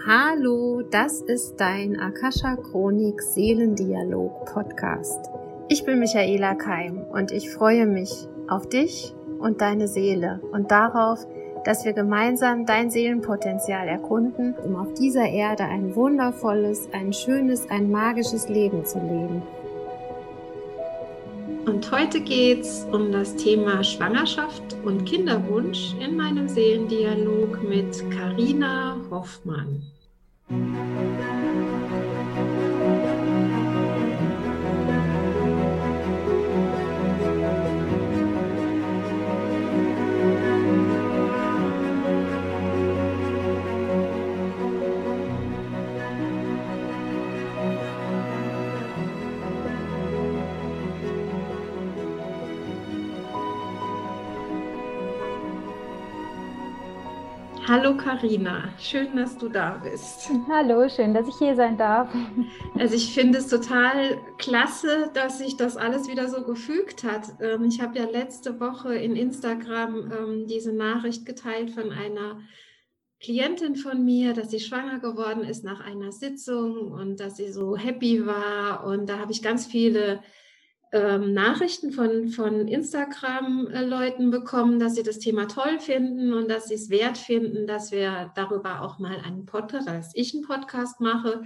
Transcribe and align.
Hallo, 0.00 0.82
das 0.82 1.20
ist 1.20 1.60
dein 1.60 2.00
Akasha 2.00 2.56
Chronik 2.56 3.22
Seelendialog 3.22 4.46
Podcast. 4.46 5.30
Ich 5.68 5.84
bin 5.84 6.00
Michaela 6.00 6.56
Keim 6.56 7.04
und 7.12 7.30
ich 7.30 7.50
freue 7.50 7.86
mich 7.86 8.26
auf 8.48 8.68
dich 8.68 9.14
und 9.38 9.60
deine 9.60 9.86
Seele 9.86 10.40
und 10.50 10.72
darauf, 10.72 11.24
dass 11.64 11.84
wir 11.84 11.92
gemeinsam 11.92 12.66
dein 12.66 12.90
Seelenpotenzial 12.90 13.86
erkunden, 13.86 14.56
um 14.64 14.74
auf 14.74 14.92
dieser 14.94 15.28
Erde 15.28 15.64
ein 15.64 15.94
wundervolles, 15.94 16.88
ein 16.92 17.12
schönes, 17.12 17.70
ein 17.70 17.88
magisches 17.88 18.48
Leben 18.48 18.84
zu 18.84 18.98
leben. 18.98 19.42
Und 21.64 21.92
heute 21.92 22.20
geht 22.20 22.62
es 22.62 22.86
um 22.90 23.12
das 23.12 23.36
Thema 23.36 23.84
Schwangerschaft 23.84 24.76
und 24.84 25.04
Kinderwunsch 25.04 25.94
in 26.00 26.16
meinem 26.16 26.48
Seelendialog 26.48 27.62
mit 27.62 28.02
Karina 28.10 28.96
Hoffmann. 29.10 29.82
Hallo 57.82 57.96
Karina, 57.96 58.72
schön, 58.78 59.16
dass 59.16 59.36
du 59.36 59.48
da 59.48 59.80
bist. 59.82 60.30
Hallo, 60.48 60.88
schön, 60.88 61.12
dass 61.12 61.26
ich 61.26 61.34
hier 61.34 61.56
sein 61.56 61.76
darf. 61.76 62.08
Also 62.78 62.94
ich 62.94 63.12
finde 63.12 63.38
es 63.38 63.48
total 63.48 64.20
klasse, 64.38 65.10
dass 65.14 65.38
sich 65.38 65.56
das 65.56 65.76
alles 65.76 66.08
wieder 66.08 66.28
so 66.28 66.44
gefügt 66.44 67.02
hat. 67.02 67.26
Ähm, 67.40 67.64
ich 67.64 67.80
habe 67.80 67.98
ja 67.98 68.04
letzte 68.04 68.60
Woche 68.60 68.94
in 68.94 69.16
Instagram 69.16 70.12
ähm, 70.12 70.46
diese 70.46 70.72
Nachricht 70.72 71.26
geteilt 71.26 71.72
von 71.72 71.90
einer 71.90 72.38
Klientin 73.18 73.74
von 73.74 74.04
mir, 74.04 74.32
dass 74.32 74.52
sie 74.52 74.60
schwanger 74.60 75.00
geworden 75.00 75.42
ist 75.42 75.64
nach 75.64 75.80
einer 75.80 76.12
Sitzung 76.12 76.92
und 76.92 77.18
dass 77.18 77.36
sie 77.36 77.50
so 77.50 77.76
happy 77.76 78.24
war. 78.24 78.86
Und 78.86 79.08
da 79.08 79.18
habe 79.18 79.32
ich 79.32 79.42
ganz 79.42 79.66
viele 79.66 80.22
ähm, 80.92 81.32
Nachrichten 81.32 81.90
von, 81.90 82.28
von 82.28 82.68
Instagram-Leuten 82.68 84.30
bekommen, 84.30 84.78
dass 84.78 84.94
sie 84.94 85.02
das 85.02 85.18
Thema 85.18 85.48
toll 85.48 85.80
finden 85.80 86.34
und 86.34 86.50
dass 86.50 86.68
sie 86.68 86.74
es 86.74 86.90
wert 86.90 87.16
finden, 87.16 87.66
dass 87.66 87.92
wir 87.92 88.30
darüber 88.34 88.82
auch 88.82 88.98
mal 88.98 89.16
einen 89.24 89.46
Podcast, 89.46 89.88
dass 89.88 90.14
ich 90.14 90.34
einen 90.34 90.44
Podcast 90.44 91.00
mache. 91.00 91.42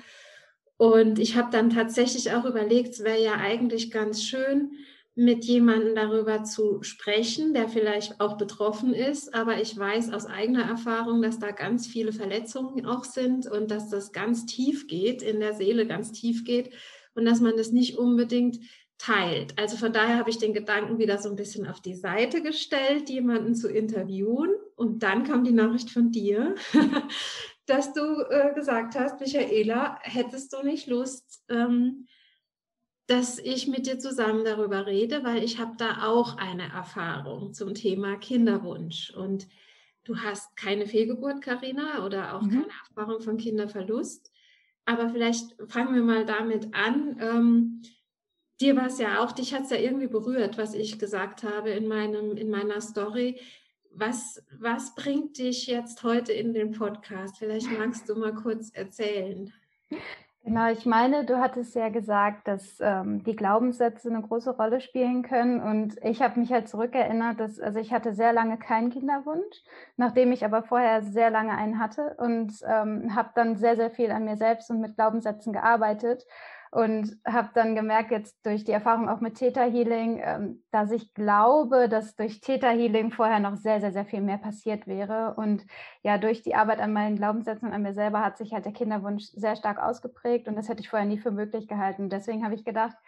Und 0.77 1.21
ich 1.21 1.37
habe 1.37 1.49
dann 1.53 1.71
tatsächlich 1.71 2.33
auch 2.33 2.45
überlegt, 2.45 2.95
es 2.95 3.05
wäre 3.05 3.23
ja 3.23 3.35
eigentlich 3.35 3.91
ganz 3.93 4.23
schön, 4.23 4.73
mit 5.19 5.47
jemandem 5.47 5.95
darüber 5.95 6.45
zu 6.45 6.83
sprechen, 6.83 7.55
der 7.55 7.71
vielleicht 7.71 8.21
auch 8.21 8.37
betroffen 8.37 8.93
ist. 8.93 9.33
Aber 9.33 9.61
ich 9.63 9.79
weiß 9.79 10.13
aus 10.13 10.27
eigener 10.27 10.65
Erfahrung, 10.65 11.23
dass 11.23 11.39
da 11.39 11.53
ganz 11.53 11.87
viele 11.87 12.13
Verletzungen 12.13 12.85
auch 12.85 13.05
sind 13.05 13.51
und 13.51 13.71
dass 13.71 13.89
das 13.89 14.13
ganz 14.13 14.45
tief 14.45 14.89
geht, 14.89 15.23
in 15.23 15.41
der 15.41 15.55
Seele 15.55 15.87
ganz 15.87 16.13
tief 16.13 16.45
geht 16.45 16.75
und 17.15 17.25
dass 17.25 17.41
man 17.41 17.57
das 17.57 17.73
nicht 17.73 17.97
unbedingt 17.97 18.59
teilt. 18.99 19.59
Also 19.59 19.77
von 19.77 19.93
daher 19.93 20.19
habe 20.19 20.31
ich 20.31 20.39
den 20.39 20.55
Gedanken 20.55 20.99
wieder 20.99 21.19
so 21.19 21.29
ein 21.29 21.37
bisschen 21.37 21.67
auf 21.67 21.81
die 21.81 21.95
Seite 21.95 22.43
gestellt, 22.43 23.11
jemanden 23.11 23.55
zu 23.55 23.69
interviewen. 23.69 24.51
Und 24.75 25.03
dann 25.03 25.25
kam 25.25 25.45
die 25.45 25.53
Nachricht 25.53 25.91
von 25.91 26.11
dir, 26.11 26.55
dass 27.67 27.93
du 27.93 28.23
äh, 28.31 28.55
gesagt 28.55 28.95
hast, 28.95 29.21
Michaela, 29.21 29.99
hättest 30.03 30.53
du 30.53 30.63
nicht 30.63 30.87
Lust, 30.87 31.45
ähm, 31.49 32.07
dass 33.07 33.39
ich 33.39 33.69
mit 33.69 33.87
dir 33.87 33.99
zusammen 33.99 34.45
darüber 34.45 34.87
rede, 34.87 35.23
weil 35.23 35.45
ich 35.45 35.59
habe 35.59 35.75
da 35.79 36.06
auch 36.06 36.37
eine 36.39 36.73
Erfahrung 36.73 37.53
zum 37.53 37.75
Thema 37.75 38.17
Kinderwunsch. 38.17 39.11
Und 39.11 39.47
du 40.05 40.19
hast 40.19 40.56
keine 40.56 40.87
Fehlgeburt, 40.87 41.43
Karina, 41.43 42.05
oder 42.05 42.35
auch 42.35 42.43
mhm. 42.43 42.51
keine 42.51 42.69
Erfahrung 42.89 43.21
von 43.21 43.37
Kinderverlust. 43.37 44.33
Aber 44.87 45.11
vielleicht 45.11 45.55
fangen 45.69 45.95
wir 45.95 46.03
mal 46.03 46.25
damit 46.25 46.75
an. 46.75 47.17
Ähm, 47.21 47.83
dir 48.61 48.77
war 48.77 48.87
es 48.87 48.99
ja 48.99 49.22
auch, 49.22 49.33
dich 49.33 49.55
hat 49.55 49.65
es 49.65 49.71
ja 49.71 49.77
irgendwie 49.77 50.06
berührt, 50.06 50.59
was 50.59 50.75
ich 50.75 50.99
gesagt 50.99 51.43
habe 51.43 51.71
in, 51.71 51.89
meinem, 51.89 52.37
in 52.37 52.50
meiner 52.50 52.81
Story. 52.81 53.41
Was, 53.91 54.44
was 54.59 54.94
bringt 54.94 55.39
dich 55.39 55.67
jetzt 55.67 56.03
heute 56.03 56.33
in 56.33 56.53
den 56.53 56.72
Podcast? 56.72 57.39
Vielleicht 57.39 57.71
magst 57.78 58.09
du 58.09 58.15
mal 58.15 58.34
kurz 58.34 58.71
erzählen. 58.71 59.53
Genau, 60.47 60.71
ich 60.71 60.87
meine, 60.87 61.25
du 61.25 61.41
hattest 61.41 61.75
ja 61.75 61.89
gesagt, 61.89 62.47
dass 62.47 62.77
ähm, 62.78 63.25
die 63.25 63.34
Glaubenssätze 63.34 64.09
eine 64.09 64.22
große 64.22 64.50
Rolle 64.56 64.81
spielen 64.81 65.25
können. 65.25 65.61
Und 65.61 65.97
ich 66.05 66.23
habe 66.23 66.38
mich 66.38 66.53
halt 66.53 66.69
zurückerinnert, 66.69 67.41
dass, 67.41 67.59
also 67.59 67.81
ich 67.81 67.93
hatte 67.93 68.15
sehr 68.15 68.33
lange 68.33 68.56
keinen 68.56 68.91
Kinderwunsch, 68.91 69.56
nachdem 69.97 70.31
ich 70.31 70.44
aber 70.44 70.62
vorher 70.62 71.03
sehr 71.03 71.31
lange 71.31 71.50
einen 71.50 71.81
hatte 71.81 72.15
und 72.19 72.53
ähm, 72.65 73.17
habe 73.17 73.31
dann 73.34 73.56
sehr, 73.56 73.75
sehr 73.75 73.91
viel 73.91 74.12
an 74.12 74.25
mir 74.25 74.37
selbst 74.37 74.71
und 74.71 74.81
mit 74.81 74.94
Glaubenssätzen 74.94 75.53
gearbeitet 75.53 76.25
und 76.76 77.16
habe 77.26 77.48
dann 77.54 77.75
gemerkt, 77.75 78.10
jetzt 78.10 78.44
durch 78.44 78.62
die 78.64 78.72
Erfahrung 78.72 79.09
auch 79.09 79.20
mit 79.22 79.37
Theta 79.37 79.62
Healing, 79.62 80.20
ähm, 80.22 80.62
dass 80.70 80.91
ich 80.91 81.14
glaube, 81.14 81.88
dass 81.88 82.16
durch 82.16 82.42
Theta 82.42 82.69
Healing 82.69 83.12
vorher 83.12 83.41
noch 83.41 83.56
sehr, 83.56 83.81
sehr, 83.81 83.92
sehr 83.92 84.04
viel 84.04 84.20
mehr 84.20 84.37
passiert 84.37 84.87
wäre. 84.87 85.32
Und 85.38 85.64
ja, 86.03 86.19
durch 86.19 86.42
die 86.42 86.54
Arbeit 86.54 86.81
an 86.81 86.92
meinen 86.92 87.16
Glaubenssätzen 87.16 87.69
und 87.69 87.75
an 87.75 87.81
mir 87.81 87.94
selber 87.94 88.22
hat 88.22 88.37
sich 88.37 88.53
halt 88.53 88.66
der 88.66 88.75
Kinderwunsch 88.75 89.25
sehr 89.32 89.56
stark 89.56 89.78
ausgeprägt 89.78 90.48
und 90.48 90.56
das 90.56 90.69
hätte 90.69 90.82
ich 90.82 90.91
vorher 90.91 91.09
nie 91.09 91.16
für 91.16 91.31
möglich 91.31 91.66
gehalten. 91.66 92.10
Deswegen 92.10 92.44
habe 92.44 92.54
ich 92.54 92.64
gedacht, 92.66 92.98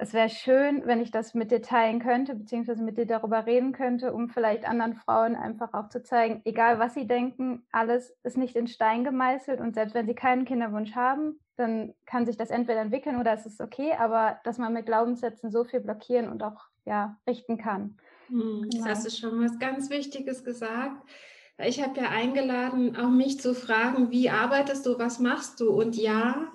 es 0.00 0.12
wäre 0.12 0.28
schön, 0.28 0.82
wenn 0.86 1.00
ich 1.00 1.10
das 1.10 1.34
mit 1.34 1.50
dir 1.50 1.60
teilen 1.60 2.00
könnte, 2.00 2.36
beziehungsweise 2.36 2.84
mit 2.84 2.98
dir 2.98 3.06
darüber 3.06 3.46
reden 3.46 3.72
könnte, 3.72 4.12
um 4.12 4.28
vielleicht 4.28 4.64
anderen 4.64 4.94
Frauen 4.94 5.34
einfach 5.34 5.74
auch 5.74 5.88
zu 5.88 6.04
zeigen, 6.04 6.40
egal 6.44 6.78
was 6.78 6.94
sie 6.94 7.08
denken, 7.08 7.66
alles 7.72 8.16
ist 8.22 8.36
nicht 8.36 8.54
in 8.54 8.68
Stein 8.68 9.02
gemeißelt 9.02 9.60
und 9.60 9.74
selbst 9.74 9.94
wenn 9.94 10.06
sie 10.06 10.14
keinen 10.14 10.44
Kinderwunsch 10.44 10.94
haben, 10.94 11.40
dann 11.56 11.94
kann 12.06 12.26
sich 12.26 12.36
das 12.36 12.50
entweder 12.50 12.80
entwickeln 12.80 13.18
oder 13.18 13.32
es 13.32 13.44
ist 13.44 13.60
okay, 13.60 13.92
aber 13.98 14.38
dass 14.44 14.58
man 14.58 14.72
mit 14.72 14.86
Glaubenssätzen 14.86 15.50
so 15.50 15.64
viel 15.64 15.80
blockieren 15.80 16.28
und 16.28 16.44
auch 16.44 16.68
ja, 16.84 17.18
richten 17.26 17.58
kann. 17.58 17.96
Hm, 18.28 18.68
genau. 18.70 18.86
Das 18.86 18.98
hast 18.98 19.06
du 19.06 19.10
schon 19.10 19.44
was 19.44 19.58
ganz 19.58 19.90
Wichtiges 19.90 20.44
gesagt. 20.44 21.02
Ich 21.60 21.82
habe 21.82 22.00
ja 22.00 22.08
eingeladen, 22.10 22.96
auch 22.96 23.10
mich 23.10 23.40
zu 23.40 23.52
fragen, 23.52 24.12
wie 24.12 24.30
arbeitest 24.30 24.86
du, 24.86 24.96
was 24.96 25.18
machst 25.18 25.58
du? 25.58 25.70
Und 25.70 25.96
ja, 25.96 26.52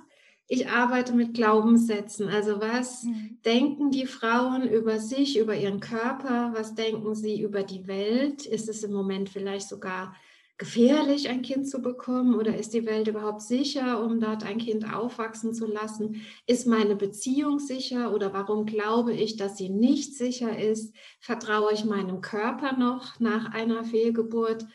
ich 0.54 0.70
arbeite 0.70 1.14
mit 1.14 1.34
Glaubenssätzen. 1.34 2.30
Also 2.30 2.62
was 2.62 3.04
mhm. 3.04 3.40
denken 3.44 3.90
die 3.90 4.06
Frauen 4.06 4.68
über 4.70 5.00
sich, 5.00 5.40
über 5.40 5.56
ihren 5.56 5.80
Körper? 5.80 6.52
Was 6.54 6.76
denken 6.76 7.16
sie 7.16 7.42
über 7.42 7.64
die 7.64 7.88
Welt? 7.88 8.46
Ist 8.46 8.70
es 8.70 8.84
im 8.84 8.94
Moment 8.94 9.30
vielleicht 9.30 9.68
sogar 9.68 10.16
gefährlich, 10.60 11.28
ein 11.28 11.42
Kind 11.42 11.68
zu 11.68 11.82
bekommen? 11.82 12.36
Oder 12.36 12.56
ist 12.56 12.76
die 12.76 12.86
Welt 12.86 13.08
überhaupt 13.08 13.42
sicher, 13.42 14.04
um 14.04 14.20
dort 14.20 14.46
ein 14.46 14.60
Kind 14.60 14.94
aufwachsen 14.94 15.56
zu 15.56 15.66
lassen? 15.66 16.22
Ist 16.46 16.68
meine 16.68 16.96
Beziehung 16.96 17.58
sicher? 17.58 18.14
Oder 18.14 18.32
warum 18.32 18.68
glaube 18.68 19.14
ich, 19.14 19.36
dass 19.36 19.58
sie 19.58 19.70
nicht 19.70 20.16
sicher 20.16 20.56
ist? 20.58 20.96
Vertraue 21.20 21.74
ich 21.74 21.84
meinem 21.84 22.22
Körper 22.22 22.78
noch 22.78 23.20
nach 23.20 23.52
einer 23.54 23.84
Fehlgeburt? 23.84 24.68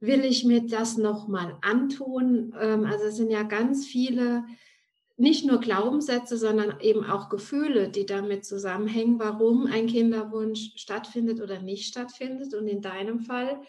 Will 0.00 0.22
ich 0.22 0.44
mir 0.44 0.66
das 0.66 0.98
nochmal 0.98 1.56
antun? 1.62 2.54
Ähm, 2.60 2.84
also 2.84 3.06
es 3.06 3.16
sind 3.16 3.30
ja 3.30 3.42
ganz 3.42 3.86
viele 3.86 4.44
nicht 5.16 5.46
nur 5.46 5.60
Glaubenssätze, 5.60 6.36
sondern 6.36 6.80
eben 6.80 7.04
auch 7.04 7.28
Gefühle, 7.28 7.88
die 7.88 8.04
damit 8.04 8.44
zusammenhängen, 8.44 9.18
warum 9.18 9.66
ein 9.66 9.86
Kinderwunsch 9.86 10.72
stattfindet 10.76 11.40
oder 11.40 11.60
nicht 11.60 11.86
stattfindet. 11.86 12.54
Und 12.54 12.66
in 12.66 12.82
deinem 12.82 13.20
Fall, 13.20 13.60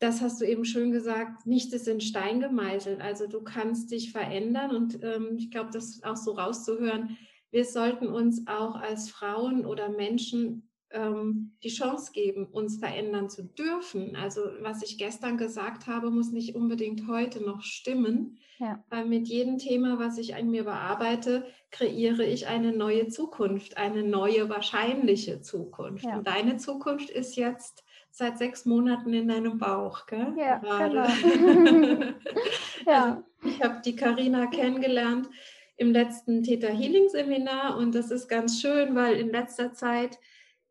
das 0.00 0.20
hast 0.20 0.40
du 0.40 0.44
eben 0.44 0.64
schön 0.64 0.90
gesagt, 0.90 1.46
nichts 1.46 1.72
ist 1.72 1.86
in 1.86 2.00
Stein 2.00 2.40
gemeißelt. 2.40 3.00
Also 3.00 3.28
du 3.28 3.42
kannst 3.42 3.92
dich 3.92 4.10
verändern 4.10 4.74
und 4.74 5.02
ähm, 5.02 5.36
ich 5.38 5.50
glaube, 5.50 5.70
das 5.72 6.02
auch 6.02 6.16
so 6.16 6.32
rauszuhören. 6.32 7.16
Wir 7.50 7.64
sollten 7.64 8.08
uns 8.08 8.46
auch 8.48 8.74
als 8.74 9.08
Frauen 9.08 9.64
oder 9.64 9.88
Menschen 9.88 10.65
ähm, 10.90 11.56
die 11.62 11.68
Chance 11.68 12.12
geben, 12.12 12.46
uns 12.46 12.78
verändern 12.78 13.28
zu 13.28 13.42
dürfen. 13.42 14.16
Also 14.16 14.42
was 14.60 14.82
ich 14.82 14.98
gestern 14.98 15.36
gesagt 15.36 15.86
habe, 15.86 16.10
muss 16.10 16.32
nicht 16.32 16.54
unbedingt 16.54 17.08
heute 17.08 17.42
noch 17.42 17.62
stimmen. 17.62 18.38
Ja. 18.58 18.82
Weil 18.88 19.04
mit 19.04 19.28
jedem 19.28 19.58
Thema, 19.58 19.98
was 19.98 20.16
ich 20.16 20.34
an 20.34 20.50
mir 20.50 20.64
bearbeite, 20.64 21.46
kreiere 21.70 22.24
ich 22.24 22.46
eine 22.46 22.72
neue 22.72 23.08
Zukunft, 23.08 23.76
eine 23.76 24.02
neue 24.02 24.48
wahrscheinliche 24.48 25.42
Zukunft. 25.42 26.04
Ja. 26.04 26.16
Und 26.16 26.26
deine 26.26 26.56
Zukunft 26.56 27.10
ist 27.10 27.36
jetzt 27.36 27.84
seit 28.10 28.38
sechs 28.38 28.64
Monaten 28.64 29.12
in 29.12 29.28
deinem 29.28 29.58
Bauch, 29.58 30.06
gell? 30.06 30.32
Ja, 30.38 30.58
Gerade. 30.58 31.06
Genau. 31.22 32.06
ja. 32.86 33.04
Also 33.04 33.24
ich 33.44 33.62
habe 33.62 33.82
die 33.84 33.94
Karina 33.94 34.46
kennengelernt 34.46 35.28
im 35.76 35.92
letzten 35.92 36.42
Theta 36.42 36.68
Healing 36.68 37.10
Seminar 37.10 37.76
und 37.76 37.94
das 37.94 38.10
ist 38.10 38.28
ganz 38.28 38.60
schön, 38.60 38.94
weil 38.94 39.16
in 39.16 39.30
letzter 39.30 39.74
Zeit 39.74 40.18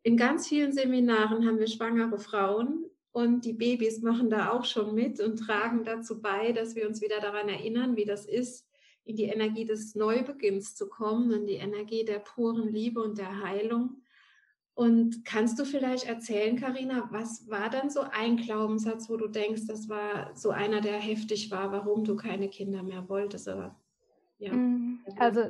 in 0.05 0.17
ganz 0.17 0.47
vielen 0.47 0.71
Seminaren 0.71 1.47
haben 1.47 1.57
wir 1.57 1.67
schwangere 1.67 2.19
Frauen 2.19 2.85
Und 3.11 3.43
die 3.43 3.53
Babys 3.53 4.01
machen 4.01 4.29
da 4.29 4.51
auch 4.51 4.63
schon 4.63 4.93
mit 4.93 5.19
und 5.19 5.37
tragen 5.37 5.83
dazu 5.83 6.21
bei, 6.21 6.51
dass 6.51 6.75
wir 6.75 6.87
uns 6.87 7.01
wieder 7.01 7.19
daran 7.21 7.49
erinnern, 7.49 7.95
wie 7.95 8.05
das 8.05 8.25
ist, 8.25 8.67
in 9.03 9.15
die 9.15 9.23
Energie 9.23 9.65
des 9.65 9.95
Neubeginns 9.95 10.75
zu 10.75 10.89
kommen, 10.89 11.31
in 11.31 11.45
die 11.47 11.55
Energie 11.55 12.05
der 12.05 12.19
puren 12.19 12.67
Liebe 12.71 13.01
und 13.01 13.17
der 13.17 13.41
Heilung. 13.41 14.03
Und 14.75 15.25
kannst 15.25 15.57
du 15.57 15.65
vielleicht 15.65 16.05
erzählen, 16.05 16.55
Karina, 16.55 17.07
was 17.11 17.49
war 17.49 17.71
dann 17.71 17.89
so 17.89 18.01
ein 18.01 18.37
Glaubenssatz, 18.37 19.09
wo 19.09 19.17
du 19.17 19.27
denkst, 19.27 19.65
das 19.67 19.89
war 19.89 20.35
so 20.35 20.51
einer, 20.51 20.81
der 20.81 20.97
heftig 20.97 21.49
war, 21.49 21.71
warum 21.71 22.03
du 22.03 22.15
keine 22.15 22.49
Kinder 22.49 22.83
mehr 22.83 23.09
wolltest? 23.09 23.47
Aber, 23.47 23.81
ja, 24.37 24.53
mm, 24.53 24.99
also 25.17 25.49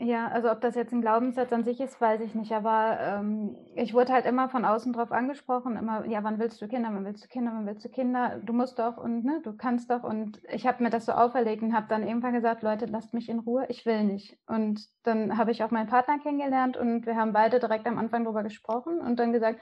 ja, 0.00 0.28
also 0.28 0.48
ob 0.48 0.60
das 0.60 0.76
jetzt 0.76 0.92
ein 0.92 1.00
Glaubenssatz 1.00 1.52
an 1.52 1.64
sich 1.64 1.80
ist, 1.80 2.00
weiß 2.00 2.20
ich 2.20 2.32
nicht. 2.36 2.52
Aber 2.52 2.98
ähm, 3.00 3.56
ich 3.74 3.94
wurde 3.94 4.12
halt 4.12 4.26
immer 4.26 4.48
von 4.48 4.64
außen 4.64 4.92
drauf 4.92 5.10
angesprochen, 5.10 5.76
immer, 5.76 6.06
ja, 6.06 6.22
wann 6.22 6.38
willst 6.38 6.62
du 6.62 6.68
Kinder, 6.68 6.90
wann 6.92 7.04
willst 7.04 7.24
du 7.24 7.28
Kinder, 7.28 7.50
wann 7.52 7.66
willst 7.66 7.84
du 7.84 7.88
Kinder? 7.88 8.40
Du 8.44 8.52
musst 8.52 8.78
doch 8.78 8.96
und 8.96 9.24
ne, 9.24 9.40
du 9.42 9.56
kannst 9.56 9.90
doch. 9.90 10.04
Und 10.04 10.40
ich 10.50 10.68
habe 10.68 10.84
mir 10.84 10.90
das 10.90 11.06
so 11.06 11.12
auferlegt 11.12 11.62
und 11.64 11.74
habe 11.74 11.88
dann 11.88 12.06
irgendwann 12.06 12.32
gesagt, 12.32 12.62
Leute, 12.62 12.86
lasst 12.86 13.12
mich 13.12 13.28
in 13.28 13.40
Ruhe, 13.40 13.66
ich 13.70 13.86
will 13.86 14.04
nicht. 14.04 14.38
Und 14.46 14.86
dann 15.02 15.36
habe 15.36 15.50
ich 15.50 15.64
auch 15.64 15.72
meinen 15.72 15.88
Partner 15.88 16.20
kennengelernt 16.20 16.76
und 16.76 17.04
wir 17.04 17.16
haben 17.16 17.32
beide 17.32 17.58
direkt 17.58 17.86
am 17.88 17.98
Anfang 17.98 18.22
darüber 18.22 18.44
gesprochen 18.44 19.00
und 19.00 19.18
dann 19.18 19.32
gesagt, 19.32 19.60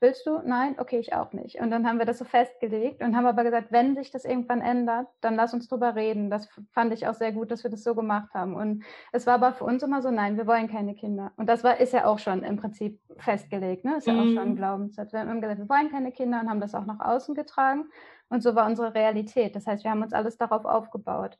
Willst 0.00 0.24
du? 0.26 0.40
Nein? 0.44 0.76
Okay, 0.78 1.00
ich 1.00 1.12
auch 1.12 1.32
nicht. 1.32 1.58
Und 1.60 1.70
dann 1.70 1.86
haben 1.86 1.98
wir 1.98 2.06
das 2.06 2.18
so 2.18 2.24
festgelegt 2.24 3.02
und 3.02 3.16
haben 3.16 3.26
aber 3.26 3.42
gesagt, 3.42 3.72
wenn 3.72 3.96
sich 3.96 4.12
das 4.12 4.24
irgendwann 4.24 4.60
ändert, 4.60 5.08
dann 5.20 5.34
lass 5.34 5.52
uns 5.52 5.66
drüber 5.66 5.96
reden. 5.96 6.30
Das 6.30 6.48
fand 6.70 6.92
ich 6.92 7.08
auch 7.08 7.14
sehr 7.14 7.32
gut, 7.32 7.50
dass 7.50 7.64
wir 7.64 7.70
das 7.70 7.82
so 7.82 7.96
gemacht 7.96 8.32
haben. 8.32 8.54
Und 8.54 8.84
es 9.10 9.26
war 9.26 9.34
aber 9.34 9.52
für 9.52 9.64
uns 9.64 9.82
immer 9.82 10.00
so, 10.00 10.12
nein, 10.12 10.36
wir 10.36 10.46
wollen 10.46 10.68
keine 10.68 10.94
Kinder. 10.94 11.32
Und 11.36 11.48
das 11.48 11.64
war, 11.64 11.80
ist 11.80 11.92
ja 11.92 12.06
auch 12.06 12.20
schon 12.20 12.44
im 12.44 12.56
Prinzip 12.56 13.00
festgelegt, 13.16 13.84
ne? 13.84 13.96
Ist 13.96 14.06
ja 14.06 14.12
mhm. 14.12 14.20
auch 14.20 14.24
schon 14.26 14.38
ein 14.38 14.50
mhm. 14.50 14.56
Glaubenssatz. 14.56 15.12
Wir 15.12 15.20
haben 15.20 15.40
gesagt, 15.40 15.58
wir 15.58 15.68
wollen 15.68 15.90
keine 15.90 16.12
Kinder 16.12 16.40
und 16.40 16.48
haben 16.48 16.60
das 16.60 16.76
auch 16.76 16.86
nach 16.86 17.00
außen 17.00 17.34
getragen. 17.34 17.90
Und 18.28 18.42
so 18.42 18.54
war 18.54 18.66
unsere 18.66 18.94
Realität. 18.94 19.56
Das 19.56 19.66
heißt, 19.66 19.82
wir 19.82 19.90
haben 19.90 20.02
uns 20.02 20.12
alles 20.12 20.36
darauf 20.36 20.64
aufgebaut. 20.64 21.38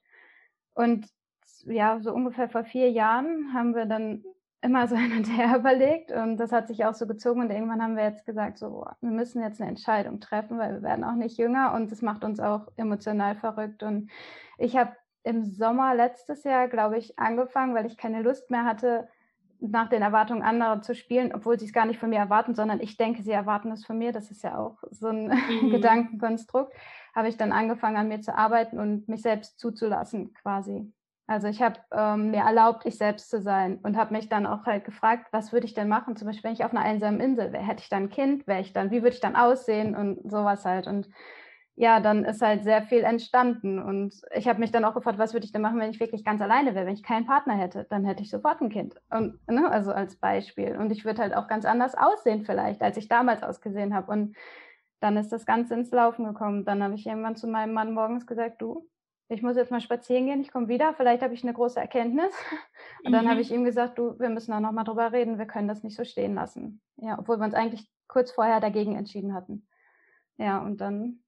Und 0.74 1.06
ja, 1.64 2.00
so 2.00 2.12
ungefähr 2.12 2.48
vor 2.48 2.64
vier 2.64 2.90
Jahren 2.90 3.52
haben 3.54 3.74
wir 3.76 3.86
dann 3.86 4.24
immer 4.60 4.88
so 4.88 4.96
hin 4.96 5.16
und 5.16 5.24
her 5.24 5.56
überlegt 5.56 6.12
und 6.12 6.36
das 6.36 6.52
hat 6.52 6.68
sich 6.68 6.84
auch 6.84 6.94
so 6.94 7.06
gezogen 7.06 7.40
und 7.40 7.50
irgendwann 7.50 7.82
haben 7.82 7.96
wir 7.96 8.04
jetzt 8.04 8.26
gesagt, 8.26 8.58
so, 8.58 8.86
wir 9.00 9.10
müssen 9.10 9.42
jetzt 9.42 9.60
eine 9.60 9.70
Entscheidung 9.70 10.20
treffen, 10.20 10.58
weil 10.58 10.74
wir 10.74 10.82
werden 10.82 11.04
auch 11.04 11.14
nicht 11.14 11.38
jünger 11.38 11.74
und 11.74 11.90
das 11.90 12.02
macht 12.02 12.24
uns 12.24 12.40
auch 12.40 12.68
emotional 12.76 13.36
verrückt 13.36 13.82
und 13.82 14.10
ich 14.58 14.76
habe 14.76 14.92
im 15.24 15.44
Sommer 15.44 15.94
letztes 15.94 16.44
Jahr, 16.44 16.68
glaube 16.68 16.98
ich, 16.98 17.18
angefangen, 17.18 17.74
weil 17.74 17.86
ich 17.86 17.96
keine 17.96 18.22
Lust 18.22 18.50
mehr 18.50 18.64
hatte, 18.64 19.08
nach 19.60 19.88
den 19.88 20.02
Erwartungen 20.02 20.42
anderer 20.42 20.80
zu 20.82 20.94
spielen, 20.94 21.34
obwohl 21.34 21.58
sie 21.58 21.66
es 21.66 21.72
gar 21.72 21.86
nicht 21.86 21.98
von 21.98 22.10
mir 22.10 22.18
erwarten, 22.18 22.54
sondern 22.54 22.80
ich 22.80 22.96
denke, 22.96 23.22
sie 23.22 23.32
erwarten 23.32 23.72
es 23.72 23.84
von 23.84 23.98
mir. 23.98 24.12
Das 24.12 24.30
ist 24.30 24.42
ja 24.42 24.56
auch 24.56 24.76
so 24.90 25.08
ein 25.08 25.26
mhm. 25.62 25.70
Gedankenkonstrukt. 25.70 26.72
Habe 27.14 27.28
ich 27.28 27.36
dann 27.36 27.52
angefangen, 27.52 27.96
an 27.96 28.08
mir 28.08 28.20
zu 28.20 28.36
arbeiten 28.36 28.78
und 28.78 29.08
mich 29.08 29.22
selbst 29.22 29.58
zuzulassen, 29.58 30.32
quasi. 30.34 30.92
Also 31.28 31.46
ich 31.46 31.60
habe 31.60 31.78
ähm, 31.92 32.30
mir 32.30 32.40
erlaubt, 32.40 32.86
ich 32.86 32.96
selbst 32.96 33.28
zu 33.28 33.42
sein 33.42 33.80
und 33.82 33.98
habe 33.98 34.14
mich 34.14 34.30
dann 34.30 34.46
auch 34.46 34.64
halt 34.64 34.86
gefragt, 34.86 35.26
was 35.30 35.52
würde 35.52 35.66
ich 35.66 35.74
denn 35.74 35.86
machen? 35.86 36.16
Zum 36.16 36.26
Beispiel, 36.26 36.44
wenn 36.44 36.54
ich 36.54 36.64
auf 36.64 36.72
einer 36.72 36.80
einsamen 36.80 37.20
Insel 37.20 37.52
wäre, 37.52 37.62
hätte 37.62 37.82
ich 37.82 37.90
dann 37.90 38.04
ein 38.04 38.10
Kind, 38.10 38.46
wäre 38.46 38.62
ich 38.62 38.72
dann, 38.72 38.90
wie 38.90 39.02
würde 39.02 39.14
ich 39.14 39.20
dann 39.20 39.36
aussehen 39.36 39.94
und 39.94 40.30
sowas 40.30 40.64
halt. 40.64 40.86
Und 40.86 41.06
ja, 41.76 42.00
dann 42.00 42.24
ist 42.24 42.40
halt 42.40 42.64
sehr 42.64 42.82
viel 42.82 43.04
entstanden. 43.04 43.78
Und 43.78 44.14
ich 44.34 44.48
habe 44.48 44.58
mich 44.58 44.72
dann 44.72 44.86
auch 44.86 44.94
gefragt, 44.94 45.18
was 45.18 45.34
würde 45.34 45.44
ich 45.44 45.52
denn 45.52 45.60
machen, 45.60 45.78
wenn 45.78 45.90
ich 45.90 46.00
wirklich 46.00 46.24
ganz 46.24 46.40
alleine 46.40 46.74
wäre, 46.74 46.86
wenn 46.86 46.94
ich 46.94 47.02
keinen 47.02 47.26
Partner 47.26 47.54
hätte, 47.54 47.86
dann 47.90 48.06
hätte 48.06 48.22
ich 48.22 48.30
sofort 48.30 48.62
ein 48.62 48.70
Kind. 48.70 48.94
Und, 49.10 49.38
ne, 49.46 49.70
also 49.70 49.92
als 49.92 50.16
Beispiel. 50.16 50.78
Und 50.78 50.90
ich 50.90 51.04
würde 51.04 51.20
halt 51.20 51.36
auch 51.36 51.46
ganz 51.46 51.66
anders 51.66 51.94
aussehen 51.94 52.46
vielleicht, 52.46 52.80
als 52.80 52.96
ich 52.96 53.06
damals 53.06 53.42
ausgesehen 53.42 53.94
habe. 53.94 54.10
Und 54.10 54.34
dann 55.00 55.18
ist 55.18 55.30
das 55.30 55.44
Ganze 55.44 55.74
ins 55.74 55.90
Laufen 55.90 56.24
gekommen. 56.24 56.64
Dann 56.64 56.82
habe 56.82 56.94
ich 56.94 57.06
irgendwann 57.06 57.36
zu 57.36 57.46
meinem 57.48 57.74
Mann 57.74 57.92
morgens 57.92 58.26
gesagt, 58.26 58.62
du, 58.62 58.88
ich 59.28 59.42
muss 59.42 59.56
jetzt 59.56 59.70
mal 59.70 59.80
spazieren 59.80 60.26
gehen, 60.26 60.40
ich 60.40 60.50
komme 60.50 60.68
wieder, 60.68 60.94
vielleicht 60.94 61.22
habe 61.22 61.34
ich 61.34 61.42
eine 61.42 61.52
große 61.52 61.78
Erkenntnis. 61.78 62.32
Und 63.04 63.12
dann 63.12 63.26
mhm. 63.26 63.30
habe 63.30 63.40
ich 63.40 63.52
ihm 63.52 63.64
gesagt, 63.64 63.98
du, 63.98 64.18
wir 64.18 64.30
müssen 64.30 64.52
da 64.52 64.60
nochmal 64.60 64.84
drüber 64.84 65.12
reden, 65.12 65.38
wir 65.38 65.46
können 65.46 65.68
das 65.68 65.82
nicht 65.82 65.96
so 65.96 66.04
stehen 66.04 66.34
lassen. 66.34 66.80
Ja, 66.96 67.18
obwohl 67.18 67.38
wir 67.38 67.44
uns 67.44 67.54
eigentlich 67.54 67.90
kurz 68.06 68.30
vorher 68.30 68.60
dagegen 68.60 68.96
entschieden 68.96 69.34
hatten. 69.34 69.66
Ja, 70.38 70.58
und 70.58 70.80
dann 70.80 71.20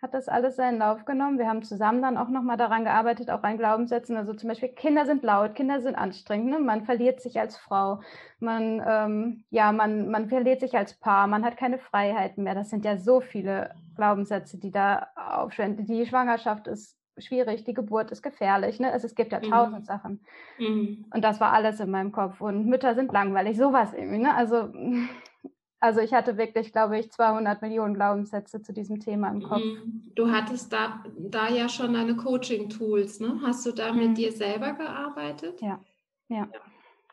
hat 0.00 0.14
das 0.14 0.28
alles 0.28 0.56
seinen 0.56 0.78
Lauf 0.78 1.04
genommen. 1.04 1.38
Wir 1.38 1.48
haben 1.48 1.62
zusammen 1.62 2.00
dann 2.00 2.16
auch 2.16 2.28
nochmal 2.28 2.56
daran 2.56 2.84
gearbeitet, 2.84 3.30
auch 3.30 3.42
an 3.42 3.58
Glaubenssätzen. 3.58 4.16
Also 4.16 4.32
zum 4.32 4.48
Beispiel, 4.48 4.70
Kinder 4.70 5.04
sind 5.04 5.22
laut, 5.22 5.54
Kinder 5.54 5.80
sind 5.80 5.94
anstrengend, 5.94 6.50
ne? 6.50 6.58
man 6.58 6.84
verliert 6.84 7.20
sich 7.20 7.38
als 7.38 7.56
Frau, 7.56 8.00
man, 8.38 8.82
ähm, 8.86 9.44
ja, 9.50 9.72
man, 9.72 10.08
man 10.08 10.28
verliert 10.28 10.60
sich 10.60 10.76
als 10.76 10.94
Paar, 10.94 11.26
man 11.26 11.44
hat 11.44 11.56
keine 11.56 11.78
Freiheiten 11.78 12.44
mehr. 12.44 12.54
Das 12.54 12.70
sind 12.70 12.84
ja 12.84 12.96
so 12.96 13.20
viele 13.20 13.74
Glaubenssätze, 13.96 14.58
die 14.58 14.70
da 14.70 15.08
aufschwenden. 15.16 15.84
Die 15.84 16.06
Schwangerschaft 16.06 16.66
ist 16.66 16.99
schwierig, 17.20 17.64
die 17.64 17.74
Geburt 17.74 18.10
ist 18.10 18.22
gefährlich, 18.22 18.80
ne? 18.80 18.92
Es, 18.92 19.04
es 19.04 19.14
gibt 19.14 19.32
ja 19.32 19.38
mhm. 19.38 19.50
tausend 19.50 19.80
mhm. 19.80 19.84
Sachen. 19.84 20.20
Mhm. 20.58 21.06
Und 21.12 21.24
das 21.24 21.40
war 21.40 21.52
alles 21.52 21.80
in 21.80 21.90
meinem 21.90 22.12
Kopf. 22.12 22.40
Und 22.40 22.66
Mütter 22.66 22.94
sind 22.94 23.12
langweilig, 23.12 23.56
sowas 23.56 23.92
irgendwie, 23.92 24.18
ne? 24.18 24.34
Also, 24.34 24.72
also 25.80 26.00
ich 26.00 26.12
hatte 26.12 26.36
wirklich, 26.36 26.72
glaube 26.72 26.98
ich, 26.98 27.10
200 27.10 27.62
Millionen 27.62 27.94
Glaubenssätze 27.94 28.62
zu 28.62 28.72
diesem 28.72 29.00
Thema 29.00 29.30
im 29.30 29.42
Kopf. 29.42 29.62
Mhm. 29.62 30.12
Du 30.14 30.30
hattest 30.30 30.72
da, 30.72 31.04
da 31.18 31.48
ja 31.48 31.68
schon 31.68 31.94
deine 31.94 32.16
Coaching-Tools, 32.16 33.20
ne? 33.20 33.40
Hast 33.44 33.66
du 33.66 33.72
da 33.72 33.92
mit 33.92 34.10
mhm. 34.10 34.14
dir 34.14 34.32
selber 34.32 34.72
gearbeitet? 34.72 35.60
Ja, 35.60 35.80
ja. 36.28 36.48
ja. 36.52 36.60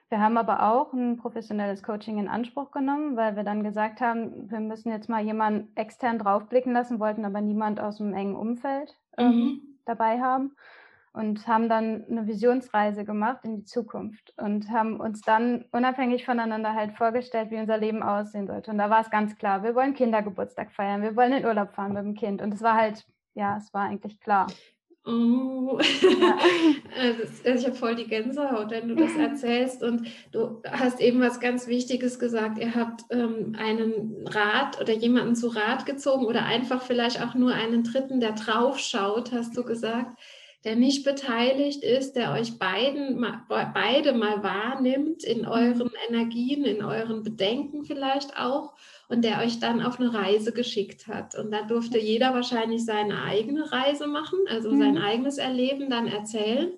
Wir 0.09 0.21
haben 0.21 0.37
aber 0.37 0.63
auch 0.63 0.93
ein 0.93 1.17
professionelles 1.17 1.83
Coaching 1.83 2.17
in 2.17 2.29
Anspruch 2.29 2.71
genommen, 2.71 3.17
weil 3.17 3.35
wir 3.35 3.43
dann 3.43 3.61
gesagt 3.61 3.99
haben, 3.99 4.49
wir 4.49 4.61
müssen 4.61 4.89
jetzt 4.89 5.09
mal 5.09 5.21
jemanden 5.21 5.75
extern 5.75 6.17
draufblicken 6.17 6.71
lassen, 6.71 7.01
wollten 7.01 7.25
aber 7.25 7.41
niemand 7.41 7.81
aus 7.81 7.97
dem 7.97 8.13
engen 8.13 8.35
Umfeld 8.35 8.95
ähm, 9.17 9.27
mhm 9.27 9.76
dabei 9.87 10.21
haben 10.21 10.55
und 11.13 11.47
haben 11.47 11.67
dann 11.67 12.05
eine 12.09 12.27
Visionsreise 12.27 13.03
gemacht 13.03 13.39
in 13.43 13.55
die 13.55 13.63
Zukunft 13.63 14.33
und 14.37 14.69
haben 14.69 14.99
uns 14.99 15.21
dann 15.21 15.65
unabhängig 15.71 16.25
voneinander 16.25 16.75
halt 16.75 16.95
vorgestellt, 16.95 17.49
wie 17.49 17.57
unser 17.57 17.77
Leben 17.77 18.03
aussehen 18.03 18.45
sollte. 18.45 18.69
Und 18.69 18.77
da 18.77 18.89
war 18.89 19.01
es 19.01 19.09
ganz 19.09 19.35
klar, 19.35 19.63
wir 19.63 19.73
wollen 19.73 19.95
Kindergeburtstag 19.95 20.71
feiern, 20.71 21.01
wir 21.01 21.15
wollen 21.15 21.33
in 21.33 21.45
Urlaub 21.45 21.73
fahren 21.73 21.93
mit 21.93 22.03
dem 22.03 22.13
Kind. 22.13 22.41
Und 22.41 22.53
es 22.53 22.61
war 22.61 22.75
halt, 22.75 23.03
ja, 23.33 23.57
es 23.57 23.73
war 23.73 23.85
eigentlich 23.85 24.19
klar. 24.19 24.47
Oh. 25.07 25.79
Ja. 26.01 26.37
also 27.45 27.59
ich 27.59 27.65
habe 27.65 27.75
voll 27.75 27.95
die 27.95 28.07
Gänsehaut, 28.07 28.71
wenn 28.71 28.89
du 28.89 28.95
das 28.95 29.15
erzählst. 29.17 29.81
Und 29.81 30.07
du 30.33 30.61
hast 30.69 30.99
eben 30.99 31.21
was 31.21 31.39
ganz 31.39 31.67
Wichtiges 31.67 32.19
gesagt. 32.19 32.57
Ihr 32.57 32.75
habt 32.75 33.03
ähm, 33.09 33.55
einen 33.57 34.27
Rat 34.27 34.81
oder 34.81 34.93
jemanden 34.93 35.35
zu 35.35 35.47
Rat 35.47 35.85
gezogen 35.85 36.25
oder 36.25 36.45
einfach 36.45 36.81
vielleicht 36.81 37.21
auch 37.23 37.35
nur 37.35 37.53
einen 37.53 37.83
Dritten, 37.83 38.19
der 38.19 38.33
drauf 38.33 38.79
schaut, 38.79 39.31
hast 39.31 39.55
du 39.55 39.63
gesagt, 39.63 40.19
der 40.67 40.75
nicht 40.75 41.05
beteiligt 41.05 41.81
ist, 41.81 42.17
der 42.17 42.33
euch 42.33 42.59
beiden, 42.59 43.25
beide 43.47 44.11
mal 44.11 44.43
wahrnimmt 44.43 45.23
in 45.23 45.47
euren 45.47 45.89
Energien, 46.09 46.65
in 46.65 46.83
euren 46.83 47.23
Bedenken 47.23 47.85
vielleicht 47.85 48.37
auch 48.37 48.73
und 49.07 49.23
der 49.23 49.39
euch 49.39 49.61
dann 49.61 49.81
auf 49.81 49.97
eine 49.97 50.13
Reise 50.13 50.51
geschickt 50.51 51.07
hat. 51.07 51.35
Und 51.35 51.51
da 51.51 51.61
durfte 51.61 51.97
jeder 51.97 52.33
wahrscheinlich 52.33 52.83
seine 52.83 53.23
eigene 53.23 53.71
Reise 53.71 54.07
machen, 54.07 54.39
also 54.49 54.69
mhm. 54.69 54.81
sein 54.81 54.97
eigenes 54.97 55.37
Erleben 55.37 55.89
dann 55.89 56.05
erzählen. 56.05 56.73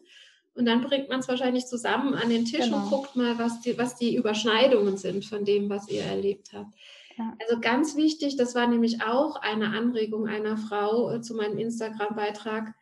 Und 0.54 0.66
dann 0.66 0.82
bringt 0.82 1.10
man 1.10 1.22
es 1.22 1.28
wahrscheinlich 1.28 1.66
zusammen 1.66 2.14
an 2.14 2.30
den 2.30 2.46
Tisch 2.46 2.66
genau. 2.66 2.84
und 2.84 2.90
guckt 2.92 3.16
mal, 3.16 3.40
was 3.40 3.60
die, 3.62 3.76
was 3.80 3.96
die 3.96 4.16
Überschneidungen 4.16 4.98
sind 4.98 5.26
von 5.26 5.46
dem, 5.46 5.68
was 5.68 5.90
ihr 5.90 6.04
erlebt 6.04 6.52
habt. 6.54 6.76
Also 7.40 7.60
ganz 7.60 7.96
wichtig, 7.96 8.38
das 8.38 8.54
war 8.54 8.68
nämlich 8.68 9.02
auch 9.02 9.36
eine 9.38 9.70
Anregung 9.70 10.28
einer 10.28 10.58
Frau 10.58 11.12
äh, 11.12 11.22
zu 11.22 11.34
meinem 11.34 11.58
Instagram-Beitrag, 11.58 12.74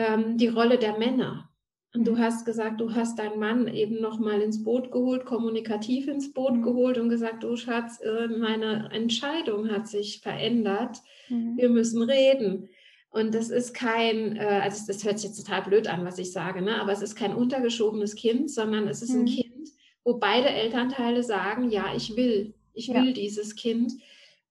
ähm, 0.00 0.36
die 0.38 0.48
Rolle 0.48 0.78
der 0.78 0.98
Männer. 0.98 1.50
Und 1.92 2.06
du 2.06 2.18
hast 2.18 2.46
gesagt, 2.46 2.80
du 2.80 2.94
hast 2.94 3.18
deinen 3.18 3.40
Mann 3.40 3.66
eben 3.66 4.00
nochmal 4.00 4.40
ins 4.40 4.62
Boot 4.62 4.92
geholt, 4.92 5.24
kommunikativ 5.24 6.06
ins 6.06 6.32
Boot 6.32 6.58
mhm. 6.58 6.62
geholt 6.62 6.98
und 6.98 7.08
gesagt, 7.08 7.42
du 7.42 7.56
Schatz, 7.56 8.00
äh, 8.00 8.28
meine 8.28 8.90
Entscheidung 8.92 9.70
hat 9.70 9.88
sich 9.88 10.20
verändert. 10.20 10.98
Mhm. 11.28 11.56
Wir 11.56 11.68
müssen 11.68 12.02
reden. 12.02 12.68
Und 13.10 13.34
das 13.34 13.50
ist 13.50 13.74
kein, 13.74 14.36
äh, 14.36 14.60
also 14.62 14.84
das 14.86 15.04
hört 15.04 15.18
sich 15.18 15.30
jetzt 15.30 15.44
total 15.44 15.62
blöd 15.62 15.88
an, 15.88 16.04
was 16.04 16.18
ich 16.18 16.30
sage, 16.30 16.62
ne? 16.62 16.80
aber 16.80 16.92
es 16.92 17.02
ist 17.02 17.16
kein 17.16 17.34
untergeschobenes 17.34 18.14
Kind, 18.14 18.52
sondern 18.52 18.86
es 18.86 19.02
ist 19.02 19.12
mhm. 19.12 19.22
ein 19.22 19.26
Kind, 19.26 19.68
wo 20.04 20.14
beide 20.14 20.48
Elternteile 20.48 21.24
sagen, 21.24 21.70
ja, 21.70 21.86
ich 21.96 22.16
will, 22.16 22.54
ich 22.72 22.88
will 22.88 23.08
ja. 23.08 23.12
dieses 23.12 23.56
Kind. 23.56 23.94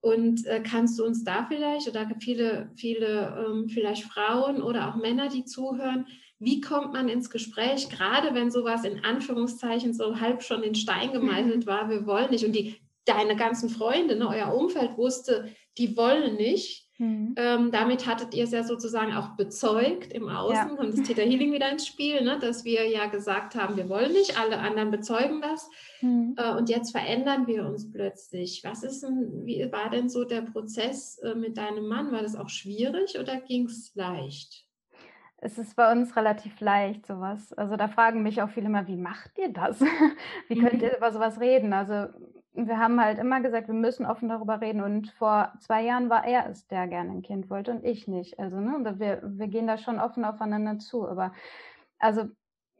Und 0.00 0.46
äh, 0.46 0.62
kannst 0.62 0.98
du 0.98 1.04
uns 1.04 1.24
da 1.24 1.44
vielleicht, 1.46 1.88
oder 1.88 2.10
viele, 2.20 2.70
viele 2.74 3.46
ähm, 3.46 3.68
vielleicht 3.68 4.04
Frauen 4.04 4.62
oder 4.62 4.88
auch 4.88 4.96
Männer, 4.96 5.28
die 5.28 5.44
zuhören, 5.44 6.06
wie 6.38 6.62
kommt 6.62 6.94
man 6.94 7.08
ins 7.10 7.28
Gespräch, 7.28 7.90
gerade 7.90 8.34
wenn 8.34 8.50
sowas 8.50 8.84
in 8.84 9.04
Anführungszeichen 9.04 9.92
so 9.92 10.20
halb 10.20 10.42
schon 10.42 10.62
in 10.62 10.74
Stein 10.74 11.12
gemeißelt 11.12 11.66
war, 11.66 11.90
wir 11.90 12.06
wollen 12.06 12.30
nicht. 12.30 12.46
Und 12.46 12.52
die, 12.52 12.76
deine 13.04 13.36
ganzen 13.36 13.68
Freunde, 13.68 14.16
ne, 14.16 14.26
euer 14.26 14.54
Umfeld 14.54 14.96
wusste, 14.96 15.50
die 15.76 15.96
wollen 15.98 16.36
nicht. 16.36 16.89
Mhm. 17.00 17.34
Ähm, 17.38 17.70
damit 17.70 18.06
hattet 18.06 18.34
ihr 18.34 18.44
es 18.44 18.50
ja 18.50 18.62
sozusagen 18.62 19.14
auch 19.14 19.30
bezeugt 19.30 20.12
im 20.12 20.28
Außen, 20.28 20.54
ja. 20.54 20.76
kommt 20.76 20.92
das 20.92 21.02
Theta 21.06 21.22
Healing 21.22 21.50
wieder 21.50 21.70
ins 21.70 21.86
Spiel, 21.86 22.22
ne? 22.22 22.38
dass 22.38 22.66
wir 22.66 22.86
ja 22.86 23.06
gesagt 23.06 23.54
haben, 23.54 23.78
wir 23.78 23.88
wollen 23.88 24.12
nicht, 24.12 24.38
alle 24.38 24.58
anderen 24.58 24.90
bezeugen 24.90 25.40
das. 25.40 25.70
Mhm. 26.02 26.34
Äh, 26.36 26.54
und 26.56 26.68
jetzt 26.68 26.92
verändern 26.92 27.46
wir 27.46 27.64
uns 27.64 27.90
plötzlich. 27.90 28.60
Was 28.64 28.82
ist 28.82 29.02
denn, 29.02 29.46
wie 29.46 29.66
war 29.72 29.88
denn 29.88 30.10
so 30.10 30.24
der 30.24 30.42
Prozess 30.42 31.16
äh, 31.20 31.34
mit 31.34 31.56
deinem 31.56 31.88
Mann? 31.88 32.12
War 32.12 32.20
das 32.20 32.36
auch 32.36 32.50
schwierig 32.50 33.18
oder 33.18 33.40
ging 33.40 33.64
es 33.64 33.94
leicht? 33.94 34.66
Es 35.38 35.56
ist 35.56 35.76
bei 35.76 35.90
uns 35.90 36.16
relativ 36.16 36.60
leicht, 36.60 37.06
sowas. 37.06 37.54
Also 37.54 37.78
da 37.78 37.88
fragen 37.88 38.22
mich 38.22 38.42
auch 38.42 38.50
viele 38.50 38.68
mal, 38.68 38.86
wie 38.88 38.98
macht 38.98 39.38
ihr 39.38 39.50
das? 39.50 39.80
wie 40.48 40.58
könnt 40.58 40.74
mhm. 40.74 40.82
ihr 40.82 40.96
über 40.98 41.12
sowas 41.12 41.40
reden? 41.40 41.72
Also 41.72 42.08
wir 42.52 42.78
haben 42.78 43.00
halt 43.00 43.18
immer 43.18 43.40
gesagt, 43.40 43.68
wir 43.68 43.74
müssen 43.74 44.06
offen 44.06 44.28
darüber 44.28 44.60
reden. 44.60 44.82
Und 44.82 45.10
vor 45.12 45.52
zwei 45.60 45.82
Jahren 45.82 46.10
war 46.10 46.24
er 46.24 46.48
es, 46.48 46.66
der 46.66 46.86
gerne 46.88 47.10
ein 47.10 47.22
Kind 47.22 47.50
wollte 47.50 47.70
und 47.70 47.84
ich 47.84 48.08
nicht. 48.08 48.38
Also 48.38 48.56
ne, 48.58 48.98
wir, 48.98 49.22
wir 49.24 49.48
gehen 49.48 49.66
da 49.66 49.78
schon 49.78 50.00
offen 50.00 50.24
aufeinander 50.24 50.78
zu. 50.78 51.06
Aber 51.06 51.32
also 51.98 52.24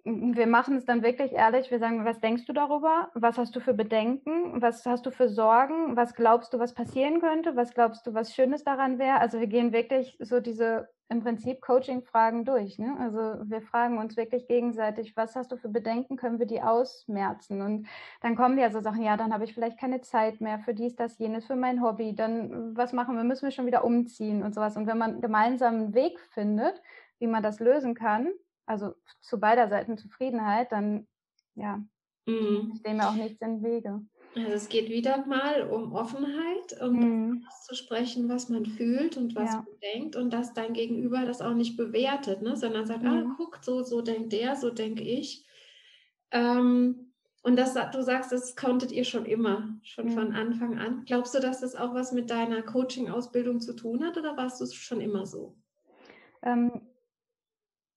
wir 0.04 0.46
machen 0.46 0.76
es 0.76 0.84
dann 0.84 1.02
wirklich 1.02 1.32
ehrlich. 1.32 1.70
Wir 1.70 1.78
sagen, 1.78 2.04
was 2.04 2.20
denkst 2.20 2.46
du 2.46 2.52
darüber? 2.52 3.10
Was 3.14 3.38
hast 3.38 3.54
du 3.54 3.60
für 3.60 3.74
Bedenken? 3.74 4.60
Was 4.60 4.84
hast 4.86 5.06
du 5.06 5.10
für 5.10 5.28
Sorgen? 5.28 5.96
Was 5.96 6.14
glaubst 6.14 6.52
du, 6.52 6.58
was 6.58 6.74
passieren 6.74 7.20
könnte? 7.20 7.54
Was 7.54 7.74
glaubst 7.74 8.06
du, 8.06 8.14
was 8.14 8.34
Schönes 8.34 8.64
daran 8.64 8.98
wäre? 8.98 9.20
Also 9.20 9.40
wir 9.40 9.46
gehen 9.46 9.72
wirklich 9.72 10.16
so 10.20 10.40
diese 10.40 10.88
im 11.10 11.22
Prinzip 11.22 11.60
Coaching-Fragen 11.60 12.44
durch. 12.44 12.78
Ne? 12.78 12.96
Also 13.00 13.18
wir 13.50 13.60
fragen 13.62 13.98
uns 13.98 14.16
wirklich 14.16 14.46
gegenseitig, 14.46 15.16
was 15.16 15.34
hast 15.34 15.50
du 15.50 15.56
für 15.56 15.68
Bedenken, 15.68 16.16
können 16.16 16.38
wir 16.38 16.46
die 16.46 16.62
ausmerzen? 16.62 17.62
Und 17.62 17.88
dann 18.20 18.36
kommen 18.36 18.56
ja 18.58 18.70
so 18.70 18.80
Sachen, 18.80 19.02
ja, 19.02 19.16
dann 19.16 19.34
habe 19.34 19.42
ich 19.42 19.52
vielleicht 19.52 19.78
keine 19.78 20.00
Zeit 20.02 20.40
mehr 20.40 20.60
für 20.60 20.72
dies, 20.72 20.94
das, 20.94 21.18
jenes, 21.18 21.46
für 21.46 21.56
mein 21.56 21.82
Hobby. 21.82 22.14
Dann 22.14 22.76
was 22.76 22.92
machen 22.92 23.16
wir? 23.16 23.24
Müssen 23.24 23.44
wir 23.44 23.50
schon 23.50 23.66
wieder 23.66 23.84
umziehen 23.84 24.44
und 24.44 24.54
sowas. 24.54 24.76
Und 24.76 24.86
wenn 24.86 24.98
man 24.98 25.20
gemeinsam 25.20 25.74
einen 25.74 25.94
Weg 25.94 26.20
findet, 26.32 26.80
wie 27.18 27.26
man 27.26 27.42
das 27.42 27.58
lösen 27.58 27.94
kann, 27.94 28.28
also 28.64 28.94
zu 29.20 29.40
beider 29.40 29.68
Seiten 29.68 29.98
Zufriedenheit, 29.98 30.70
dann 30.70 31.08
ja, 31.56 31.82
mhm. 32.26 32.72
stehen 32.78 32.98
mir 32.98 33.08
auch 33.08 33.14
nichts 33.14 33.42
im 33.42 33.64
Wege. 33.64 34.00
Also 34.36 34.52
es 34.52 34.68
geht 34.68 34.88
wieder 34.88 35.26
mal 35.26 35.68
um 35.68 35.92
Offenheit, 35.92 36.80
um 36.80 36.94
mhm. 36.94 37.44
das 37.44 37.64
zu 37.64 37.74
sprechen, 37.74 38.28
was 38.28 38.48
man 38.48 38.64
fühlt 38.64 39.16
und 39.16 39.34
was 39.34 39.50
ja. 39.50 39.56
man 39.56 39.80
denkt 39.94 40.14
und 40.14 40.30
dass 40.30 40.54
dein 40.54 40.72
Gegenüber 40.72 41.24
das 41.24 41.40
auch 41.40 41.54
nicht 41.54 41.76
bewertet, 41.76 42.40
ne? 42.40 42.56
sondern 42.56 42.86
sagt, 42.86 43.04
ah, 43.04 43.10
mhm. 43.10 43.30
ah, 43.32 43.34
guck, 43.36 43.58
so, 43.62 43.82
so 43.82 44.02
denkt 44.02 44.32
der, 44.32 44.54
so 44.54 44.70
denke 44.70 45.02
ich. 45.02 45.44
Ähm, 46.30 47.12
und 47.42 47.56
das, 47.56 47.74
du 47.74 48.02
sagst, 48.02 48.30
das 48.32 48.54
konntet 48.54 48.92
ihr 48.92 49.04
schon 49.04 49.24
immer, 49.24 49.80
schon 49.82 50.06
mhm. 50.06 50.10
von 50.12 50.32
Anfang 50.32 50.78
an. 50.78 51.04
Glaubst 51.06 51.34
du, 51.34 51.40
dass 51.40 51.60
das 51.60 51.74
auch 51.74 51.94
was 51.94 52.12
mit 52.12 52.30
deiner 52.30 52.62
Coaching-Ausbildung 52.62 53.60
zu 53.60 53.74
tun 53.74 54.04
hat 54.04 54.16
oder 54.16 54.36
warst 54.36 54.60
du 54.60 54.66
schon 54.66 55.00
immer 55.00 55.26
so? 55.26 55.56
Ähm, 56.42 56.82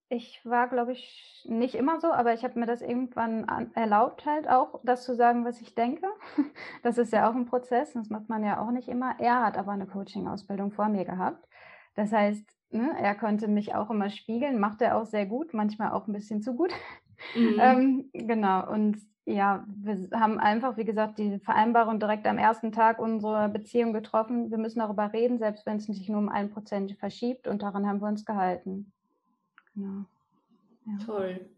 ich 0.10 0.42
war, 0.44 0.68
glaube 0.68 0.92
ich, 0.92 1.46
nicht 1.48 1.76
immer 1.76 2.00
so, 2.00 2.12
aber 2.12 2.34
ich 2.34 2.44
habe 2.44 2.60
mir 2.60 2.66
das 2.66 2.82
irgendwann 2.82 3.46
an, 3.46 3.72
erlaubt, 3.74 4.26
halt 4.26 4.48
auch 4.48 4.80
das 4.84 5.04
zu 5.04 5.16
sagen, 5.16 5.46
was 5.46 5.62
ich 5.62 5.76
denke. 5.76 6.08
Das 6.84 6.98
ist 6.98 7.14
ja 7.14 7.30
auch 7.30 7.36
ein 7.36 7.46
Prozess, 7.46 7.94
das 7.94 8.10
macht 8.10 8.30
man 8.30 8.44
ja 8.44 8.60
auch 8.60 8.72
nicht 8.72 8.90
immer. 8.90 9.16
Er 9.20 9.46
hat 9.46 9.58
aber 9.58 9.72
eine 9.72 9.88
Coaching-Ausbildung 9.88 10.72
vor 10.72 10.90
mir 10.90 11.06
gehabt. 11.06 11.48
Das 11.96 12.12
heißt, 12.12 12.46
ne, 12.72 12.94
er 13.00 13.16
konnte 13.16 13.48
mich 13.48 13.74
auch 13.74 13.90
immer 13.90 14.10
spiegeln, 14.10 14.60
macht 14.60 14.82
er 14.82 14.98
auch 14.98 15.06
sehr 15.06 15.26
gut, 15.26 15.54
manchmal 15.54 15.92
auch 15.92 16.08
ein 16.08 16.14
bisschen 16.14 16.42
zu 16.42 16.56
gut. 16.56 16.74
Mhm. 17.36 17.60
ähm, 17.62 18.10
genau, 18.12 18.70
und 18.70 18.98
ja, 19.24 19.64
wir 19.68 20.10
haben 20.20 20.40
einfach, 20.40 20.76
wie 20.76 20.84
gesagt, 20.84 21.20
die 21.20 21.40
Vereinbarung 21.40 22.00
direkt 22.00 22.28
am 22.28 22.38
ersten 22.38 22.74
Tag 22.74 23.00
unserer 23.00 23.48
Beziehung 23.48 23.94
getroffen. 23.94 24.52
Wir 24.52 24.58
müssen 24.58 24.80
darüber 24.80 25.14
reden, 25.14 25.38
selbst 25.38 25.66
wenn 25.66 25.78
es 25.78 25.86
sich 25.86 26.10
nur 26.10 26.20
um 26.20 26.28
ein 26.28 26.50
Prozent 26.50 26.98
verschiebt 27.00 27.48
und 27.48 27.62
daran 27.62 27.88
haben 27.88 28.02
wir 28.02 28.10
uns 28.10 28.26
gehalten. 28.26 28.92
Genau. 29.76 30.06
Ja. 30.86 31.06
Toll. 31.06 31.50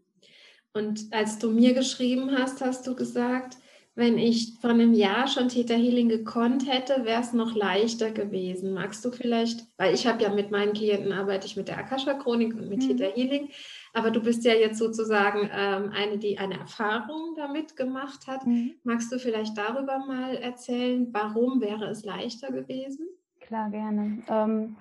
Und 0.72 1.06
als 1.10 1.38
du 1.38 1.50
mir 1.50 1.74
geschrieben 1.74 2.36
hast, 2.36 2.60
hast 2.60 2.86
du 2.86 2.94
gesagt, 2.94 3.56
wenn 3.96 4.18
ich 4.18 4.58
vor 4.60 4.70
einem 4.70 4.92
Jahr 4.92 5.26
schon 5.26 5.48
Theta 5.48 5.72
Healing 5.72 6.10
gekonnt 6.10 6.70
hätte, 6.70 7.06
wäre 7.06 7.22
es 7.22 7.32
noch 7.32 7.54
leichter 7.54 8.10
gewesen. 8.10 8.74
Magst 8.74 9.02
du 9.06 9.10
vielleicht, 9.10 9.66
weil 9.78 9.94
ich 9.94 10.06
habe 10.06 10.22
ja 10.22 10.28
mit 10.28 10.50
meinen 10.50 10.74
Klienten 10.74 11.12
arbeite 11.12 11.46
ich 11.46 11.56
mit 11.56 11.68
der 11.68 11.78
Akasha 11.78 12.12
Chronik 12.12 12.54
und 12.54 12.68
mit 12.68 12.82
mhm. 12.82 12.88
Theta 12.88 13.06
Healing, 13.06 13.48
aber 13.94 14.10
du 14.10 14.20
bist 14.20 14.44
ja 14.44 14.52
jetzt 14.52 14.78
sozusagen 14.78 15.48
ähm, 15.50 15.92
eine, 15.94 16.18
die 16.18 16.38
eine 16.38 16.58
Erfahrung 16.58 17.34
damit 17.36 17.74
gemacht 17.74 18.26
hat. 18.26 18.46
Mhm. 18.46 18.74
Magst 18.84 19.10
du 19.10 19.18
vielleicht 19.18 19.56
darüber 19.56 19.98
mal 20.00 20.36
erzählen, 20.36 21.08
warum 21.12 21.62
wäre 21.62 21.86
es 21.86 22.04
leichter 22.04 22.52
gewesen? 22.52 23.08
Klar, 23.40 23.70
gerne. 23.70 24.22
Ähm, 24.28 24.76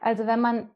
also 0.00 0.26
wenn 0.26 0.40
man 0.40 0.70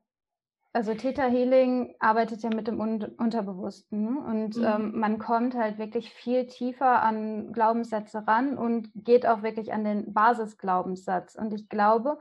also 0.73 0.95
Theta 0.95 1.25
Healing 1.25 1.95
arbeitet 1.99 2.43
ja 2.43 2.51
mit 2.51 2.69
dem 2.69 2.81
Un 2.81 3.03
Unterbewussten 3.17 4.03
ne? 4.03 4.21
und 4.21 4.57
mhm. 4.57 4.65
ähm, 4.65 4.99
man 4.99 5.19
kommt 5.19 5.55
halt 5.55 5.79
wirklich 5.79 6.13
viel 6.13 6.47
tiefer 6.47 7.03
an 7.03 7.53
Glaubenssätze 7.53 8.27
ran 8.27 8.59
und 8.59 8.91
geht 8.95 9.27
auch 9.27 9.43
wirklich 9.43 9.73
an 9.73 9.85
den 9.85 10.13
Basisglaubenssatz. 10.13 11.35
Und 11.37 11.55
ich 11.55 11.69
glaube, 11.69 12.19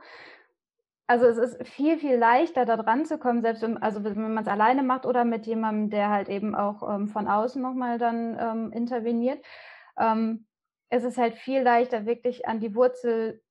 also 1.06 1.26
es 1.26 1.38
ist 1.38 1.66
viel, 1.68 1.98
viel 1.98 2.16
leichter, 2.16 2.64
da 2.64 2.76
dran 2.76 3.04
zu 3.06 3.18
kommen, 3.18 3.42
selbst 3.42 3.62
wenn, 3.62 3.78
also 3.78 4.04
wenn 4.04 4.34
man 4.34 4.44
es 4.44 4.48
alleine 4.48 4.82
macht 4.82 5.06
oder 5.06 5.24
mit 5.24 5.46
jemandem, 5.46 5.90
der 5.90 6.10
halt 6.10 6.28
eben 6.28 6.54
auch 6.54 6.82
ähm, 6.88 7.08
von 7.08 7.28
außen 7.28 7.60
nochmal 7.60 7.98
dann 7.98 8.36
ähm, 8.40 8.72
interveniert. 8.72 9.44
Ähm, 9.98 10.46
es 10.90 11.04
ist 11.04 11.18
halt 11.18 11.34
viel 11.34 11.62
leichter, 11.62 12.06
wirklich 12.06 12.46
an 12.46 12.60
die 12.60 12.74
Wurzel 12.74 13.42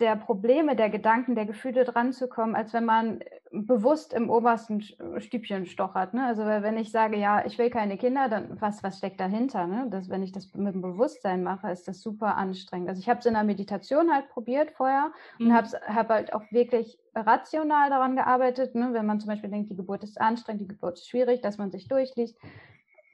der 0.00 0.16
Probleme, 0.16 0.74
der 0.74 0.90
Gedanken, 0.90 1.34
der 1.34 1.46
Gefühle 1.46 1.84
dran 1.84 2.12
zu 2.12 2.28
kommen, 2.28 2.54
als 2.54 2.72
wenn 2.72 2.84
man 2.84 3.20
bewusst 3.50 4.14
im 4.14 4.30
obersten 4.30 4.80
Stübchen 5.18 5.66
stochert. 5.66 6.14
Ne? 6.14 6.24
Also 6.24 6.44
wenn 6.44 6.78
ich 6.78 6.90
sage, 6.90 7.18
ja, 7.18 7.44
ich 7.44 7.58
will 7.58 7.70
keine 7.70 7.98
Kinder, 7.98 8.28
dann 8.28 8.60
was, 8.60 8.82
was 8.82 8.98
steckt 8.98 9.20
dahinter? 9.20 9.66
Ne? 9.66 9.86
Das, 9.90 10.08
wenn 10.08 10.22
ich 10.22 10.32
das 10.32 10.52
mit 10.54 10.74
dem 10.74 10.82
Bewusstsein 10.82 11.42
mache, 11.42 11.70
ist 11.70 11.86
das 11.86 12.00
super 12.00 12.36
anstrengend. 12.36 12.88
Also 12.88 13.00
ich 13.00 13.08
habe 13.08 13.20
es 13.20 13.26
in 13.26 13.34
der 13.34 13.44
Meditation 13.44 14.12
halt 14.12 14.28
probiert 14.30 14.70
vorher 14.72 15.12
mhm. 15.38 15.46
und 15.46 15.54
habe 15.54 15.68
hab 15.86 16.08
halt 16.08 16.32
auch 16.32 16.42
wirklich 16.50 16.98
rational 17.14 17.90
daran 17.90 18.16
gearbeitet. 18.16 18.74
Ne? 18.74 18.90
Wenn 18.92 19.06
man 19.06 19.20
zum 19.20 19.28
Beispiel 19.28 19.50
denkt, 19.50 19.70
die 19.70 19.76
Geburt 19.76 20.02
ist 20.02 20.20
anstrengend, 20.20 20.62
die 20.62 20.68
Geburt 20.68 20.94
ist 20.94 21.08
schwierig, 21.08 21.42
dass 21.42 21.58
man 21.58 21.70
sich 21.70 21.88
durchliest 21.88 22.38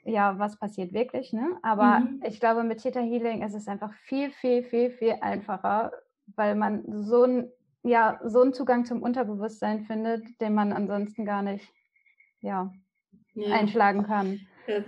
ja, 0.05 0.39
was 0.39 0.59
passiert 0.59 0.95
wirklich, 0.95 1.35
ne? 1.35 1.59
Aber 1.63 2.01
mhm. 2.01 2.23
ich 2.25 2.41
glaube, 2.41 2.63
mit 2.65 2.81
Theta 2.83 3.01
Healing 3.01 3.43
ist 3.43 3.55
es 3.55 3.69
einfach 3.69 3.93
viel, 3.93 4.31
viel, 4.31 4.63
viel, 4.63 4.91
viel 4.91 5.17
einfacher, 5.21 5.93
weil 6.37 6.55
man 6.55 6.85
so, 7.05 7.25
ein, 7.25 7.51
ja, 7.83 8.21
so 8.25 8.41
einen 8.41 8.53
Zugang 8.53 8.85
zum 8.85 9.03
Unterbewusstsein 9.03 9.85
findet, 9.85 10.41
den 10.41 10.55
man 10.55 10.73
ansonsten 10.73 11.25
gar 11.25 11.43
nicht 11.43 11.67
ja, 12.41 12.73
ja. 13.35 13.55
einschlagen 13.55 14.05
kann. 14.05 14.41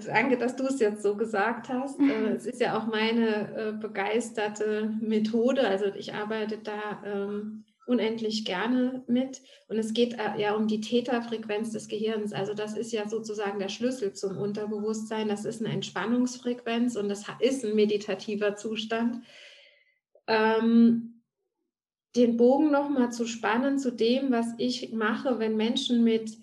Danke, 0.07 0.37
dass 0.37 0.57
du 0.57 0.65
es 0.65 0.79
jetzt 0.79 1.03
so 1.03 1.17
gesagt 1.17 1.71
hast. 1.71 1.99
Äh, 2.01 2.35
es 2.35 2.45
ist 2.45 2.61
ja 2.61 2.79
auch 2.79 2.87
meine 2.87 3.57
äh, 3.57 3.73
begeisterte 3.73 4.95
Methode. 5.01 5.67
Also 5.67 5.87
ich 5.87 6.13
arbeite 6.13 6.59
da 6.59 7.03
ähm, 7.05 7.65
unendlich 7.87 8.45
gerne 8.45 9.03
mit. 9.07 9.41
Und 9.69 9.79
es 9.79 9.95
geht 9.95 10.15
äh, 10.15 10.39
ja 10.39 10.55
um 10.55 10.69
die 10.69 10.81
Täterfrequenz 10.81 11.73
des 11.73 11.89
Gehirns. 11.89 12.33
Also 12.33 12.55
das 12.55 12.77
ist 12.77 12.93
ja 12.93 13.09
sozusagen 13.09 13.59
der 13.59 13.69
Schlüssel 13.69 14.13
zum 14.13 14.37
Unterbewusstsein. 14.37 15.29
Das 15.29 15.45
ist 15.45 15.65
eine 15.65 15.75
Entspannungsfrequenz 15.75 16.97
und 16.97 17.09
das 17.09 17.25
ist 17.41 17.65
ein 17.65 17.75
meditativer 17.75 18.57
Zustand. 18.57 19.25
Ähm, 20.27 21.20
den 22.17 22.37
Bogen 22.37 22.71
nochmal 22.71 23.12
zu 23.12 23.26
spannen 23.26 23.79
zu 23.79 23.93
dem, 23.93 24.31
was 24.31 24.47
ich 24.59 24.93
mache, 24.93 25.38
wenn 25.38 25.57
Menschen 25.57 26.02
mit, 26.02 26.37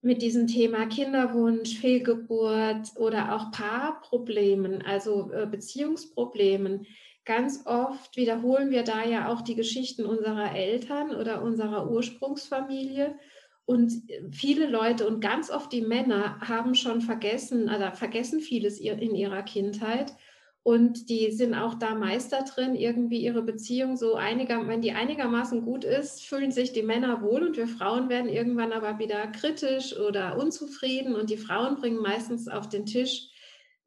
mit 0.00 0.22
diesem 0.22 0.46
Thema 0.46 0.86
Kinderwunsch, 0.86 1.78
Fehlgeburt 1.78 2.96
oder 2.96 3.34
auch 3.34 3.50
Paarproblemen, 3.50 4.82
also 4.82 5.30
äh, 5.32 5.46
Beziehungsproblemen, 5.46 6.86
ganz 7.26 7.66
oft 7.66 8.16
wiederholen 8.16 8.70
wir 8.70 8.84
da 8.84 9.04
ja 9.04 9.28
auch 9.28 9.42
die 9.42 9.54
Geschichten 9.54 10.06
unserer 10.06 10.56
Eltern 10.56 11.14
oder 11.14 11.42
unserer 11.42 11.90
Ursprungsfamilie. 11.90 13.18
Und 13.66 13.92
viele 14.32 14.66
Leute 14.66 15.06
und 15.06 15.20
ganz 15.20 15.50
oft 15.50 15.70
die 15.70 15.82
Männer 15.82 16.40
haben 16.40 16.74
schon 16.74 17.02
vergessen, 17.02 17.64
oder 17.64 17.92
vergessen 17.92 18.40
vieles 18.40 18.80
in 18.80 19.14
ihrer 19.14 19.42
Kindheit 19.42 20.14
und 20.62 21.08
die 21.08 21.30
sind 21.32 21.54
auch 21.54 21.74
da 21.74 21.94
Meister 21.94 22.42
drin, 22.42 22.74
irgendwie 22.74 23.22
ihre 23.22 23.42
Beziehung 23.42 23.96
so 23.96 24.14
einiger, 24.16 24.66
wenn 24.68 24.82
die 24.82 24.92
einigermaßen 24.92 25.62
gut 25.62 25.84
ist, 25.84 26.24
fühlen 26.24 26.52
sich 26.52 26.72
die 26.72 26.82
Männer 26.82 27.22
wohl 27.22 27.42
und 27.42 27.56
wir 27.56 27.68
Frauen 27.68 28.08
werden 28.08 28.28
irgendwann 28.28 28.72
aber 28.72 28.98
wieder 28.98 29.26
kritisch 29.28 29.98
oder 29.98 30.36
unzufrieden 30.36 31.14
und 31.14 31.30
die 31.30 31.38
Frauen 31.38 31.76
bringen 31.76 32.02
meistens 32.02 32.48
auf 32.48 32.68
den 32.68 32.84
Tisch, 32.84 33.28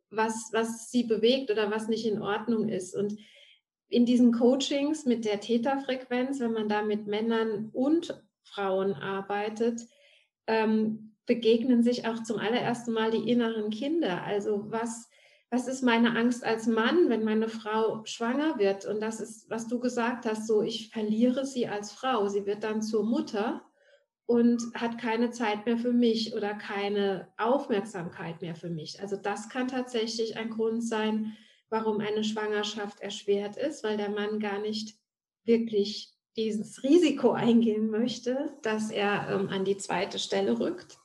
was, 0.10 0.50
was 0.54 0.90
sie 0.90 1.04
bewegt 1.04 1.51
oder 1.51 1.70
was 1.70 1.88
nicht 1.88 2.06
in 2.06 2.22
Ordnung 2.22 2.68
ist. 2.68 2.96
Und 2.96 3.16
in 3.88 4.06
diesen 4.06 4.32
Coachings 4.32 5.06
mit 5.06 5.25
der 5.25 5.40
Täterfrequenz, 5.40 6.40
wenn 6.40 6.54
man 6.54 6.70
da 6.70 6.82
mit 6.82 7.06
Männern 7.06 7.70
und 7.74 8.20
Frauen 8.44 8.94
arbeitet, 8.94 9.82
ähm, 10.48 11.16
begegnen 11.28 11.84
sich 11.84 12.08
auch 12.08 12.24
zum 12.24 12.40
allerersten 12.40 12.92
Mal 12.92 13.12
die 13.12 13.30
inneren 13.30 13.70
Kinder. 13.70 14.24
Also 14.24 14.72
was 14.72 15.11
was 15.51 15.67
ist 15.67 15.84
meine 15.84 16.17
Angst 16.17 16.46
als 16.46 16.65
Mann, 16.65 17.10
wenn 17.10 17.25
meine 17.25 17.50
Frau 17.50 18.05
schwanger 18.05 18.58
wird? 18.58 18.86
Und 18.86 19.01
das 19.01 19.20
ist, 19.20 19.50
was 19.50 19.67
du 19.67 19.79
gesagt 19.79 20.25
hast, 20.25 20.48
so 20.48 20.62
ich 20.62 20.89
verliere 20.89 21.46
sie 21.46 21.67
als 21.67 21.91
Frau. 21.91 22.29
Sie 22.29 22.46
wird 22.46 22.63
dann 22.63 22.81
zur 22.81 23.03
Mutter 23.03 23.62
und 24.25 24.62
hat 24.74 24.98
keine 24.98 25.31
Zeit 25.31 25.65
mehr 25.65 25.77
für 25.77 25.91
mich 25.91 26.34
oder 26.34 26.53
keine 26.53 27.27
Aufmerksamkeit 27.38 28.41
mehr 28.41 28.55
für 28.55 28.70
mich. 28.70 29.01
Also 29.01 29.17
das 29.17 29.50
kann 29.50 29.67
tatsächlich 29.67 30.38
ein 30.38 30.51
Grund 30.51 30.88
sein, 30.88 31.36
warum 31.70 32.00
eine 32.00 32.24
Schwangerschaft 32.24 33.01
erschwert 33.01 33.58
ist, 33.58 33.84
weil 33.84 33.98
der 33.98 34.10
Mann 34.10 34.39
gar 34.39 34.60
nicht 34.60 34.96
wirklich 35.43 36.13
dieses 36.38 36.81
Risiko 36.81 37.31
eingehen 37.31 37.89
möchte, 37.89 38.58
dass 38.62 38.89
er 38.89 39.27
ähm, 39.29 39.50
an 39.50 39.65
die 39.65 39.75
zweite 39.75 40.17
Stelle 40.17 40.58
rückt. 40.62 41.00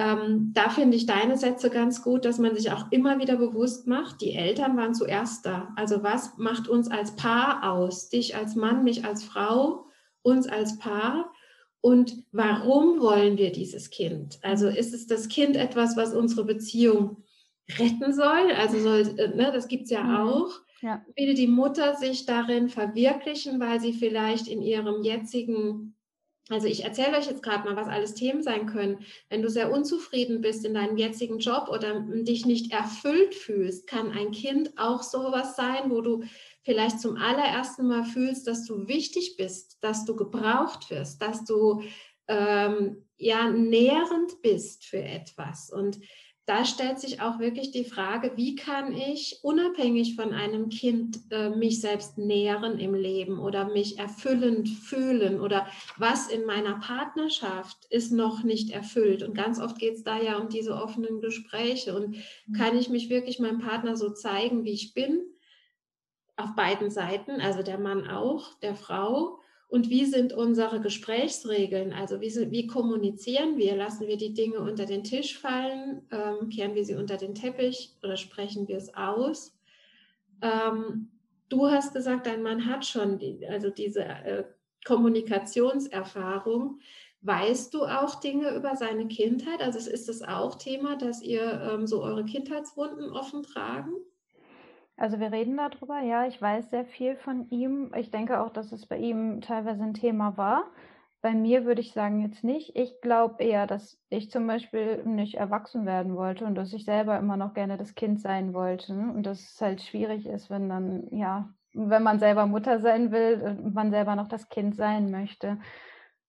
Ähm, 0.00 0.52
da 0.54 0.70
finde 0.70 0.96
ich 0.96 1.04
deine 1.04 1.36
Sätze 1.36 1.68
ganz 1.68 2.02
gut, 2.02 2.24
dass 2.24 2.38
man 2.38 2.56
sich 2.56 2.72
auch 2.72 2.90
immer 2.90 3.18
wieder 3.18 3.36
bewusst 3.36 3.86
macht, 3.86 4.22
die 4.22 4.32
Eltern 4.32 4.74
waren 4.78 4.94
zuerst 4.94 5.44
da. 5.44 5.74
Also 5.76 6.02
was 6.02 6.38
macht 6.38 6.68
uns 6.68 6.90
als 6.90 7.16
Paar 7.16 7.70
aus? 7.70 8.08
Dich 8.08 8.34
als 8.34 8.56
Mann, 8.56 8.82
mich 8.82 9.04
als 9.04 9.22
Frau, 9.22 9.84
uns 10.22 10.48
als 10.48 10.78
Paar. 10.78 11.30
Und 11.82 12.24
warum 12.32 13.00
wollen 13.00 13.36
wir 13.36 13.52
dieses 13.52 13.90
Kind? 13.90 14.38
Also 14.40 14.68
ist 14.68 14.94
es 14.94 15.06
das 15.06 15.28
Kind 15.28 15.54
etwas, 15.54 15.98
was 15.98 16.14
unsere 16.14 16.46
Beziehung 16.46 17.18
retten 17.78 18.14
soll? 18.14 18.52
Also 18.56 18.78
soll, 18.78 19.18
äh, 19.18 19.36
ne, 19.36 19.50
das 19.52 19.68
gibt 19.68 19.84
es 19.84 19.90
ja 19.90 20.02
mhm. 20.02 20.16
auch. 20.16 20.50
Ja. 20.80 21.04
Will 21.14 21.34
die 21.34 21.46
Mutter 21.46 21.96
sich 21.96 22.24
darin 22.24 22.70
verwirklichen, 22.70 23.60
weil 23.60 23.80
sie 23.80 23.92
vielleicht 23.92 24.48
in 24.48 24.62
ihrem 24.62 25.02
jetzigen 25.02 25.94
also 26.50 26.66
ich 26.66 26.84
erzähle 26.84 27.16
euch 27.16 27.26
jetzt 27.26 27.42
gerade 27.42 27.64
mal, 27.64 27.76
was 27.76 27.86
alles 27.86 28.14
Themen 28.14 28.42
sein 28.42 28.66
können. 28.66 28.98
Wenn 29.28 29.40
du 29.40 29.48
sehr 29.48 29.72
unzufrieden 29.72 30.40
bist 30.40 30.64
in 30.64 30.74
deinem 30.74 30.96
jetzigen 30.96 31.38
Job 31.38 31.68
oder 31.68 32.00
dich 32.00 32.44
nicht 32.44 32.72
erfüllt 32.72 33.34
fühlst, 33.34 33.86
kann 33.86 34.10
ein 34.10 34.32
Kind 34.32 34.72
auch 34.76 35.02
sowas 35.02 35.54
sein, 35.54 35.90
wo 35.90 36.00
du 36.00 36.24
vielleicht 36.62 37.00
zum 37.00 37.16
allerersten 37.16 37.86
Mal 37.86 38.04
fühlst, 38.04 38.46
dass 38.46 38.64
du 38.64 38.88
wichtig 38.88 39.36
bist, 39.36 39.78
dass 39.80 40.04
du 40.04 40.16
gebraucht 40.16 40.90
wirst, 40.90 41.22
dass 41.22 41.44
du 41.44 41.82
ähm, 42.26 43.06
ja 43.16 43.48
nährend 43.50 44.42
bist 44.42 44.84
für 44.84 45.02
etwas. 45.02 45.70
Und 45.70 46.00
da 46.46 46.64
stellt 46.64 46.98
sich 46.98 47.20
auch 47.20 47.38
wirklich 47.38 47.70
die 47.70 47.84
Frage, 47.84 48.32
wie 48.36 48.56
kann 48.56 48.92
ich 48.92 49.38
unabhängig 49.42 50.16
von 50.16 50.32
einem 50.32 50.68
Kind 50.68 51.20
äh, 51.30 51.50
mich 51.50 51.80
selbst 51.80 52.18
nähren 52.18 52.78
im 52.78 52.94
Leben 52.94 53.38
oder 53.38 53.66
mich 53.66 53.98
erfüllend 53.98 54.68
fühlen 54.68 55.40
oder 55.40 55.66
was 55.96 56.28
in 56.28 56.46
meiner 56.46 56.80
Partnerschaft 56.80 57.86
ist 57.90 58.10
noch 58.10 58.42
nicht 58.42 58.70
erfüllt. 58.70 59.22
Und 59.22 59.34
ganz 59.34 59.60
oft 59.60 59.78
geht 59.78 59.94
es 59.94 60.02
da 60.02 60.20
ja 60.20 60.38
um 60.38 60.48
diese 60.48 60.74
offenen 60.74 61.20
Gespräche. 61.20 61.94
Und 61.94 62.16
mhm. 62.16 62.52
kann 62.52 62.76
ich 62.76 62.88
mich 62.88 63.10
wirklich 63.10 63.38
meinem 63.38 63.60
Partner 63.60 63.96
so 63.96 64.10
zeigen, 64.10 64.64
wie 64.64 64.72
ich 64.72 64.94
bin? 64.94 65.22
Auf 66.36 66.54
beiden 66.56 66.90
Seiten, 66.90 67.40
also 67.40 67.62
der 67.62 67.78
Mann 67.78 68.08
auch, 68.08 68.54
der 68.60 68.74
Frau 68.74 69.39
und 69.70 69.88
wie 69.88 70.04
sind 70.04 70.32
unsere 70.32 70.80
Gesprächsregeln? 70.80 71.92
Also 71.92 72.20
wie, 72.20 72.50
wie 72.50 72.66
kommunizieren 72.66 73.56
wir? 73.56 73.76
Lassen 73.76 74.08
wir 74.08 74.16
die 74.16 74.34
Dinge 74.34 74.58
unter 74.58 74.84
den 74.84 75.04
Tisch 75.04 75.38
fallen? 75.38 76.02
Ähm, 76.10 76.48
kehren 76.48 76.74
wir 76.74 76.84
sie 76.84 76.96
unter 76.96 77.16
den 77.16 77.36
Teppich 77.36 77.96
oder 78.02 78.16
sprechen 78.16 78.66
wir 78.66 78.76
es 78.76 78.92
aus? 78.94 79.56
Ähm, 80.42 81.12
du 81.48 81.70
hast 81.70 81.94
gesagt, 81.94 82.26
dein 82.26 82.42
Mann 82.42 82.66
hat 82.66 82.84
schon 82.84 83.20
die, 83.20 83.46
also 83.46 83.70
diese 83.70 84.02
äh, 84.02 84.44
Kommunikationserfahrung. 84.84 86.80
Weißt 87.22 87.72
du 87.72 87.84
auch 87.84 88.18
Dinge 88.18 88.52
über 88.56 88.74
seine 88.74 89.06
Kindheit? 89.06 89.62
Also 89.62 89.78
ist 89.88 90.08
es 90.08 90.22
auch 90.22 90.56
Thema, 90.56 90.96
dass 90.96 91.22
ihr 91.22 91.70
ähm, 91.72 91.86
so 91.86 92.02
eure 92.02 92.24
Kindheitswunden 92.24 93.10
offen 93.10 93.44
tragen? 93.44 93.92
Also 95.00 95.18
wir 95.18 95.32
reden 95.32 95.56
darüber, 95.56 96.00
ja, 96.02 96.26
ich 96.26 96.42
weiß 96.42 96.68
sehr 96.68 96.84
viel 96.84 97.16
von 97.16 97.48
ihm. 97.48 97.90
Ich 97.96 98.10
denke 98.10 98.38
auch, 98.38 98.50
dass 98.50 98.70
es 98.70 98.84
bei 98.84 98.98
ihm 98.98 99.40
teilweise 99.40 99.82
ein 99.82 99.94
Thema 99.94 100.36
war. 100.36 100.70
Bei 101.22 101.32
mir 101.32 101.64
würde 101.64 101.80
ich 101.80 101.94
sagen 101.94 102.20
jetzt 102.20 102.44
nicht. 102.44 102.76
Ich 102.76 103.00
glaube 103.00 103.42
eher, 103.42 103.66
dass 103.66 103.98
ich 104.10 104.30
zum 104.30 104.46
Beispiel 104.46 105.02
nicht 105.06 105.36
erwachsen 105.36 105.86
werden 105.86 106.16
wollte 106.16 106.44
und 106.44 106.54
dass 106.54 106.74
ich 106.74 106.84
selber 106.84 107.18
immer 107.18 107.38
noch 107.38 107.54
gerne 107.54 107.78
das 107.78 107.94
Kind 107.94 108.20
sein 108.20 108.52
wollte. 108.52 108.92
Und 108.92 109.22
dass 109.22 109.40
es 109.40 109.60
halt 109.62 109.80
schwierig 109.80 110.26
ist, 110.26 110.50
wenn 110.50 110.68
dann, 110.68 111.08
ja, 111.12 111.48
wenn 111.72 112.02
man 112.02 112.18
selber 112.18 112.44
Mutter 112.44 112.78
sein 112.78 113.10
will 113.10 113.40
und 113.40 113.72
man 113.72 113.90
selber 113.90 114.16
noch 114.16 114.28
das 114.28 114.50
Kind 114.50 114.76
sein 114.76 115.10
möchte. 115.10 115.58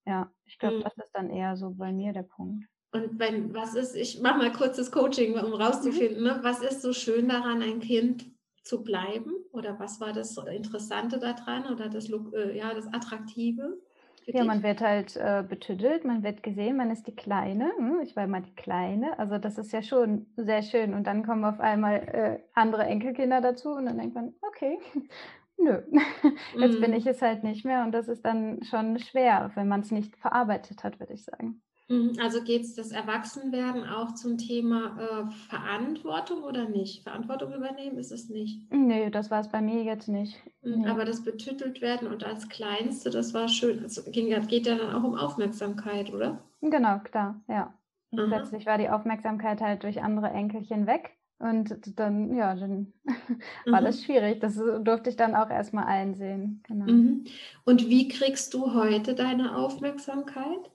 Ja, 0.05 0.31
ich 0.45 0.57
glaube, 0.59 0.77
mhm. 0.77 0.83
das 0.83 0.97
ist 0.97 1.11
dann 1.13 1.29
eher 1.29 1.57
so 1.57 1.71
bei 1.71 1.91
mir 1.91 2.13
der 2.13 2.23
Punkt. 2.23 2.63
Und 2.93 3.19
wenn, 3.19 3.53
was 3.53 3.75
ist, 3.75 3.97
ich 3.97 4.21
mache 4.21 4.37
mal 4.37 4.53
kurzes 4.53 4.93
Coaching, 4.93 5.37
um 5.37 5.53
rauszufinden, 5.55 6.21
mhm. 6.21 6.27
ne? 6.27 6.39
was 6.41 6.61
ist 6.61 6.81
so 6.81 6.93
schön 6.93 7.27
daran, 7.27 7.61
ein 7.61 7.81
Kind 7.81 8.31
zu 8.63 8.83
bleiben? 8.83 9.33
Oder 9.51 9.79
was 9.79 9.99
war 9.99 10.13
das 10.13 10.37
Interessante 10.37 11.19
daran 11.19 11.65
oder 11.71 11.89
das, 11.89 12.09
äh, 12.09 12.57
ja, 12.57 12.73
das 12.73 12.87
Attraktive? 12.93 13.79
Ja, 14.27 14.43
man 14.43 14.61
wird 14.61 14.81
halt 14.81 15.17
äh, 15.17 15.43
betüdelt, 15.47 16.05
man 16.05 16.23
wird 16.23 16.43
gesehen, 16.43 16.77
man 16.77 16.91
ist 16.91 17.07
die 17.07 17.15
Kleine. 17.15 17.71
Hm? 17.77 18.01
Ich 18.01 18.15
war 18.15 18.23
immer 18.23 18.41
die 18.41 18.55
Kleine. 18.55 19.17
Also 19.17 19.37
das 19.39 19.57
ist 19.57 19.71
ja 19.71 19.81
schon 19.81 20.27
sehr 20.37 20.61
schön. 20.61 20.93
Und 20.93 21.07
dann 21.07 21.25
kommen 21.25 21.43
auf 21.43 21.59
einmal 21.59 21.95
äh, 21.95 22.39
andere 22.53 22.83
Enkelkinder 22.83 23.41
dazu 23.41 23.69
und 23.71 23.85
dann 23.87 23.97
denkt 23.97 24.15
man, 24.15 24.33
okay, 24.41 24.77
nö, 25.57 25.81
jetzt 26.57 26.77
mm. 26.77 26.81
bin 26.81 26.91
mhm. 26.91 26.97
ich 26.97 27.07
es 27.07 27.21
halt 27.21 27.43
nicht 27.43 27.65
mehr. 27.65 27.83
Und 27.83 27.93
das 27.93 28.07
ist 28.07 28.23
dann 28.23 28.63
schon 28.63 28.99
schwer, 28.99 29.51
wenn 29.55 29.67
man 29.67 29.81
es 29.81 29.91
nicht 29.91 30.15
verarbeitet 30.17 30.83
hat, 30.83 30.99
würde 30.99 31.13
ich 31.13 31.23
sagen. 31.23 31.61
Mhm, 31.91 32.13
also 32.21 32.41
geht 32.41 32.61
es 32.61 32.73
das 32.73 32.91
Erwachsenwerden 32.91 33.83
auch 33.83 34.13
zum 34.13 34.37
Thema 34.37 34.97
äh, 34.97 35.31
Verantwortung 35.49 36.43
oder 36.43 36.69
nicht? 36.69 37.03
Verantwortung 37.03 37.53
übernehmen 37.53 37.97
ist 37.97 38.13
es 38.13 38.29
nicht. 38.29 38.71
Nee, 38.71 39.09
das 39.09 39.29
war 39.29 39.41
es 39.41 39.49
bei 39.49 39.61
mir 39.61 39.83
jetzt 39.83 40.07
nicht. 40.07 40.37
Mhm, 40.61 40.83
nee. 40.83 40.87
Aber 40.87 41.03
das 41.03 41.21
betüttelt 41.21 41.81
werden 41.81 42.07
und 42.07 42.23
als 42.23 42.47
Kleinste, 42.47 43.09
das 43.09 43.33
war 43.33 43.49
schön. 43.49 43.83
Es 43.83 44.03
ging, 44.05 44.29
geht 44.47 44.67
ja 44.67 44.75
dann 44.75 44.95
auch 44.95 45.03
um 45.03 45.15
Aufmerksamkeit, 45.15 46.13
oder? 46.13 46.41
Genau, 46.61 46.99
klar, 46.99 47.41
ja. 47.49 47.73
Und 48.11 48.27
plötzlich 48.27 48.65
war 48.65 48.77
die 48.77 48.89
Aufmerksamkeit 48.89 49.61
halt 49.61 49.83
durch 49.83 50.01
andere 50.01 50.29
Enkelchen 50.29 50.87
weg. 50.87 51.11
Und 51.39 51.99
dann, 51.99 52.35
ja, 52.35 52.55
dann 52.55 52.93
war 53.65 53.81
das 53.81 54.03
schwierig. 54.03 54.39
Das 54.39 54.55
durfte 54.55 55.09
ich 55.09 55.15
dann 55.15 55.35
auch 55.35 55.49
erstmal 55.49 55.85
einsehen. 55.85 56.61
Genau. 56.67 56.85
Mhm. 56.85 57.25
Und 57.65 57.89
wie 57.89 58.07
kriegst 58.07 58.53
du 58.53 58.73
heute 58.73 59.15
deine 59.15 59.57
Aufmerksamkeit? 59.57 60.70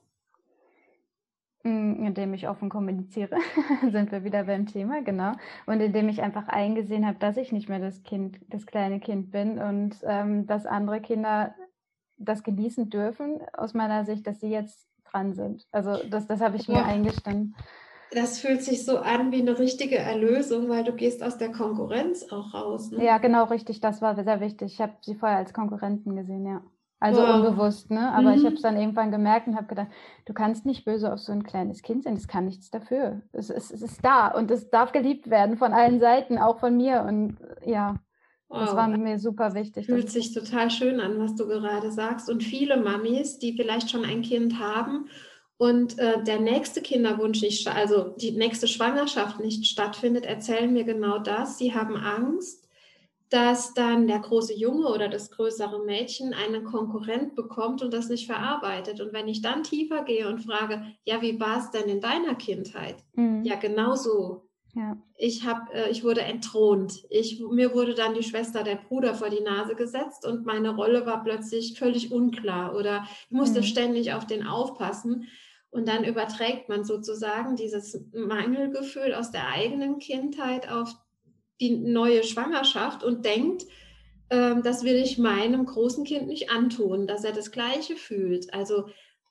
Indem 1.66 2.34
ich 2.34 2.48
offen 2.48 2.68
kommuniziere, 2.68 3.36
sind 3.90 4.12
wir 4.12 4.24
wieder 4.24 4.44
beim 4.44 4.66
Thema, 4.66 5.02
genau. 5.02 5.32
Und 5.66 5.80
indem 5.80 6.08
ich 6.08 6.22
einfach 6.22 6.48
eingesehen 6.48 7.06
habe, 7.06 7.18
dass 7.18 7.36
ich 7.36 7.52
nicht 7.52 7.68
mehr 7.68 7.80
das 7.80 8.02
Kind, 8.02 8.38
das 8.48 8.66
kleine 8.66 9.00
Kind 9.00 9.30
bin 9.30 9.58
und 9.58 9.96
ähm, 10.04 10.46
dass 10.46 10.66
andere 10.66 11.00
Kinder 11.00 11.54
das 12.18 12.42
genießen 12.42 12.88
dürfen, 12.88 13.40
aus 13.52 13.74
meiner 13.74 14.04
Sicht, 14.04 14.26
dass 14.26 14.40
sie 14.40 14.48
jetzt 14.48 14.88
dran 15.04 15.34
sind. 15.34 15.66
Also 15.72 15.98
das, 16.08 16.26
das 16.26 16.40
habe 16.40 16.56
ich 16.56 16.68
mir 16.68 16.78
ja. 16.78 16.84
eingestanden. 16.84 17.54
Das 18.12 18.38
fühlt 18.38 18.62
sich 18.62 18.84
so 18.84 18.98
an 18.98 19.32
wie 19.32 19.40
eine 19.40 19.58
richtige 19.58 19.98
Erlösung, 19.98 20.68
weil 20.68 20.84
du 20.84 20.92
gehst 20.92 21.22
aus 21.22 21.38
der 21.38 21.50
Konkurrenz 21.50 22.24
auch 22.30 22.54
raus. 22.54 22.92
Ne? 22.92 23.04
Ja, 23.04 23.18
genau, 23.18 23.44
richtig. 23.44 23.80
Das 23.80 24.00
war 24.00 24.14
sehr 24.14 24.40
wichtig. 24.40 24.74
Ich 24.74 24.80
habe 24.80 24.92
sie 25.00 25.16
vorher 25.16 25.38
als 25.38 25.52
Konkurrenten 25.52 26.14
gesehen, 26.14 26.46
ja. 26.46 26.62
Also 26.98 27.20
wow. 27.20 27.36
unbewusst, 27.36 27.90
ne? 27.90 28.10
Aber 28.12 28.30
mhm. 28.30 28.38
ich 28.38 28.44
habe 28.44 28.54
es 28.54 28.62
dann 28.62 28.76
irgendwann 28.76 29.10
gemerkt 29.10 29.46
und 29.46 29.56
habe 29.56 29.66
gedacht, 29.66 29.88
du 30.24 30.32
kannst 30.32 30.64
nicht 30.64 30.86
böse 30.86 31.12
auf 31.12 31.18
so 31.18 31.32
ein 31.32 31.42
kleines 31.42 31.82
Kind 31.82 32.04
sein, 32.04 32.14
es 32.14 32.26
kann 32.26 32.46
nichts 32.46 32.70
dafür. 32.70 33.20
Es, 33.32 33.50
es, 33.50 33.70
es 33.70 33.82
ist 33.82 34.04
da 34.04 34.28
und 34.28 34.50
es 34.50 34.70
darf 34.70 34.92
geliebt 34.92 35.28
werden 35.28 35.58
von 35.58 35.74
allen 35.74 36.00
Seiten, 36.00 36.38
auch 36.38 36.58
von 36.58 36.74
mir. 36.74 37.02
Und 37.02 37.36
ja, 37.66 37.96
wow. 38.48 38.60
das 38.60 38.74
war 38.74 38.88
mir 38.88 39.18
super 39.18 39.52
wichtig. 39.52 39.86
Fühlt 39.86 40.10
sich 40.10 40.32
total 40.32 40.70
schön 40.70 41.00
an, 41.00 41.18
was 41.18 41.34
du 41.34 41.46
gerade 41.46 41.92
sagst. 41.92 42.30
Und 42.30 42.42
viele 42.42 42.78
Mamis, 42.78 43.38
die 43.38 43.52
vielleicht 43.52 43.90
schon 43.90 44.04
ein 44.06 44.22
Kind 44.22 44.58
haben 44.58 45.08
und 45.58 45.98
äh, 45.98 46.22
der 46.22 46.40
nächste 46.40 46.80
Kinderwunsch 46.80 47.42
nicht, 47.42 47.66
also 47.68 48.14
die 48.20 48.32
nächste 48.32 48.68
Schwangerschaft 48.68 49.40
nicht 49.40 49.66
stattfindet, 49.66 50.24
erzählen 50.24 50.72
mir 50.72 50.84
genau 50.84 51.18
das. 51.18 51.58
Sie 51.58 51.74
haben 51.74 51.96
Angst 51.96 52.65
dass 53.30 53.74
dann 53.74 54.06
der 54.06 54.20
große 54.20 54.54
Junge 54.54 54.86
oder 54.88 55.08
das 55.08 55.30
größere 55.30 55.84
Mädchen 55.84 56.32
einen 56.32 56.64
Konkurrent 56.64 57.34
bekommt 57.34 57.82
und 57.82 57.92
das 57.92 58.08
nicht 58.08 58.26
verarbeitet. 58.26 59.00
Und 59.00 59.12
wenn 59.12 59.26
ich 59.26 59.42
dann 59.42 59.64
tiefer 59.64 60.04
gehe 60.04 60.28
und 60.28 60.40
frage, 60.40 60.82
ja, 61.04 61.20
wie 61.22 61.40
war 61.40 61.58
es 61.58 61.70
denn 61.70 61.88
in 61.88 62.00
deiner 62.00 62.36
Kindheit? 62.36 62.96
Mhm. 63.14 63.44
Ja, 63.44 63.56
genau 63.56 63.96
so. 63.96 64.46
Ja. 64.74 64.96
Ich, 65.16 65.46
hab, 65.46 65.74
äh, 65.74 65.88
ich 65.90 66.04
wurde 66.04 66.20
entthront. 66.20 67.06
Ich, 67.08 67.40
mir 67.40 67.74
wurde 67.74 67.94
dann 67.94 68.14
die 68.14 68.22
Schwester, 68.22 68.62
der 68.62 68.76
Bruder 68.76 69.14
vor 69.14 69.30
die 69.30 69.42
Nase 69.42 69.74
gesetzt 69.74 70.26
und 70.26 70.44
meine 70.44 70.76
Rolle 70.76 71.06
war 71.06 71.24
plötzlich 71.24 71.78
völlig 71.78 72.12
unklar 72.12 72.76
oder 72.76 73.06
ich 73.24 73.30
musste 73.30 73.60
mhm. 73.60 73.64
ständig 73.64 74.12
auf 74.12 74.26
den 74.26 74.46
aufpassen. 74.46 75.26
Und 75.70 75.88
dann 75.88 76.04
überträgt 76.04 76.68
man 76.68 76.84
sozusagen 76.84 77.56
dieses 77.56 78.00
Mangelgefühl 78.12 79.14
aus 79.14 79.30
der 79.30 79.48
eigenen 79.48 79.98
Kindheit 79.98 80.70
auf 80.70 80.94
die 81.60 81.76
neue 81.76 82.22
Schwangerschaft 82.22 83.02
und 83.02 83.24
denkt, 83.24 83.66
ähm, 84.30 84.62
das 84.62 84.84
will 84.84 84.96
ich 84.96 85.18
meinem 85.18 85.64
großen 85.66 86.04
Kind 86.04 86.26
nicht 86.26 86.50
antun, 86.50 87.06
dass 87.06 87.24
er 87.24 87.32
das 87.32 87.50
Gleiche 87.50 87.96
fühlt. 87.96 88.52
Also 88.52 88.88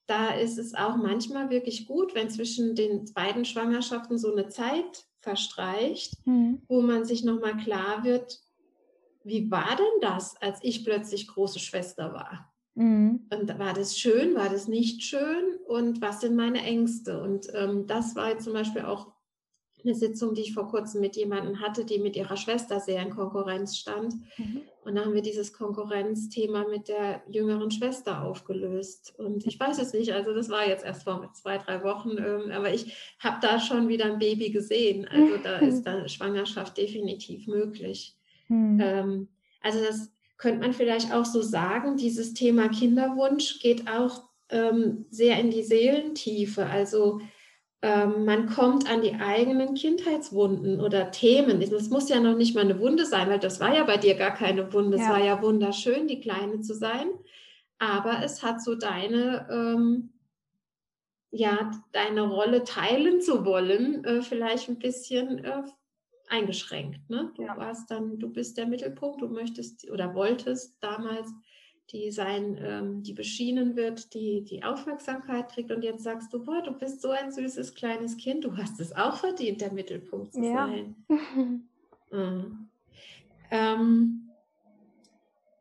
da 0.07 0.29
ist 0.35 0.57
es 0.57 0.75
auch 0.75 0.95
manchmal 0.95 1.49
wirklich 1.49 1.87
gut, 1.87 2.15
wenn 2.15 2.29
zwischen 2.29 2.75
den 2.75 3.11
beiden 3.13 3.45
Schwangerschaften 3.45 4.17
so 4.17 4.31
eine 4.31 4.47
Zeit 4.49 5.05
verstreicht, 5.19 6.13
mhm. 6.25 6.61
wo 6.67 6.81
man 6.81 7.05
sich 7.05 7.23
nochmal 7.23 7.57
klar 7.57 8.03
wird, 8.03 8.39
wie 9.23 9.49
war 9.49 9.75
denn 9.75 10.01
das, 10.01 10.39
als 10.39 10.59
ich 10.61 10.85
plötzlich 10.85 11.27
große 11.27 11.59
Schwester 11.59 12.13
war? 12.13 12.53
Mhm. 12.75 13.27
Und 13.31 13.57
war 13.57 13.73
das 13.73 13.97
schön, 13.97 14.35
war 14.35 14.49
das 14.49 14.67
nicht 14.67 15.01
schön 15.01 15.55
und 15.67 16.01
was 16.01 16.21
sind 16.21 16.35
meine 16.35 16.61
Ängste? 16.61 17.21
Und 17.21 17.47
ähm, 17.55 17.87
das 17.87 18.15
war 18.15 18.37
zum 18.37 18.53
Beispiel 18.53 18.83
auch 18.83 19.14
eine 19.85 19.95
Sitzung, 19.95 20.33
die 20.33 20.41
ich 20.41 20.53
vor 20.53 20.67
kurzem 20.67 21.01
mit 21.01 21.15
jemandem 21.15 21.61
hatte, 21.61 21.85
die 21.85 21.99
mit 21.99 22.15
ihrer 22.15 22.37
Schwester 22.37 22.79
sehr 22.79 23.01
in 23.01 23.09
Konkurrenz 23.09 23.77
stand. 23.77 24.15
Mhm. 24.37 24.61
Und 24.83 24.95
dann 24.95 25.05
haben 25.05 25.13
wir 25.13 25.21
dieses 25.21 25.53
Konkurrenzthema 25.53 26.65
mit 26.67 26.87
der 26.87 27.23
jüngeren 27.29 27.71
Schwester 27.71 28.23
aufgelöst. 28.23 29.13
Und 29.17 29.45
ich 29.45 29.59
weiß 29.59 29.79
es 29.79 29.93
nicht, 29.93 30.13
also 30.13 30.33
das 30.33 30.49
war 30.49 30.67
jetzt 30.67 30.85
erst 30.85 31.03
vor 31.03 31.31
zwei, 31.33 31.57
drei 31.57 31.83
Wochen, 31.83 32.17
ähm, 32.17 32.51
aber 32.51 32.73
ich 32.73 32.95
habe 33.19 33.37
da 33.41 33.59
schon 33.59 33.87
wieder 33.87 34.05
ein 34.05 34.19
Baby 34.19 34.51
gesehen. 34.51 35.07
Also 35.07 35.37
da 35.37 35.57
ist 35.59 35.83
da 35.83 36.07
Schwangerschaft 36.07 36.77
definitiv 36.77 37.47
möglich. 37.47 38.15
Mhm. 38.47 39.27
Also 39.61 39.79
das 39.83 40.11
könnte 40.37 40.59
man 40.59 40.73
vielleicht 40.73 41.13
auch 41.13 41.25
so 41.25 41.41
sagen, 41.41 41.97
dieses 41.97 42.33
Thema 42.33 42.69
Kinderwunsch 42.69 43.59
geht 43.59 43.89
auch 43.89 44.23
ähm, 44.49 45.05
sehr 45.09 45.39
in 45.39 45.49
die 45.49 45.63
Seelentiefe. 45.63 46.65
Also 46.65 47.19
man 47.85 48.49
kommt 48.49 48.89
an 48.89 49.01
die 49.01 49.15
eigenen 49.15 49.75
Kindheitswunden 49.75 50.79
oder 50.79 51.11
Themen. 51.11 51.61
Es 51.61 51.89
muss 51.89 52.09
ja 52.09 52.19
noch 52.19 52.35
nicht 52.35 52.55
mal 52.55 52.61
eine 52.61 52.79
Wunde 52.79 53.05
sein, 53.05 53.29
weil 53.29 53.39
das 53.39 53.59
war 53.59 53.75
ja 53.75 53.83
bei 53.83 53.97
dir 53.97 54.15
gar 54.15 54.33
keine 54.33 54.71
Wunde. 54.73 54.97
Ja. 54.97 55.03
Es 55.03 55.09
war 55.09 55.23
ja 55.23 55.41
wunderschön, 55.41 56.07
die 56.07 56.21
Kleine 56.21 56.61
zu 56.61 56.73
sein. 56.73 57.07
Aber 57.77 58.23
es 58.23 58.41
hat 58.41 58.61
so 58.61 58.75
deine, 58.75 59.47
ähm, 59.51 60.09
ja, 61.31 61.71
deine 61.91 62.21
Rolle 62.21 62.63
teilen 62.63 63.21
zu 63.21 63.45
wollen, 63.45 64.03
äh, 64.05 64.21
vielleicht 64.21 64.69
ein 64.69 64.79
bisschen 64.79 65.43
äh, 65.43 65.63
eingeschränkt. 66.29 67.09
Ne? 67.09 67.33
Du 67.35 67.43
ja. 67.43 67.57
warst 67.57 67.91
dann, 67.91 68.17
du 68.19 68.29
bist 68.29 68.57
der 68.57 68.67
Mittelpunkt, 68.67 69.21
du 69.21 69.27
möchtest 69.27 69.89
oder 69.91 70.15
wolltest 70.15 70.77
damals 70.81 71.29
die 71.91 72.11
sein, 72.11 72.57
ähm, 72.61 73.03
die 73.03 73.13
beschienen 73.13 73.75
wird, 73.75 74.13
die 74.13 74.43
die 74.43 74.63
Aufmerksamkeit 74.63 75.49
kriegt 75.49 75.71
und 75.71 75.83
jetzt 75.83 76.03
sagst 76.03 76.33
du, 76.33 76.43
boah, 76.43 76.61
du 76.63 76.71
bist 76.71 77.01
so 77.01 77.11
ein 77.11 77.31
süßes 77.31 77.75
kleines 77.75 78.17
Kind, 78.17 78.43
du 78.43 78.57
hast 78.57 78.79
es 78.79 78.95
auch 78.95 79.17
verdient, 79.17 79.61
der 79.61 79.71
Mittelpunkt 79.71 80.33
zu 80.33 80.41
ja. 80.41 80.67
sein. 80.67 80.95
mhm. 82.11 82.69
ähm, 83.51 84.25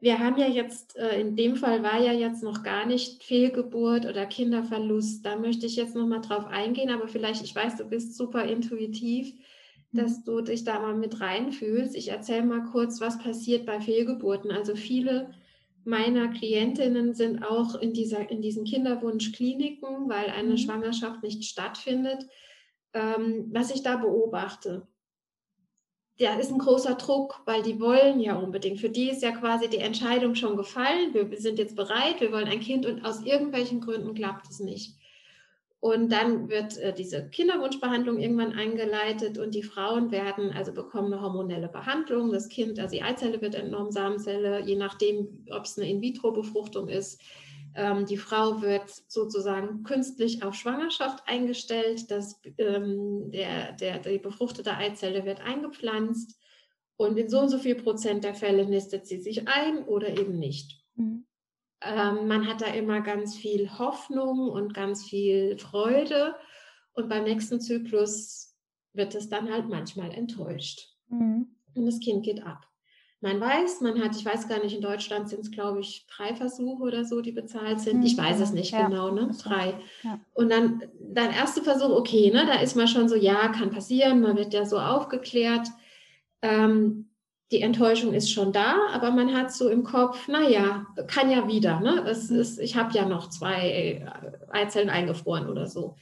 wir 0.04 0.18
haben 0.18 0.36
ja 0.36 0.46
jetzt, 0.46 0.96
äh, 0.96 1.18
in 1.18 1.34
dem 1.34 1.56
Fall 1.56 1.82
war 1.82 1.98
ja 1.98 2.12
jetzt 2.12 2.42
noch 2.42 2.62
gar 2.62 2.84
nicht 2.84 3.22
Fehlgeburt 3.22 4.04
oder 4.04 4.26
Kinderverlust. 4.26 5.24
Da 5.24 5.36
möchte 5.36 5.64
ich 5.64 5.76
jetzt 5.76 5.94
noch 5.94 6.06
mal 6.06 6.20
drauf 6.20 6.46
eingehen, 6.46 6.90
aber 6.90 7.08
vielleicht, 7.08 7.42
ich 7.42 7.56
weiß, 7.56 7.76
du 7.76 7.84
bist 7.84 8.14
super 8.14 8.44
intuitiv, 8.44 9.32
mhm. 9.92 9.98
dass 9.98 10.22
du 10.22 10.42
dich 10.42 10.64
da 10.64 10.78
mal 10.78 10.94
mit 10.94 11.22
reinfühlst. 11.22 11.96
Ich 11.96 12.08
erzähle 12.08 12.44
mal 12.44 12.64
kurz, 12.64 13.00
was 13.00 13.18
passiert 13.18 13.64
bei 13.64 13.80
Fehlgeburten. 13.80 14.50
Also 14.50 14.76
viele 14.76 15.30
meiner 15.86 16.28
Klientinnen 16.28 17.14
sind 17.14 17.42
auch 17.42 17.74
in, 17.74 17.92
dieser, 17.92 18.30
in 18.30 18.40
diesen 18.42 18.64
Kinderwunschkliniken, 18.64 20.08
weil 20.08 20.30
eine 20.30 20.52
mhm. 20.52 20.58
Schwangerschaft 20.58 21.22
nicht 21.22 21.44
stattfindet. 21.44 22.26
Ähm, 22.92 23.50
was 23.52 23.74
ich 23.74 23.82
da 23.82 23.96
beobachte, 23.96 24.86
da 26.18 26.38
ist 26.38 26.52
ein 26.52 26.58
großer 26.58 26.94
Druck, 26.94 27.42
weil 27.44 27.62
die 27.62 27.80
wollen 27.80 28.20
ja 28.20 28.36
unbedingt. 28.36 28.78
Für 28.78 28.88
die 28.88 29.10
ist 29.10 29.22
ja 29.22 29.32
quasi 29.32 29.68
die 29.68 29.78
Entscheidung 29.78 30.36
schon 30.36 30.56
gefallen. 30.56 31.12
Wir 31.12 31.40
sind 31.40 31.58
jetzt 31.58 31.74
bereit, 31.74 32.20
wir 32.20 32.30
wollen 32.30 32.46
ein 32.46 32.60
Kind 32.60 32.86
und 32.86 33.04
aus 33.04 33.22
irgendwelchen 33.22 33.80
Gründen 33.80 34.14
klappt 34.14 34.48
es 34.48 34.60
nicht. 34.60 34.94
Und 35.84 36.10
dann 36.12 36.48
wird 36.48 36.78
äh, 36.78 36.94
diese 36.94 37.28
Kinderwunschbehandlung 37.28 38.18
irgendwann 38.18 38.54
eingeleitet 38.54 39.36
und 39.36 39.54
die 39.54 39.62
Frauen 39.62 40.10
werden, 40.10 40.50
also 40.50 40.72
bekommen 40.72 41.12
eine 41.12 41.20
hormonelle 41.20 41.68
Behandlung. 41.68 42.32
Das 42.32 42.48
Kind, 42.48 42.78
also 42.78 42.96
die 42.96 43.02
Eizelle 43.02 43.42
wird 43.42 43.54
entnommen, 43.54 43.92
Samenzelle, 43.92 44.62
je 44.62 44.76
nachdem, 44.76 45.44
ob 45.50 45.66
es 45.66 45.76
eine 45.76 45.90
In-vitro-Befruchtung 45.90 46.88
ist. 46.88 47.20
Ähm, 47.74 48.06
die 48.06 48.16
Frau 48.16 48.62
wird 48.62 48.88
sozusagen 49.08 49.82
künstlich 49.82 50.42
auf 50.42 50.54
Schwangerschaft 50.54 51.22
eingestellt. 51.26 52.10
Das, 52.10 52.40
ähm, 52.56 53.30
der, 53.30 53.72
der, 53.72 53.98
die 53.98 54.16
befruchtete 54.16 54.74
Eizelle 54.74 55.26
wird 55.26 55.42
eingepflanzt 55.42 56.40
und 56.96 57.18
in 57.18 57.28
so 57.28 57.40
und 57.40 57.50
so 57.50 57.58
viel 57.58 57.74
Prozent 57.74 58.24
der 58.24 58.34
Fälle 58.34 58.64
nistet 58.64 59.06
sie 59.06 59.20
sich 59.20 59.48
ein 59.48 59.84
oder 59.84 60.08
eben 60.08 60.38
nicht. 60.38 60.82
Mhm. 60.94 61.26
Ähm, 61.80 62.26
man 62.28 62.46
hat 62.46 62.60
da 62.60 62.66
immer 62.66 63.00
ganz 63.00 63.36
viel 63.36 63.78
Hoffnung 63.78 64.48
und 64.48 64.74
ganz 64.74 65.04
viel 65.04 65.58
Freude. 65.58 66.34
Und 66.94 67.08
beim 67.08 67.24
nächsten 67.24 67.60
Zyklus 67.60 68.56
wird 68.92 69.14
es 69.14 69.28
dann 69.28 69.52
halt 69.52 69.68
manchmal 69.68 70.12
enttäuscht. 70.12 70.88
Mhm. 71.08 71.48
Und 71.74 71.86
das 71.86 72.00
Kind 72.00 72.24
geht 72.24 72.44
ab. 72.44 72.66
Man 73.20 73.40
weiß, 73.40 73.80
man 73.80 74.02
hat, 74.02 74.14
ich 74.14 74.24
weiß 74.24 74.48
gar 74.48 74.62
nicht, 74.62 74.74
in 74.74 74.82
Deutschland 74.82 75.30
sind 75.30 75.40
es, 75.40 75.50
glaube 75.50 75.80
ich, 75.80 76.06
drei 76.14 76.34
Versuche 76.34 76.82
oder 76.82 77.06
so, 77.06 77.22
die 77.22 77.32
bezahlt 77.32 77.80
sind. 77.80 78.00
Mhm. 78.00 78.06
Ich 78.06 78.18
weiß 78.18 78.38
es 78.40 78.52
nicht 78.52 78.72
ja. 78.72 78.86
genau, 78.86 79.10
ne? 79.10 79.30
Drei. 79.42 79.80
Ja. 80.02 80.20
Und 80.34 80.50
dann, 80.50 80.82
dein 81.00 81.32
erster 81.32 81.62
Versuch, 81.62 81.88
okay, 81.88 82.30
ne? 82.30 82.44
Da 82.46 82.60
ist 82.60 82.76
man 82.76 82.86
schon 82.86 83.08
so, 83.08 83.16
ja, 83.16 83.48
kann 83.48 83.70
passieren, 83.70 84.20
man 84.20 84.36
wird 84.36 84.52
ja 84.52 84.66
so 84.66 84.78
aufgeklärt. 84.78 85.68
Ähm, 86.42 87.08
die 87.50 87.60
Enttäuschung 87.60 88.14
ist 88.14 88.30
schon 88.30 88.52
da, 88.52 88.76
aber 88.92 89.10
man 89.10 89.34
hat 89.34 89.52
so 89.52 89.68
im 89.68 89.84
Kopf, 89.84 90.28
naja, 90.28 90.86
kann 91.06 91.30
ja 91.30 91.46
wieder. 91.46 91.80
Ne? 91.80 92.04
Es 92.08 92.30
mhm. 92.30 92.40
ist, 92.40 92.58
ich 92.58 92.76
habe 92.76 92.92
ja 92.94 93.06
noch 93.06 93.28
zwei 93.28 93.68
äh, 93.68 94.06
Eizellen 94.50 94.90
eingefroren 94.90 95.48
oder 95.48 95.66
so. 95.66 95.96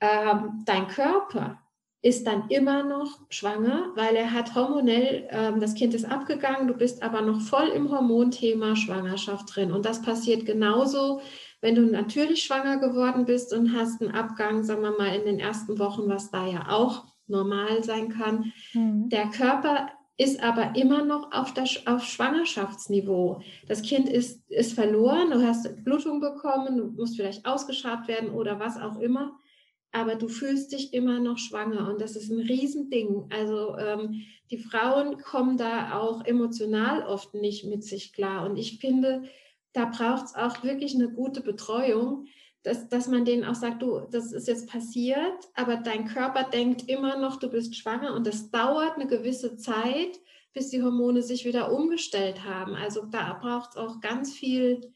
Ähm, 0.00 0.62
dein 0.64 0.88
Körper 0.88 1.58
ist 2.02 2.26
dann 2.26 2.48
immer 2.48 2.82
noch 2.82 3.20
schwanger, 3.28 3.92
weil 3.94 4.16
er 4.16 4.32
hat 4.32 4.54
hormonell, 4.54 5.28
ähm, 5.30 5.60
das 5.60 5.74
Kind 5.74 5.92
ist 5.92 6.06
abgegangen, 6.06 6.66
du 6.66 6.74
bist 6.74 7.02
aber 7.02 7.20
noch 7.20 7.42
voll 7.42 7.68
im 7.68 7.90
Hormonthema 7.90 8.74
Schwangerschaft 8.74 9.54
drin. 9.54 9.70
Und 9.70 9.84
das 9.84 10.00
passiert 10.00 10.46
genauso, 10.46 11.20
wenn 11.60 11.74
du 11.74 11.82
natürlich 11.82 12.42
schwanger 12.42 12.78
geworden 12.78 13.26
bist 13.26 13.52
und 13.52 13.74
hast 13.76 14.00
einen 14.00 14.14
Abgang, 14.14 14.62
sagen 14.62 14.82
wir 14.82 14.96
mal, 14.96 15.14
in 15.14 15.26
den 15.26 15.38
ersten 15.38 15.78
Wochen, 15.78 16.08
was 16.08 16.30
da 16.30 16.46
ja 16.46 16.70
auch 16.70 17.04
normal 17.26 17.84
sein 17.84 18.08
kann. 18.08 18.52
Mhm. 18.72 19.10
Der 19.10 19.28
Körper 19.28 19.90
ist 20.20 20.42
aber 20.42 20.76
immer 20.76 21.02
noch 21.02 21.32
auf, 21.32 21.54
das, 21.54 21.86
auf 21.86 22.04
Schwangerschaftsniveau. 22.04 23.40
Das 23.66 23.80
Kind 23.80 24.06
ist, 24.06 24.46
ist 24.50 24.74
verloren, 24.74 25.30
du 25.30 25.42
hast 25.42 25.82
Blutung 25.82 26.20
bekommen, 26.20 26.76
du 26.76 26.84
musst 26.88 27.16
vielleicht 27.16 27.46
ausgeschabt 27.46 28.06
werden 28.06 28.28
oder 28.28 28.60
was 28.60 28.76
auch 28.76 29.00
immer, 29.00 29.32
aber 29.92 30.16
du 30.16 30.28
fühlst 30.28 30.72
dich 30.72 30.92
immer 30.92 31.20
noch 31.20 31.38
schwanger 31.38 31.88
und 31.88 32.02
das 32.02 32.16
ist 32.16 32.30
ein 32.30 32.40
Riesending. 32.40 33.30
Also 33.30 33.78
ähm, 33.78 34.20
die 34.50 34.58
Frauen 34.58 35.16
kommen 35.22 35.56
da 35.56 35.98
auch 35.98 36.22
emotional 36.26 37.02
oft 37.02 37.32
nicht 37.32 37.64
mit 37.64 37.82
sich 37.82 38.12
klar 38.12 38.44
und 38.44 38.58
ich 38.58 38.78
finde, 38.78 39.22
da 39.72 39.86
braucht 39.86 40.26
es 40.26 40.34
auch 40.34 40.62
wirklich 40.62 40.94
eine 40.96 41.08
gute 41.08 41.40
Betreuung, 41.40 42.26
dass, 42.62 42.88
dass 42.88 43.08
man 43.08 43.24
denen 43.24 43.44
auch 43.44 43.54
sagt, 43.54 43.82
du, 43.82 44.00
das 44.10 44.32
ist 44.32 44.48
jetzt 44.48 44.68
passiert, 44.68 45.48
aber 45.54 45.76
dein 45.76 46.06
Körper 46.06 46.44
denkt 46.44 46.88
immer 46.88 47.18
noch, 47.18 47.36
du 47.36 47.48
bist 47.48 47.76
schwanger 47.76 48.14
und 48.14 48.26
das 48.26 48.50
dauert 48.50 48.96
eine 48.96 49.06
gewisse 49.06 49.56
Zeit, 49.56 50.20
bis 50.52 50.68
die 50.68 50.82
Hormone 50.82 51.22
sich 51.22 51.44
wieder 51.44 51.72
umgestellt 51.72 52.44
haben. 52.44 52.74
Also 52.74 53.06
da 53.06 53.34
braucht 53.34 53.70
es 53.70 53.76
auch 53.76 54.00
ganz 54.00 54.32
viel, 54.32 54.92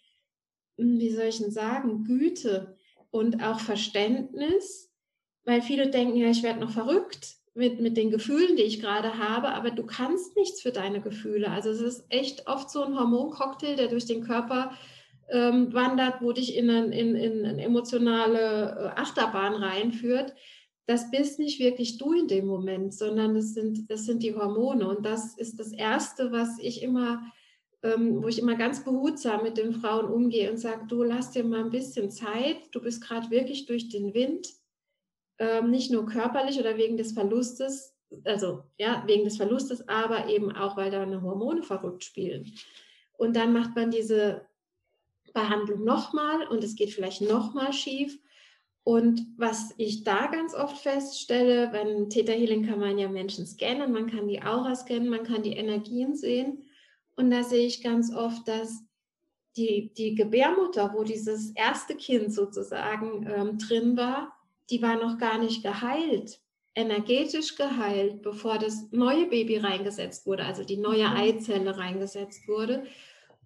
hm, 0.76 0.98
wie 0.98 1.10
soll 1.10 1.26
ich 1.26 1.38
denn 1.38 1.52
sagen, 1.52 2.04
Güte 2.04 2.76
und 3.10 3.42
auch 3.42 3.60
Verständnis, 3.60 4.90
weil 5.44 5.62
viele 5.62 5.88
denken, 5.90 6.16
ja, 6.16 6.28
ich 6.28 6.42
werde 6.42 6.60
noch 6.60 6.70
verrückt 6.70 7.36
mit, 7.54 7.80
mit 7.80 7.96
den 7.96 8.10
Gefühlen, 8.10 8.56
die 8.56 8.62
ich 8.62 8.80
gerade 8.80 9.16
habe, 9.18 9.48
aber 9.48 9.70
du 9.70 9.86
kannst 9.86 10.36
nichts 10.36 10.60
für 10.60 10.72
deine 10.72 11.00
Gefühle. 11.00 11.50
Also 11.50 11.70
es 11.70 11.80
ist 11.80 12.04
echt 12.08 12.46
oft 12.48 12.68
so 12.68 12.82
ein 12.82 12.98
Hormoncocktail, 12.98 13.76
der 13.76 13.88
durch 13.88 14.06
den 14.06 14.24
Körper 14.24 14.76
ähm, 15.28 15.72
wandert, 15.72 16.20
wo 16.20 16.32
dich 16.32 16.56
in, 16.56 16.70
ein, 16.70 16.92
in, 16.92 17.14
in 17.16 17.44
eine 17.44 17.62
emotionale 17.62 18.94
äh, 18.94 19.00
Achterbahn 19.00 19.54
reinführt, 19.54 20.34
das 20.86 21.10
bist 21.10 21.38
nicht 21.38 21.60
wirklich 21.60 21.96
du 21.98 22.12
in 22.12 22.28
dem 22.28 22.46
Moment, 22.46 22.94
sondern 22.94 23.34
das 23.34 23.54
sind, 23.54 23.90
das 23.90 24.04
sind 24.04 24.22
die 24.22 24.34
Hormone. 24.34 24.86
Und 24.86 25.06
das 25.06 25.36
ist 25.38 25.58
das 25.58 25.72
Erste, 25.72 26.30
was 26.30 26.58
ich 26.58 26.82
immer, 26.82 27.22
ähm, 27.82 28.22
wo 28.22 28.28
ich 28.28 28.38
immer 28.38 28.56
ganz 28.56 28.84
behutsam 28.84 29.42
mit 29.42 29.56
den 29.56 29.72
Frauen 29.72 30.06
umgehe 30.06 30.50
und 30.50 30.58
sage, 30.58 30.86
du 30.86 31.02
lass 31.02 31.30
dir 31.30 31.44
mal 31.44 31.64
ein 31.64 31.70
bisschen 31.70 32.10
Zeit, 32.10 32.56
du 32.72 32.82
bist 32.82 33.02
gerade 33.02 33.30
wirklich 33.30 33.66
durch 33.66 33.88
den 33.88 34.12
Wind, 34.12 34.46
ähm, 35.38 35.70
nicht 35.70 35.90
nur 35.90 36.04
körperlich 36.06 36.60
oder 36.60 36.76
wegen 36.76 36.98
des 36.98 37.12
Verlustes, 37.12 37.96
also 38.24 38.62
ja, 38.78 39.02
wegen 39.06 39.24
des 39.24 39.38
Verlustes, 39.38 39.88
aber 39.88 40.28
eben 40.28 40.52
auch, 40.52 40.76
weil 40.76 40.90
deine 40.90 41.22
Hormone 41.22 41.62
verrückt 41.62 42.04
spielen. 42.04 42.52
Und 43.16 43.36
dann 43.36 43.52
macht 43.52 43.74
man 43.74 43.90
diese 43.90 44.42
Behandlung 45.34 45.84
nochmal 45.84 46.46
und 46.48 46.64
es 46.64 46.74
geht 46.76 46.90
vielleicht 46.90 47.20
nochmal 47.20 47.72
schief. 47.74 48.18
Und 48.84 49.26
was 49.36 49.74
ich 49.78 50.04
da 50.04 50.26
ganz 50.26 50.54
oft 50.54 50.78
feststelle, 50.78 51.68
beim 51.68 52.08
Theta 52.10 52.32
Healing 52.32 52.66
kann 52.66 52.80
man 52.80 52.98
ja 52.98 53.08
Menschen 53.08 53.46
scannen, 53.46 53.92
man 53.92 54.10
kann 54.10 54.28
die 54.28 54.42
Aura 54.42 54.74
scannen, 54.74 55.08
man 55.08 55.24
kann 55.24 55.42
die 55.42 55.56
Energien 55.56 56.14
sehen. 56.14 56.64
Und 57.16 57.30
da 57.30 57.42
sehe 57.42 57.66
ich 57.66 57.82
ganz 57.82 58.14
oft, 58.14 58.46
dass 58.48 58.82
die, 59.56 59.92
die 59.96 60.14
Gebärmutter, 60.14 60.92
wo 60.94 61.04
dieses 61.04 61.50
erste 61.52 61.94
Kind 61.94 62.32
sozusagen 62.32 63.26
ähm, 63.26 63.58
drin 63.58 63.96
war, 63.96 64.32
die 64.70 64.82
war 64.82 64.96
noch 64.96 65.18
gar 65.18 65.38
nicht 65.38 65.62
geheilt. 65.62 66.40
energetisch 66.76 67.54
geheilt, 67.54 68.22
bevor 68.22 68.58
das 68.58 68.90
neue 68.90 69.26
Baby 69.26 69.58
reingesetzt 69.58 70.26
wurde, 70.26 70.44
also 70.44 70.64
die 70.64 70.76
neue 70.76 71.08
mhm. 71.08 71.16
Eizelle 71.16 71.78
reingesetzt 71.78 72.48
wurde. 72.48 72.84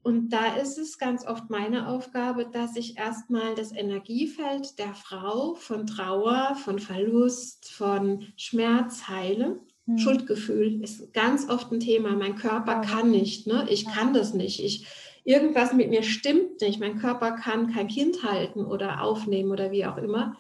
Und 0.03 0.31
da 0.31 0.57
ist 0.57 0.79
es 0.79 0.99
ganz 0.99 1.27
oft 1.27 1.51
meine 1.51 1.89
Aufgabe, 1.89 2.47
dass 2.47 2.77
ich 2.77 2.97
erstmal 2.97 3.55
das 3.55 3.73
Energiefeld 3.73 4.79
der 4.79 4.95
Frau 4.95 5.55
von 5.55 5.87
Trauer, 5.87 6.57
von 6.65 6.79
Verlust, 6.79 7.71
von 7.71 8.27
Schmerz 8.37 9.09
heile. 9.09 9.61
Hm. 9.87 9.99
Schuldgefühl 9.99 10.83
ist 10.83 11.13
ganz 11.13 11.49
oft 11.49 11.73
ein 11.73 11.81
Thema. 11.81 12.11
Mein 12.11 12.37
Körper 12.37 12.81
kann 12.81 13.11
nicht, 13.11 13.47
ne? 13.47 13.67
ich 13.69 13.85
ja. 13.85 13.91
kann 13.91 14.15
das 14.15 14.35
nicht. 14.35 14.63
Ich, 14.63 14.87
irgendwas 15.25 15.75
mit 15.75 15.91
mir 15.91 16.03
stimmt 16.03 16.61
nicht. 16.61 16.81
Mein 16.81 16.99
Körper 16.99 17.33
kann 17.33 17.73
kein 17.73 17.89
Kind 17.89 18.23
halten 18.23 18.65
oder 18.65 19.03
aufnehmen 19.03 19.51
oder 19.51 19.71
wie 19.71 19.85
auch 19.85 19.99
immer. 19.99 20.37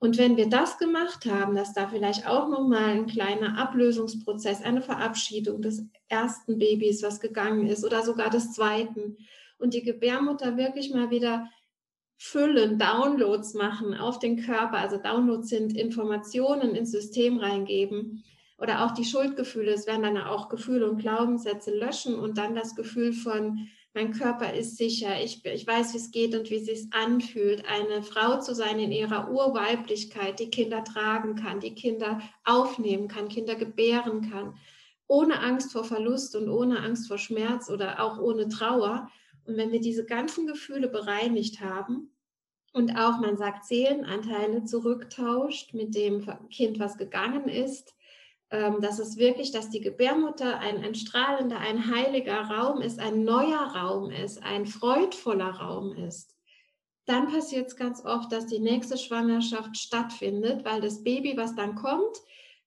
Und 0.00 0.16
wenn 0.16 0.36
wir 0.36 0.48
das 0.48 0.78
gemacht 0.78 1.26
haben, 1.26 1.56
dass 1.56 1.74
da 1.74 1.88
vielleicht 1.88 2.26
auch 2.26 2.48
nochmal 2.48 2.90
ein 2.90 3.06
kleiner 3.06 3.58
Ablösungsprozess, 3.58 4.62
eine 4.62 4.80
Verabschiedung 4.80 5.60
des 5.60 5.84
ersten 6.08 6.58
Babys, 6.58 7.02
was 7.02 7.20
gegangen 7.20 7.66
ist, 7.66 7.84
oder 7.84 8.02
sogar 8.02 8.30
des 8.30 8.52
zweiten, 8.52 9.16
und 9.58 9.74
die 9.74 9.82
Gebärmutter 9.82 10.56
wirklich 10.56 10.94
mal 10.94 11.10
wieder 11.10 11.50
füllen, 12.16 12.78
Downloads 12.78 13.54
machen 13.54 13.94
auf 13.94 14.20
den 14.20 14.40
Körper, 14.40 14.78
also 14.78 14.98
Downloads 14.98 15.48
sind 15.48 15.76
Informationen 15.76 16.76
ins 16.76 16.92
System 16.92 17.38
reingeben, 17.38 18.22
oder 18.56 18.84
auch 18.84 18.92
die 18.92 19.04
Schuldgefühle, 19.04 19.72
es 19.72 19.86
werden 19.86 20.02
dann 20.02 20.18
auch 20.18 20.48
Gefühle 20.48 20.90
und 20.90 20.98
Glaubenssätze 20.98 21.76
löschen 21.76 22.16
und 22.16 22.38
dann 22.38 22.54
das 22.54 22.74
Gefühl 22.74 23.12
von 23.12 23.68
mein 23.98 24.12
Körper 24.12 24.52
ist 24.54 24.76
sicher, 24.76 25.20
ich, 25.20 25.44
ich 25.44 25.66
weiß, 25.66 25.92
wie 25.92 25.96
es 25.96 26.12
geht 26.12 26.32
und 26.36 26.48
wie 26.50 26.54
es 26.54 26.66
sich 26.66 26.86
anfühlt, 26.92 27.64
eine 27.66 28.04
Frau 28.04 28.38
zu 28.38 28.54
sein 28.54 28.78
in 28.78 28.92
ihrer 28.92 29.28
Urweiblichkeit, 29.28 30.38
die 30.38 30.50
Kinder 30.50 30.84
tragen 30.84 31.34
kann, 31.34 31.58
die 31.58 31.74
Kinder 31.74 32.20
aufnehmen 32.44 33.08
kann, 33.08 33.26
Kinder 33.26 33.56
gebären 33.56 34.30
kann, 34.30 34.54
ohne 35.08 35.40
Angst 35.40 35.72
vor 35.72 35.82
Verlust 35.82 36.36
und 36.36 36.48
ohne 36.48 36.78
Angst 36.78 37.08
vor 37.08 37.18
Schmerz 37.18 37.68
oder 37.68 38.00
auch 38.00 38.20
ohne 38.20 38.48
Trauer. 38.48 39.10
Und 39.44 39.56
wenn 39.56 39.72
wir 39.72 39.80
diese 39.80 40.06
ganzen 40.06 40.46
Gefühle 40.46 40.86
bereinigt 40.86 41.60
haben 41.60 42.12
und 42.72 42.92
auch, 42.92 43.18
man 43.18 43.36
sagt, 43.36 43.64
Seelenanteile 43.64 44.62
zurücktauscht 44.62 45.74
mit 45.74 45.96
dem 45.96 46.24
Kind, 46.50 46.78
was 46.78 46.98
gegangen 46.98 47.48
ist, 47.48 47.96
ähm, 48.50 48.80
dass 48.80 48.98
es 48.98 49.16
wirklich, 49.16 49.50
dass 49.50 49.68
die 49.68 49.80
Gebärmutter 49.80 50.58
ein, 50.58 50.82
ein 50.82 50.94
strahlender, 50.94 51.58
ein 51.58 51.94
heiliger 51.94 52.40
Raum 52.42 52.80
ist, 52.80 52.98
ein 52.98 53.24
neuer 53.24 53.74
Raum 53.74 54.10
ist, 54.10 54.42
ein 54.42 54.66
freudvoller 54.66 55.50
Raum 55.50 55.94
ist, 55.94 56.34
dann 57.04 57.28
passiert 57.28 57.68
es 57.68 57.76
ganz 57.76 58.04
oft, 58.04 58.32
dass 58.32 58.46
die 58.46 58.58
nächste 58.58 58.98
Schwangerschaft 58.98 59.76
stattfindet, 59.76 60.64
weil 60.64 60.80
das 60.80 61.02
Baby, 61.02 61.36
was 61.36 61.54
dann 61.54 61.74
kommt, 61.74 62.18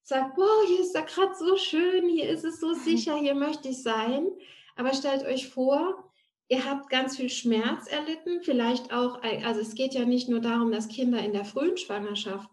sagt, 0.03 0.37
wow, 0.37 0.67
hier 0.67 0.79
ist 0.81 0.93
da 0.93 1.01
gerade 1.01 1.35
so 1.35 1.57
schön, 1.57 2.09
hier 2.09 2.29
ist 2.29 2.43
es 2.43 2.59
so 2.59 2.73
sicher, 2.73 3.17
hier 3.17 3.35
möchte 3.35 3.69
ich 3.69 3.83
sein. 3.83 4.27
Aber 4.75 4.93
stellt 4.93 5.23
euch 5.25 5.47
vor, 5.47 6.11
ihr 6.47 6.65
habt 6.65 6.89
ganz 6.89 7.17
viel 7.17 7.29
Schmerz 7.29 7.87
erlitten, 7.87 8.41
vielleicht 8.41 8.91
auch, 8.91 9.21
also 9.21 9.61
es 9.61 9.75
geht 9.75 9.93
ja 9.93 10.05
nicht 10.05 10.27
nur 10.27 10.39
darum, 10.39 10.71
dass 10.71 10.87
Kinder 10.87 11.19
in 11.23 11.33
der 11.33 11.45
frühen 11.45 11.77
Schwangerschaft 11.77 12.49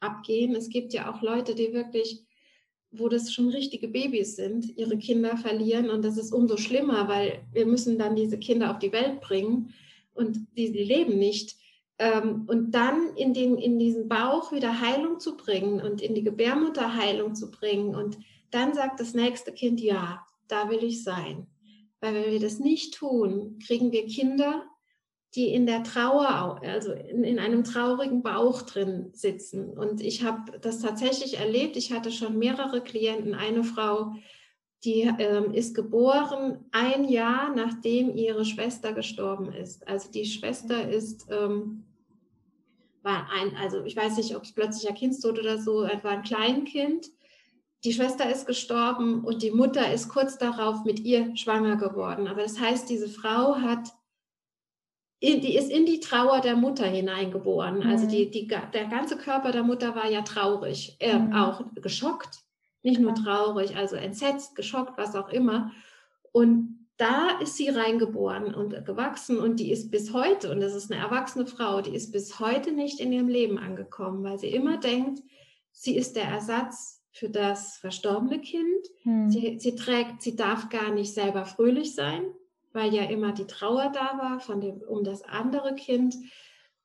abgehen. 0.00 0.54
Es 0.56 0.68
gibt 0.68 0.92
ja 0.92 1.12
auch 1.12 1.22
Leute, 1.22 1.54
die 1.54 1.72
wirklich 1.72 2.24
wo 2.92 3.08
das 3.08 3.32
schon 3.32 3.48
richtige 3.48 3.88
Babys 3.88 4.36
sind, 4.36 4.76
ihre 4.76 4.98
Kinder 4.98 5.36
verlieren. 5.36 5.90
Und 5.90 6.04
das 6.04 6.18
ist 6.18 6.32
umso 6.32 6.56
schlimmer, 6.58 7.08
weil 7.08 7.42
wir 7.52 7.66
müssen 7.66 7.98
dann 7.98 8.14
diese 8.14 8.38
Kinder 8.38 8.70
auf 8.70 8.78
die 8.78 8.92
Welt 8.92 9.20
bringen 9.20 9.72
und 10.14 10.38
die, 10.56 10.70
die 10.70 10.84
leben 10.84 11.18
nicht. 11.18 11.56
Ähm, 11.98 12.44
und 12.46 12.72
dann 12.72 13.16
in, 13.16 13.32
den, 13.32 13.56
in 13.56 13.78
diesen 13.78 14.08
Bauch 14.08 14.52
wieder 14.52 14.80
Heilung 14.80 15.20
zu 15.20 15.36
bringen 15.36 15.80
und 15.80 16.02
in 16.02 16.14
die 16.14 16.22
Gebärmutter 16.22 16.94
Heilung 16.94 17.34
zu 17.34 17.50
bringen. 17.50 17.94
Und 17.94 18.18
dann 18.50 18.74
sagt 18.74 19.00
das 19.00 19.14
nächste 19.14 19.52
Kind, 19.52 19.80
ja, 19.80 20.24
da 20.48 20.68
will 20.68 20.84
ich 20.84 21.02
sein. 21.02 21.46
Weil 22.00 22.14
wenn 22.14 22.32
wir 22.32 22.40
das 22.40 22.58
nicht 22.58 22.94
tun, 22.94 23.58
kriegen 23.66 23.90
wir 23.92 24.06
Kinder, 24.06 24.64
die 25.34 25.52
in 25.54 25.64
der 25.64 25.82
Trauer, 25.82 26.60
also 26.62 26.92
in, 26.92 27.24
in 27.24 27.38
einem 27.38 27.64
traurigen 27.64 28.22
Bauch 28.22 28.62
drin 28.62 29.10
sitzen. 29.14 29.70
Und 29.70 30.02
ich 30.02 30.24
habe 30.24 30.58
das 30.58 30.80
tatsächlich 30.80 31.38
erlebt. 31.38 31.76
Ich 31.76 31.92
hatte 31.92 32.12
schon 32.12 32.38
mehrere 32.38 32.82
Klienten. 32.82 33.34
Eine 33.34 33.64
Frau, 33.64 34.12
die 34.84 35.10
ähm, 35.18 35.54
ist 35.54 35.74
geboren 35.74 36.66
ein 36.72 37.08
Jahr 37.08 37.54
nachdem 37.54 38.14
ihre 38.14 38.44
Schwester 38.44 38.92
gestorben 38.92 39.52
ist. 39.52 39.88
Also 39.88 40.10
die 40.10 40.26
Schwester 40.26 40.90
ist, 40.90 41.26
ähm, 41.30 41.84
war 43.02 43.28
ein, 43.32 43.56
also 43.56 43.84
ich 43.84 43.96
weiß 43.96 44.18
nicht, 44.18 44.36
ob 44.36 44.42
es 44.42 44.52
plötzlicher 44.52 44.92
Kindstod 44.92 45.38
oder 45.38 45.58
so, 45.58 45.82
war 45.82 46.10
ein 46.10 46.22
Kleinkind. 46.22 47.10
Die 47.84 47.92
Schwester 47.92 48.30
ist 48.30 48.46
gestorben 48.46 49.24
und 49.24 49.42
die 49.42 49.50
Mutter 49.50 49.92
ist 49.92 50.08
kurz 50.08 50.36
darauf 50.36 50.84
mit 50.84 51.00
ihr 51.00 51.34
schwanger 51.36 51.76
geworden. 51.76 52.28
Aber 52.28 52.42
das 52.42 52.60
heißt, 52.60 52.88
diese 52.90 53.08
Frau 53.08 53.56
hat 53.56 53.88
die 55.22 55.56
ist 55.56 55.70
in 55.70 55.86
die 55.86 56.00
Trauer 56.00 56.40
der 56.40 56.56
Mutter 56.56 56.84
hineingeboren. 56.84 57.78
Mhm. 57.78 57.90
Also 57.90 58.08
die, 58.08 58.30
die, 58.30 58.48
der 58.48 58.86
ganze 58.86 59.16
Körper 59.16 59.52
der 59.52 59.62
Mutter 59.62 59.94
war 59.94 60.10
ja 60.10 60.22
traurig, 60.22 60.96
äh, 60.98 61.16
mhm. 61.16 61.32
auch 61.32 61.62
geschockt, 61.76 62.40
nicht 62.82 63.00
nur 63.00 63.14
traurig, 63.14 63.76
also 63.76 63.94
entsetzt, 63.94 64.56
geschockt, 64.56 64.98
was 64.98 65.14
auch 65.14 65.28
immer. 65.28 65.70
Und 66.32 66.88
da 66.96 67.38
ist 67.40 67.56
sie 67.56 67.68
reingeboren 67.68 68.54
und 68.54 68.84
gewachsen 68.84 69.38
und 69.38 69.60
die 69.60 69.70
ist 69.70 69.90
bis 69.90 70.12
heute, 70.12 70.50
und 70.50 70.60
das 70.60 70.74
ist 70.74 70.90
eine 70.90 71.00
erwachsene 71.00 71.46
Frau, 71.46 71.80
die 71.80 71.94
ist 71.94 72.12
bis 72.12 72.40
heute 72.40 72.72
nicht 72.72 73.00
in 73.00 73.12
ihrem 73.12 73.28
Leben 73.28 73.58
angekommen, 73.58 74.24
weil 74.24 74.38
sie 74.38 74.48
immer 74.48 74.76
denkt, 74.76 75.22
sie 75.70 75.96
ist 75.96 76.16
der 76.16 76.24
Ersatz 76.24 77.00
für 77.12 77.28
das 77.28 77.76
verstorbene 77.76 78.40
Kind. 78.40 78.86
Mhm. 79.04 79.30
Sie, 79.30 79.58
sie 79.58 79.76
trägt, 79.76 80.22
sie 80.22 80.34
darf 80.34 80.68
gar 80.68 80.90
nicht 80.90 81.14
selber 81.14 81.44
fröhlich 81.44 81.94
sein, 81.94 82.24
weil 82.72 82.94
ja 82.94 83.04
immer 83.04 83.32
die 83.32 83.46
Trauer 83.46 83.90
da 83.92 84.18
war 84.18 84.40
von 84.40 84.60
dem, 84.60 84.82
um 84.82 85.04
das 85.04 85.22
andere 85.22 85.74
Kind. 85.74 86.16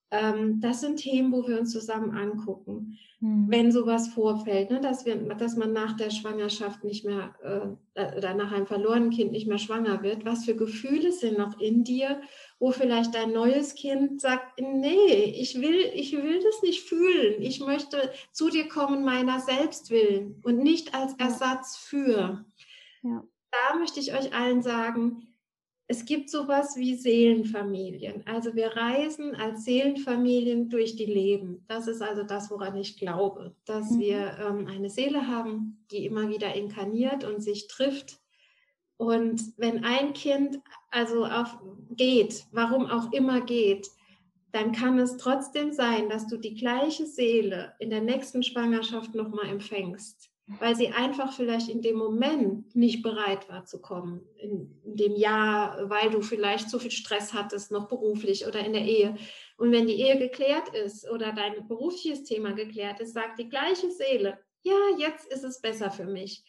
Ähm, 0.10 0.62
das 0.62 0.80
sind 0.80 0.98
Themen, 0.98 1.34
wo 1.34 1.46
wir 1.48 1.60
uns 1.60 1.74
zusammen 1.74 2.18
angucken, 2.18 2.98
hm. 3.20 3.48
wenn 3.50 3.74
sowas 3.74 4.08
vorfällt, 4.08 4.72
ne, 4.72 4.80
dass, 4.80 5.06
wir, 5.06 5.18
dass 5.36 5.58
man 5.58 5.74
nach 5.74 5.98
der 5.98 6.12
Schwangerschaft 6.12 6.86
nicht 6.86 7.04
mehr 7.04 7.36
äh, 7.44 8.16
oder 8.18 8.34
nach 8.34 8.54
einem 8.54 8.68
verlorenen 8.68 9.10
Kind 9.10 9.34
nicht 9.34 9.48
mehr 9.48 9.58
schwanger 9.58 10.04
wird. 10.04 10.24
Was 10.24 10.46
für 10.46 10.56
Gefühle 10.56 11.12
sind 11.12 11.38
noch 11.38 11.60
in 11.60 11.84
dir, 11.84 12.22
wo 12.58 12.72
vielleicht 12.72 13.16
dein 13.16 13.34
neues 13.34 13.76
Kind 13.76 14.22
sagt, 14.22 14.62
nee, 14.62 15.36
ich 15.36 15.60
will, 15.60 15.92
ich 15.94 16.14
will 16.14 16.42
das 16.42 16.62
nicht 16.62 16.88
fühlen. 16.88 17.42
Ich 17.42 17.60
möchte 17.60 18.10
zu 18.32 18.50
dir 18.50 18.70
kommen 18.70 19.04
meiner 19.04 19.42
selbst 19.42 19.92
willen 19.92 20.40
und 20.44 20.60
nicht 20.60 20.96
als 20.96 21.16
Ersatz 21.16 21.76
für. 21.76 22.46
Ja. 23.04 23.24
Da 23.52 23.76
möchte 23.78 24.00
ich 24.00 24.14
euch 24.14 24.34
allen 24.34 24.62
sagen, 24.62 25.27
es 25.90 26.04
gibt 26.04 26.30
sowas 26.30 26.76
wie 26.76 26.96
Seelenfamilien. 26.96 28.24
Also 28.28 28.56
wir 28.56 28.76
reisen 28.76 29.36
als 29.36 29.64
Seelenfamilien 29.64 30.70
durch 30.70 30.98
die 30.98 31.06
Leben. 31.06 31.64
Das 31.68 31.88
ist 31.88 32.02
also 32.02 32.24
das, 32.24 32.52
woran 32.52 32.76
ich 32.76 32.98
glaube, 32.98 33.56
dass 33.64 33.92
mhm. 33.92 34.00
wir 34.00 34.38
ähm, 34.40 34.68
eine 34.68 34.90
Seele 34.90 35.28
haben, 35.28 35.86
die 35.92 36.06
immer 36.06 36.28
wieder 36.28 36.54
inkarniert 36.56 37.24
und 37.24 37.42
sich 37.42 37.68
trifft. 37.68 38.20
Und 38.98 39.42
wenn 39.56 39.86
ein 39.86 40.12
Kind 40.12 40.60
also 40.92 41.26
auf, 41.26 41.58
geht, 41.92 42.46
warum 42.52 42.88
auch 42.88 43.14
immer 43.14 43.42
geht, 43.42 43.88
dann 44.52 44.74
kann 44.74 45.00
es 45.00 45.16
trotzdem 45.18 45.72
sein, 45.72 46.10
dass 46.10 46.28
du 46.28 46.36
die 46.36 46.56
gleiche 46.56 47.06
Seele 47.06 47.74
in 47.80 47.92
der 47.92 48.02
nächsten 48.02 48.44
Schwangerschaft 48.44 49.16
nochmal 49.16 49.48
empfängst 49.48 50.27
weil 50.48 50.76
sie 50.78 50.88
einfach 50.90 51.34
vielleicht 51.34 51.68
in 51.68 51.82
dem 51.82 51.98
Moment 51.98 52.74
nicht 52.74 53.04
bereit 53.04 53.50
war 53.50 53.66
zu 53.66 53.82
kommen, 53.82 54.22
in, 54.38 54.74
dem 54.84 55.16
Jahr, 55.16 55.90
weil 55.90 56.10
du 56.10 56.22
vielleicht 56.22 56.70
zu 56.70 56.80
viel 56.80 56.92
Stress 56.92 57.34
hattest, 57.34 57.70
noch 57.70 57.90
beruflich 57.90 58.48
oder 58.48 58.66
in 58.66 58.72
der 58.72 58.86
Ehe. 58.86 59.18
Und 59.58 59.74
wenn 59.74 59.88
die 59.88 60.00
Ehe 60.00 60.18
geklärt 60.18 60.70
ist 60.70 61.10
oder 61.10 61.34
dein 61.34 61.68
berufliches 61.68 62.24
Thema 62.24 62.54
geklärt 62.54 63.02
ist, 63.02 63.14
sagt 63.14 63.40
die 63.40 63.50
gleiche 63.50 63.92
Seele, 63.92 64.40
ja, 64.64 64.78
jetzt 64.98 65.32
ist 65.32 65.44
es 65.44 65.62
besser 65.62 65.92
für 65.92 66.06
mich. 66.06 66.44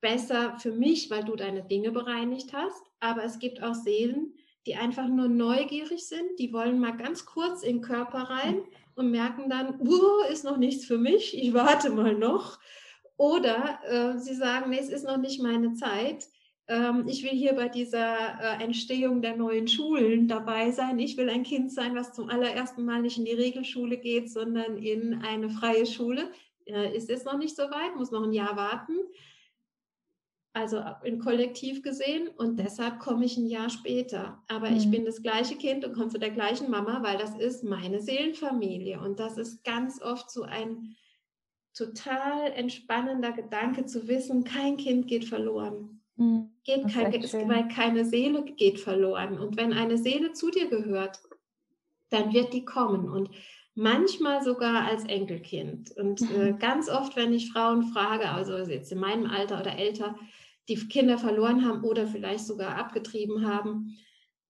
Besser 0.00 0.58
für 0.58 0.72
mich, 0.72 1.08
weil 1.08 1.24
du 1.24 1.36
deine 1.36 1.62
Dinge 1.62 1.92
bereinigt 1.92 2.52
hast, 2.52 2.82
aber 2.98 3.22
es 3.24 3.38
gibt 3.38 3.62
auch 3.62 3.74
Seelen, 3.74 4.34
die 4.66 4.74
einfach 4.74 5.06
nur 5.06 5.28
neugierig 5.28 6.06
sind, 6.06 6.38
die 6.38 6.52
wollen 6.52 6.80
mal 6.80 6.96
ganz 6.96 7.24
kurz 7.26 7.62
in 7.62 7.76
den 7.76 7.82
Körper 7.82 8.22
rein 8.24 8.62
und 8.96 9.10
merken 9.10 9.48
dann, 9.48 9.80
uh, 9.80 10.24
ist 10.30 10.44
noch 10.44 10.56
nichts 10.56 10.84
für 10.84 10.98
mich, 10.98 11.36
ich 11.36 11.54
warte 11.54 11.90
mal 11.90 12.14
noch 12.14 12.58
oder 13.16 13.80
äh, 13.84 14.18
sie 14.18 14.34
sagen, 14.34 14.70
nee, 14.70 14.78
es 14.80 14.88
ist 14.88 15.04
noch 15.04 15.18
nicht 15.18 15.40
meine 15.40 15.74
Zeit. 15.74 16.28
Ähm, 16.66 17.06
ich 17.06 17.22
will 17.22 17.30
hier 17.30 17.54
bei 17.54 17.68
dieser 17.68 18.40
äh, 18.40 18.64
Entstehung 18.64 19.20
der 19.20 19.36
neuen 19.36 19.68
Schulen 19.68 20.28
dabei 20.28 20.70
sein. 20.70 20.98
Ich 20.98 21.16
will 21.16 21.28
ein 21.28 21.42
Kind 21.42 21.72
sein, 21.72 21.94
was 21.94 22.12
zum 22.12 22.30
allerersten 22.30 22.84
Mal 22.84 23.02
nicht 23.02 23.18
in 23.18 23.26
die 23.26 23.32
Regelschule 23.32 23.98
geht, 23.98 24.30
sondern 24.30 24.78
in 24.78 25.22
eine 25.22 25.50
freie 25.50 25.86
Schule. 25.86 26.30
Äh, 26.66 26.96
ist 26.96 27.10
es 27.10 27.24
noch 27.24 27.36
nicht 27.36 27.54
so 27.54 27.64
weit, 27.64 27.96
muss 27.96 28.10
noch 28.10 28.24
ein 28.24 28.32
Jahr 28.32 28.56
warten. 28.56 28.94
Also 30.56 30.80
in 31.02 31.18
Kollektiv 31.18 31.82
gesehen 31.82 32.28
und 32.28 32.60
deshalb 32.60 33.00
komme 33.00 33.24
ich 33.24 33.36
ein 33.36 33.48
Jahr 33.48 33.70
später. 33.70 34.42
Aber 34.46 34.70
mhm. 34.70 34.76
ich 34.76 34.90
bin 34.90 35.04
das 35.04 35.20
gleiche 35.20 35.56
Kind 35.56 35.84
und 35.84 35.94
komme 35.94 36.08
zu 36.08 36.18
der 36.18 36.30
gleichen 36.30 36.70
Mama, 36.70 37.02
weil 37.02 37.18
das 37.18 37.34
ist 37.34 37.64
meine 37.64 38.00
Seelenfamilie. 38.00 39.00
Und 39.00 39.18
das 39.18 39.36
ist 39.36 39.64
ganz 39.64 40.00
oft 40.00 40.30
so 40.30 40.44
ein 40.44 40.96
total 41.74 42.52
entspannender 42.52 43.32
Gedanke 43.32 43.84
zu 43.84 44.08
wissen, 44.08 44.44
kein 44.44 44.76
Kind 44.76 45.08
geht 45.08 45.24
verloren. 45.24 46.00
Mhm. 46.16 46.50
Geht 46.62 46.88
kein, 46.88 47.12
weil 47.12 47.68
keine 47.68 48.04
Seele 48.04 48.44
geht 48.44 48.80
verloren. 48.80 49.38
Und 49.38 49.56
wenn 49.56 49.72
eine 49.72 49.98
Seele 49.98 50.32
zu 50.32 50.50
dir 50.50 50.68
gehört, 50.68 51.20
dann 52.10 52.32
wird 52.32 52.52
die 52.52 52.64
kommen. 52.64 53.10
Und 53.10 53.30
manchmal 53.74 54.42
sogar 54.42 54.84
als 54.84 55.04
Enkelkind. 55.04 55.90
Und 55.96 56.22
äh, 56.22 56.52
mhm. 56.52 56.58
ganz 56.58 56.88
oft, 56.88 57.16
wenn 57.16 57.32
ich 57.32 57.52
Frauen 57.52 57.82
frage, 57.82 58.30
also 58.30 58.56
jetzt 58.56 58.92
in 58.92 59.00
meinem 59.00 59.26
Alter 59.26 59.60
oder 59.60 59.76
älter, 59.76 60.16
die 60.68 60.76
Kinder 60.76 61.18
verloren 61.18 61.66
haben 61.66 61.82
oder 61.82 62.06
vielleicht 62.06 62.46
sogar 62.46 62.76
abgetrieben 62.76 63.46
haben, 63.46 63.98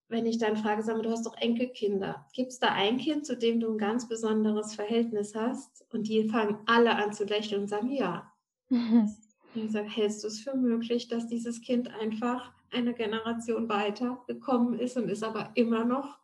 wenn 0.09 0.27
ich 0.27 0.39
dann 0.39 0.57
frage, 0.57 0.83
sag 0.83 0.97
mal, 0.97 1.03
du 1.03 1.11
hast 1.11 1.27
doch 1.27 1.37
Enkelkinder. 1.37 2.27
Gibt 2.35 2.53
es 2.53 2.59
da 2.59 2.69
ein 2.69 2.99
Kind, 2.99 3.27
zu 3.27 3.37
dem 3.37 3.61
du 3.61 3.73
ein 3.73 3.79
ganz 3.79 4.09
besonderes 4.09 4.75
Verhältnis 4.75 5.35
hast? 5.35 5.87
Und 5.93 6.09
die 6.09 6.29
fangen 6.29 6.59
alle 6.67 6.97
an 6.97 7.13
zu 7.13 7.25
lächeln 7.25 7.63
und 7.63 7.69
sagen, 7.69 7.91
ja. 7.91 8.31
Mhm. 8.71 9.15
Ich 9.55 9.71
sage, 9.71 9.89
hältst 9.89 10.25
du 10.25 10.29
es 10.29 10.41
für 10.41 10.57
möglich, 10.57 11.07
dass 11.07 11.29
dieses 11.29 11.61
Kind 11.61 11.89
einfach 12.01 12.53
eine 12.73 12.93
Generation 12.93 13.69
weiter 13.69 14.25
gekommen 14.27 14.79
ist 14.79 14.97
und 14.97 15.09
ist 15.09 15.23
aber 15.23 15.53
immer 15.55 15.85
noch 15.85 16.19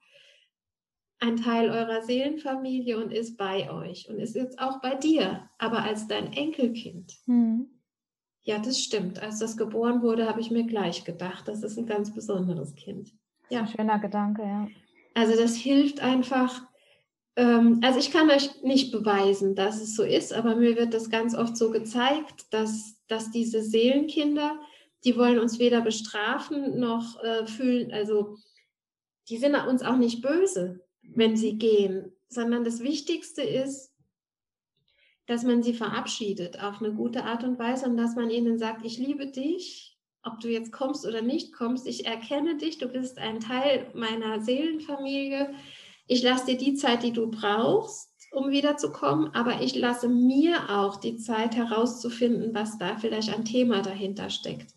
ein 1.20 1.36
Teil 1.36 1.70
eurer 1.70 2.02
Seelenfamilie 2.02 2.98
und 2.98 3.12
ist 3.12 3.36
bei 3.36 3.70
euch 3.70 4.08
und 4.08 4.18
ist 4.18 4.34
jetzt 4.34 4.58
auch 4.58 4.80
bei 4.80 4.94
dir, 4.96 5.48
aber 5.58 5.84
als 5.84 6.08
dein 6.08 6.32
Enkelkind. 6.32 7.14
Mhm. 7.26 7.68
Ja, 8.42 8.58
das 8.58 8.80
stimmt. 8.80 9.22
Als 9.22 9.38
das 9.38 9.56
geboren 9.56 10.02
wurde, 10.02 10.26
habe 10.26 10.40
ich 10.40 10.50
mir 10.50 10.64
gleich 10.64 11.04
gedacht, 11.04 11.46
das 11.46 11.62
ist 11.62 11.78
ein 11.78 11.86
ganz 11.86 12.12
besonderes 12.12 12.74
Kind. 12.74 13.12
Ja. 13.50 13.66
Schöner 13.66 13.98
Gedanke, 13.98 14.42
ja. 14.42 14.68
Also 15.14 15.36
das 15.36 15.56
hilft 15.56 16.00
einfach. 16.00 16.62
Ähm, 17.36 17.80
also 17.82 17.98
ich 17.98 18.10
kann 18.10 18.30
euch 18.30 18.62
nicht 18.62 18.92
beweisen, 18.92 19.54
dass 19.54 19.80
es 19.80 19.96
so 19.96 20.02
ist, 20.02 20.32
aber 20.32 20.56
mir 20.56 20.76
wird 20.76 20.94
das 20.94 21.10
ganz 21.10 21.34
oft 21.34 21.56
so 21.56 21.70
gezeigt, 21.70 22.52
dass, 22.52 22.96
dass 23.08 23.30
diese 23.30 23.62
Seelenkinder, 23.62 24.58
die 25.04 25.16
wollen 25.16 25.38
uns 25.38 25.58
weder 25.58 25.80
bestrafen 25.80 26.78
noch 26.78 27.22
äh, 27.22 27.46
fühlen, 27.46 27.92
also 27.92 28.36
die 29.28 29.38
sind 29.38 29.54
uns 29.54 29.82
auch 29.82 29.96
nicht 29.96 30.22
böse 30.22 30.80
wenn 31.14 31.36
sie 31.36 31.58
gehen, 31.58 32.12
sondern 32.28 32.64
das 32.64 32.80
Wichtigste 32.80 33.42
ist, 33.42 33.92
dass 35.26 35.44
man 35.44 35.62
sie 35.62 35.74
verabschiedet 35.74 36.60
auf 36.60 36.80
eine 36.80 36.92
gute 36.92 37.24
Art 37.24 37.44
und 37.44 37.58
Weise 37.58 37.86
und 37.86 37.96
dass 37.96 38.16
man 38.16 38.30
ihnen 38.30 38.58
sagt, 38.58 38.84
ich 38.84 38.98
liebe 38.98 39.28
dich, 39.28 39.89
ob 40.22 40.40
du 40.40 40.48
jetzt 40.48 40.72
kommst 40.72 41.06
oder 41.06 41.22
nicht 41.22 41.52
kommst, 41.52 41.86
ich 41.86 42.06
erkenne 42.06 42.56
dich, 42.56 42.78
du 42.78 42.88
bist 42.88 43.18
ein 43.18 43.40
Teil 43.40 43.90
meiner 43.94 44.40
Seelenfamilie, 44.40 45.54
ich 46.06 46.22
lasse 46.22 46.46
dir 46.46 46.58
die 46.58 46.74
Zeit, 46.74 47.02
die 47.02 47.12
du 47.12 47.30
brauchst, 47.30 48.10
um 48.32 48.50
wiederzukommen, 48.50 49.34
aber 49.34 49.60
ich 49.62 49.74
lasse 49.74 50.08
mir 50.08 50.70
auch 50.70 50.96
die 50.96 51.16
Zeit 51.16 51.56
herauszufinden, 51.56 52.54
was 52.54 52.78
da 52.78 52.96
vielleicht 52.96 53.34
ein 53.34 53.44
Thema 53.44 53.82
dahinter 53.82 54.30
steckt. 54.30 54.74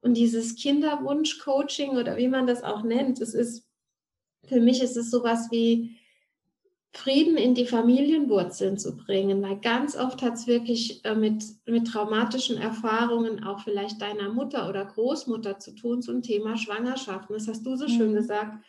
Und 0.00 0.14
dieses 0.14 0.56
Kinderwunsch-Coaching 0.56 1.96
oder 1.98 2.16
wie 2.16 2.28
man 2.28 2.46
das 2.46 2.62
auch 2.62 2.82
nennt, 2.82 3.20
es 3.20 3.34
ist 3.34 3.70
für 4.46 4.60
mich 4.60 4.82
ist 4.82 4.96
es 4.96 5.10
sowas 5.10 5.48
wie 5.50 5.96
Frieden 6.92 7.36
in 7.36 7.54
die 7.54 7.66
Familienwurzeln 7.66 8.76
zu 8.76 8.96
bringen, 8.96 9.42
weil 9.42 9.60
ganz 9.60 9.96
oft 9.96 10.22
hat 10.22 10.34
es 10.34 10.46
wirklich 10.46 11.04
äh, 11.04 11.14
mit, 11.14 11.44
mit 11.66 11.86
traumatischen 11.86 12.58
Erfahrungen 12.58 13.44
auch 13.44 13.60
vielleicht 13.60 14.02
deiner 14.02 14.28
Mutter 14.32 14.68
oder 14.68 14.84
Großmutter 14.84 15.58
zu 15.58 15.74
tun 15.74 16.02
zum 16.02 16.22
Thema 16.22 16.56
Schwangerschaft. 16.56 17.30
Und 17.30 17.38
das 17.38 17.46
hast 17.46 17.64
du 17.64 17.76
so 17.76 17.86
mhm. 17.86 17.90
schön 17.90 18.14
gesagt. 18.14 18.64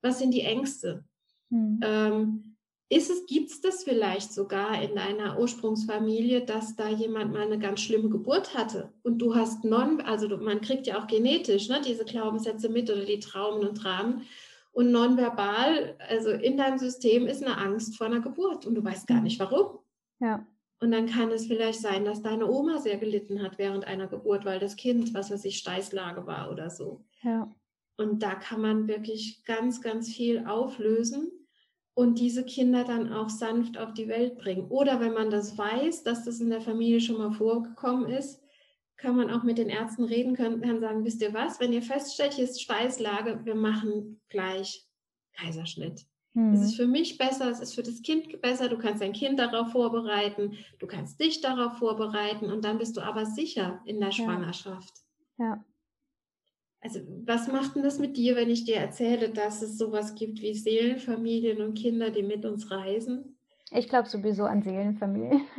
Was 0.00 0.18
sind 0.18 0.32
die 0.32 0.40
Ängste? 0.40 1.04
Mhm. 1.50 1.80
Ähm, 1.82 2.56
ist 2.88 3.10
es, 3.10 3.26
gibt 3.26 3.50
es 3.50 3.60
das 3.60 3.82
vielleicht 3.82 4.32
sogar 4.32 4.80
in 4.80 4.94
deiner 4.94 5.38
Ursprungsfamilie, 5.40 6.42
dass 6.42 6.76
da 6.76 6.88
jemand 6.88 7.32
mal 7.32 7.42
eine 7.42 7.58
ganz 7.58 7.80
schlimme 7.80 8.08
Geburt 8.08 8.54
hatte 8.54 8.92
und 9.02 9.18
du 9.18 9.34
hast 9.34 9.64
non, 9.64 10.00
also 10.00 10.28
man 10.36 10.60
kriegt 10.60 10.86
ja 10.86 11.02
auch 11.02 11.08
genetisch 11.08 11.68
ne, 11.68 11.80
diese 11.84 12.04
Glaubenssätze 12.04 12.68
mit 12.68 12.88
oder 12.88 13.04
die 13.04 13.18
Traumen 13.18 13.66
und 13.66 13.82
Dramen 13.82 14.22
und 14.76 14.92
nonverbal, 14.92 15.96
also 16.06 16.28
in 16.28 16.58
deinem 16.58 16.76
System 16.76 17.26
ist 17.26 17.42
eine 17.42 17.56
Angst 17.56 17.96
vor 17.96 18.08
einer 18.08 18.20
Geburt 18.20 18.66
und 18.66 18.74
du 18.74 18.84
weißt 18.84 19.06
gar 19.06 19.16
mhm. 19.16 19.22
nicht 19.22 19.40
warum. 19.40 19.78
Ja. 20.18 20.46
Und 20.80 20.90
dann 20.90 21.06
kann 21.06 21.30
es 21.30 21.46
vielleicht 21.46 21.80
sein, 21.80 22.04
dass 22.04 22.20
deine 22.20 22.46
Oma 22.46 22.76
sehr 22.76 22.98
gelitten 22.98 23.42
hat 23.42 23.56
während 23.56 23.86
einer 23.86 24.06
Geburt, 24.06 24.44
weil 24.44 24.58
das 24.58 24.76
Kind, 24.76 25.14
was 25.14 25.30
weiß 25.30 25.46
ich, 25.46 25.56
Steißlage 25.56 26.26
war 26.26 26.52
oder 26.52 26.68
so. 26.68 27.02
Ja. 27.22 27.50
Und 27.96 28.22
da 28.22 28.34
kann 28.34 28.60
man 28.60 28.86
wirklich 28.86 29.46
ganz, 29.46 29.80
ganz 29.80 30.10
viel 30.10 30.44
auflösen 30.46 31.32
und 31.94 32.18
diese 32.18 32.44
Kinder 32.44 32.84
dann 32.84 33.10
auch 33.14 33.30
sanft 33.30 33.78
auf 33.78 33.94
die 33.94 34.08
Welt 34.08 34.36
bringen. 34.36 34.68
Oder 34.68 35.00
wenn 35.00 35.14
man 35.14 35.30
das 35.30 35.56
weiß, 35.56 36.02
dass 36.02 36.26
das 36.26 36.40
in 36.40 36.50
der 36.50 36.60
Familie 36.60 37.00
schon 37.00 37.16
mal 37.16 37.32
vorgekommen 37.32 38.10
ist, 38.10 38.42
kann 38.96 39.16
man 39.16 39.30
auch 39.30 39.42
mit 39.42 39.58
den 39.58 39.68
Ärzten 39.68 40.04
reden, 40.04 40.34
können, 40.34 40.62
kann 40.62 40.80
sagen, 40.80 41.04
wisst 41.04 41.22
ihr 41.22 41.34
was, 41.34 41.60
wenn 41.60 41.72
ihr 41.72 41.82
feststellt, 41.82 42.34
hier 42.34 42.44
ist 42.44 42.62
Steißlage, 42.62 43.44
wir 43.44 43.54
machen 43.54 44.20
gleich 44.28 44.86
Kaiserschnitt. 45.32 46.06
Mhm. 46.32 46.54
Es 46.54 46.62
ist 46.62 46.76
für 46.76 46.86
mich 46.86 47.18
besser, 47.18 47.50
es 47.50 47.60
ist 47.60 47.74
für 47.74 47.82
das 47.82 48.02
Kind 48.02 48.40
besser, 48.40 48.68
du 48.68 48.78
kannst 48.78 49.02
dein 49.02 49.12
Kind 49.12 49.38
darauf 49.38 49.72
vorbereiten, 49.72 50.56
du 50.78 50.86
kannst 50.86 51.20
dich 51.20 51.40
darauf 51.40 51.78
vorbereiten 51.78 52.50
und 52.50 52.64
dann 52.64 52.78
bist 52.78 52.96
du 52.96 53.00
aber 53.00 53.26
sicher 53.26 53.80
in 53.84 54.00
der 54.00 54.12
Schwangerschaft. 54.12 54.94
Ja. 55.38 55.44
ja. 55.44 55.64
Also 56.80 57.00
was 57.24 57.48
macht 57.48 57.74
denn 57.74 57.82
das 57.82 57.98
mit 57.98 58.16
dir, 58.16 58.36
wenn 58.36 58.50
ich 58.50 58.64
dir 58.64 58.76
erzähle, 58.76 59.30
dass 59.30 59.60
es 59.60 59.76
sowas 59.76 60.14
gibt 60.14 60.40
wie 60.40 60.54
Seelenfamilien 60.54 61.60
und 61.60 61.74
Kinder, 61.74 62.10
die 62.10 62.22
mit 62.22 62.44
uns 62.44 62.70
reisen? 62.70 63.35
Ich 63.72 63.88
glaube 63.88 64.08
sowieso 64.08 64.44
an 64.44 64.62
Seelenfamilie. 64.62 65.40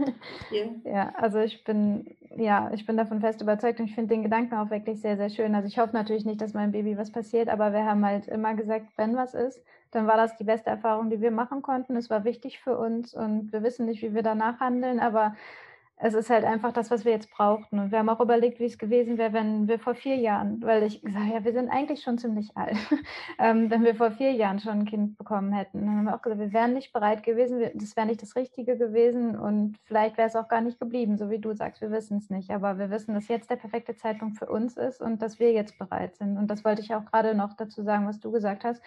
Yeah. 0.49 0.67
Ja, 0.85 1.13
also 1.15 1.39
ich 1.39 1.65
bin, 1.65 2.15
ja, 2.37 2.71
ich 2.73 2.85
bin 2.85 2.95
davon 2.95 3.19
fest 3.19 3.41
überzeugt 3.41 3.81
und 3.81 3.87
ich 3.87 3.95
finde 3.95 4.15
den 4.15 4.23
Gedanken 4.23 4.55
auch 4.55 4.69
wirklich 4.69 5.01
sehr, 5.01 5.17
sehr 5.17 5.29
schön. 5.29 5.55
Also 5.55 5.67
ich 5.67 5.77
hoffe 5.77 5.93
natürlich 5.93 6.23
nicht, 6.23 6.39
dass 6.39 6.53
meinem 6.53 6.71
Baby 6.71 6.97
was 6.97 7.11
passiert, 7.11 7.49
aber 7.49 7.73
wir 7.73 7.83
haben 7.83 8.05
halt 8.05 8.27
immer 8.27 8.53
gesagt, 8.53 8.85
wenn 8.95 9.17
was 9.17 9.33
ist, 9.33 9.61
dann 9.91 10.07
war 10.07 10.15
das 10.15 10.37
die 10.37 10.45
beste 10.45 10.69
Erfahrung, 10.69 11.09
die 11.09 11.19
wir 11.19 11.31
machen 11.31 11.61
konnten. 11.61 11.97
Es 11.97 12.09
war 12.09 12.23
wichtig 12.23 12.59
für 12.59 12.77
uns 12.77 13.13
und 13.13 13.51
wir 13.51 13.61
wissen 13.61 13.85
nicht, 13.85 14.01
wie 14.01 14.13
wir 14.13 14.23
danach 14.23 14.61
handeln, 14.61 15.01
aber 15.01 15.35
es 15.99 16.13
ist 16.13 16.29
halt 16.29 16.45
einfach 16.45 16.73
das, 16.73 16.91
was 16.91 17.05
wir 17.05 17.11
jetzt 17.11 17.31
brauchten. 17.31 17.79
Und 17.79 17.91
wir 17.91 17.97
haben 17.97 18.09
auch 18.09 18.19
überlegt, 18.19 18.59
wie 18.59 18.65
es 18.65 18.77
gewesen 18.77 19.17
wäre, 19.17 19.33
wenn 19.33 19.67
wir 19.67 19.79
vor 19.79 19.95
vier 19.95 20.15
Jahren, 20.15 20.61
weil 20.61 20.83
ich 20.83 21.01
gesagt 21.01 21.25
ja, 21.33 21.43
wir 21.43 21.53
sind 21.53 21.69
eigentlich 21.69 22.03
schon 22.03 22.19
ziemlich 22.19 22.55
alt, 22.55 22.77
ähm, 23.39 23.71
wenn 23.71 23.83
wir 23.83 23.95
vor 23.95 24.11
vier 24.11 24.31
Jahren 24.31 24.59
schon 24.59 24.73
ein 24.73 24.85
Kind 24.85 25.17
bekommen 25.17 25.51
hätten. 25.53 25.79
Dann 25.79 25.97
haben 25.97 26.05
wir 26.05 26.15
auch 26.15 26.21
gesagt, 26.21 26.39
wir 26.39 26.53
wären 26.53 26.73
nicht 26.73 26.93
bereit 26.93 27.23
gewesen, 27.23 27.63
das 27.73 27.95
wäre 27.95 28.05
nicht 28.05 28.21
das 28.21 28.35
Richtige 28.35 28.77
gewesen 28.77 29.35
und 29.35 29.77
vielleicht 29.85 30.17
wäre 30.17 30.27
es 30.27 30.35
auch 30.35 30.47
gar 30.47 30.61
nicht 30.61 30.79
geblieben, 30.79 31.17
so 31.17 31.31
wie 31.31 31.39
du 31.39 31.53
sagst, 31.55 31.81
wir 31.81 31.89
wissen 31.89 32.17
es 32.17 32.29
nicht. 32.29 32.51
Aber 32.51 32.77
wir 32.77 32.91
wissen, 32.91 33.15
dass 33.15 33.27
jetzt 33.27 33.49
der 33.49 33.55
perfekte 33.55 33.95
Zeitpunkt 33.95 34.37
für 34.37 34.47
uns 34.47 34.77
ist 34.77 35.01
und 35.01 35.23
dass 35.23 35.39
wir 35.39 35.51
jetzt 35.51 35.79
bereit 35.79 36.15
sind. 36.15 36.37
Und 36.37 36.47
das 36.47 36.63
wollte 36.63 36.81
ich 36.83 36.93
auch 36.93 37.05
gerade 37.05 37.33
noch 37.33 37.53
dazu 37.53 37.81
sagen, 37.81 38.07
was 38.07 38.19
du 38.19 38.31
gesagt 38.31 38.63
hast. 38.65 38.83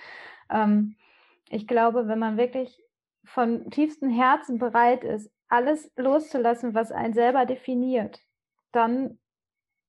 Ähm, 0.49 0.94
ich 1.49 1.66
glaube, 1.66 2.07
wenn 2.07 2.20
man 2.20 2.37
wirklich 2.37 2.81
von 3.25 3.68
tiefstem 3.70 4.11
Herzen 4.11 4.59
bereit 4.59 5.03
ist, 5.03 5.31
alles 5.51 5.91
loszulassen, 5.97 6.75
was 6.75 6.93
einen 6.93 7.13
selber 7.13 7.45
definiert, 7.45 8.21
dann 8.73 9.19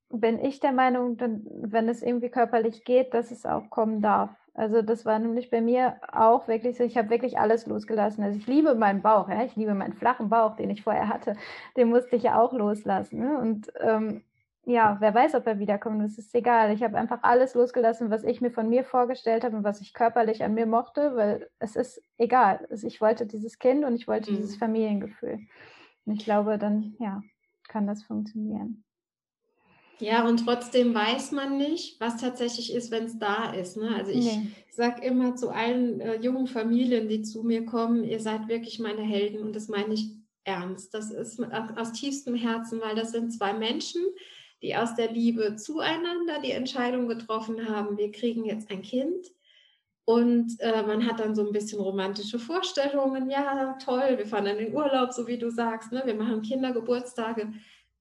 bin 0.10 0.44
ich 0.44 0.60
der 0.60 0.74
Meinung, 0.74 1.18
wenn 1.20 1.88
es 1.88 2.04
irgendwie 2.04 2.30
körperlich 2.30 2.84
geht, 2.84 3.14
dass 3.14 3.32
es 3.32 3.46
auch 3.46 3.70
kommen 3.70 4.02
darf. 4.02 4.32
Also 4.54 4.82
das 4.82 5.06
war 5.06 5.18
nämlich 5.18 5.50
bei 5.50 5.62
mir 5.62 5.96
auch 6.12 6.50
wirklich 6.50 6.78
so, 6.78 6.84
ich 6.84 6.98
habe 6.98 7.10
wirklich 7.10 7.40
alles 7.40 7.66
losgelassen. 7.68 8.24
Also 8.24 8.38
ich 8.38 8.48
liebe 8.48 8.76
meinen 8.76 9.02
Bauch, 9.02 9.30
ja, 9.30 9.46
ich 9.46 9.56
liebe 9.56 9.74
meinen 9.74 9.94
flachen 9.94 10.30
Bauch, 10.30 10.58
den 10.58 10.70
ich 10.70 10.84
vorher 10.84 11.08
hatte, 11.08 11.38
den 11.78 11.90
musste 11.90 12.18
ich 12.18 12.24
ja 12.24 12.42
auch 12.42 12.52
loslassen. 12.52 13.20
Ne? 13.20 13.40
Und 13.40 13.72
ähm, 13.80 14.24
ja, 14.64 14.98
wer 15.00 15.14
weiß, 15.14 15.36
ob 15.36 15.48
er 15.48 15.60
wiederkommt, 15.60 16.04
das 16.04 16.18
ist 16.18 16.36
egal. 16.36 16.72
Ich 16.72 16.84
habe 16.84 16.98
einfach 16.98 17.24
alles 17.24 17.56
losgelassen, 17.56 18.12
was 18.12 18.24
ich 18.24 18.42
mir 18.42 18.52
von 18.52 18.70
mir 18.70 18.84
vorgestellt 18.84 19.44
habe 19.44 19.58
und 19.58 19.64
was 19.64 19.82
ich 19.82 19.94
körperlich 19.94 20.44
an 20.44 20.54
mir 20.54 20.68
mochte, 20.68 21.16
weil 21.16 21.50
es 21.60 21.76
ist 21.76 22.04
egal. 22.18 22.68
Also 22.70 22.86
ich 22.86 23.02
wollte 23.02 23.26
dieses 23.26 23.58
Kind 23.58 23.84
und 23.84 23.96
ich 23.96 24.08
wollte 24.08 24.32
mhm. 24.32 24.38
dieses 24.38 24.58
Familiengefühl. 24.58 25.40
Und 26.06 26.14
ich 26.14 26.24
glaube, 26.24 26.58
dann, 26.58 26.96
ja, 27.00 27.24
kann 27.68 27.88
das 27.88 28.04
funktionieren. 28.04 28.84
Ja, 30.00 30.28
und 30.28 30.46
trotzdem 30.46 30.96
weiß 30.96 31.32
man 31.32 31.58
nicht, 31.58 32.00
was 32.00 32.18
tatsächlich 32.18 32.74
ist, 32.74 32.90
wenn 32.90 33.06
es 33.06 33.20
da 33.20 33.54
ist. 33.54 33.78
Ne? 33.78 33.96
Also 33.96 34.12
ich 34.12 34.26
nee. 34.26 34.48
sage 34.72 35.06
immer 35.06 35.36
zu 35.36 35.50
allen 35.50 36.02
äh, 36.02 36.16
jungen 36.16 36.48
Familien, 36.48 37.08
die 37.08 37.22
zu 37.22 37.44
mir 37.44 37.66
kommen, 37.66 38.04
ihr 38.04 38.20
seid 38.20 38.48
wirklich 38.48 38.80
meine 38.80 39.04
Helden 39.04 39.42
und 39.42 39.56
das 39.56 39.68
meine 39.68 39.94
ich 39.94 40.10
ernst. 40.44 40.96
Das 40.96 41.12
ist 41.12 41.40
aus 41.76 41.92
tiefstem 41.94 42.34
Herzen, 42.34 42.82
weil 42.82 42.96
das 42.96 43.12
sind 43.12 43.32
zwei 43.32 43.54
Menschen, 43.54 44.02
die 44.62 44.76
aus 44.76 44.96
der 44.96 45.12
Liebe 45.12 45.56
zueinander 45.56 46.40
die 46.44 46.52
Entscheidung 46.52 47.08
getroffen 47.08 47.68
haben, 47.68 47.98
wir 47.98 48.12
kriegen 48.12 48.46
jetzt 48.46 48.70
ein 48.70 48.82
Kind. 48.82 49.28
Und 50.06 50.60
äh, 50.60 50.84
man 50.84 51.08
hat 51.08 51.20
dann 51.20 51.36
so 51.36 51.46
ein 51.46 51.54
bisschen 51.54 51.80
romantische 51.80 52.40
Vorstellungen. 52.40 53.30
Ja, 53.30 53.78
toll, 53.84 54.18
wir 54.18 54.26
fahren 54.26 54.48
in 54.48 54.58
den 54.58 54.76
Urlaub, 54.76 55.14
so 55.14 55.28
wie 55.28 55.38
du 55.38 55.50
sagst. 55.52 55.92
Ne? 55.92 56.02
Wir 56.06 56.16
machen 56.16 56.42
Kindergeburtstage. 56.42 57.54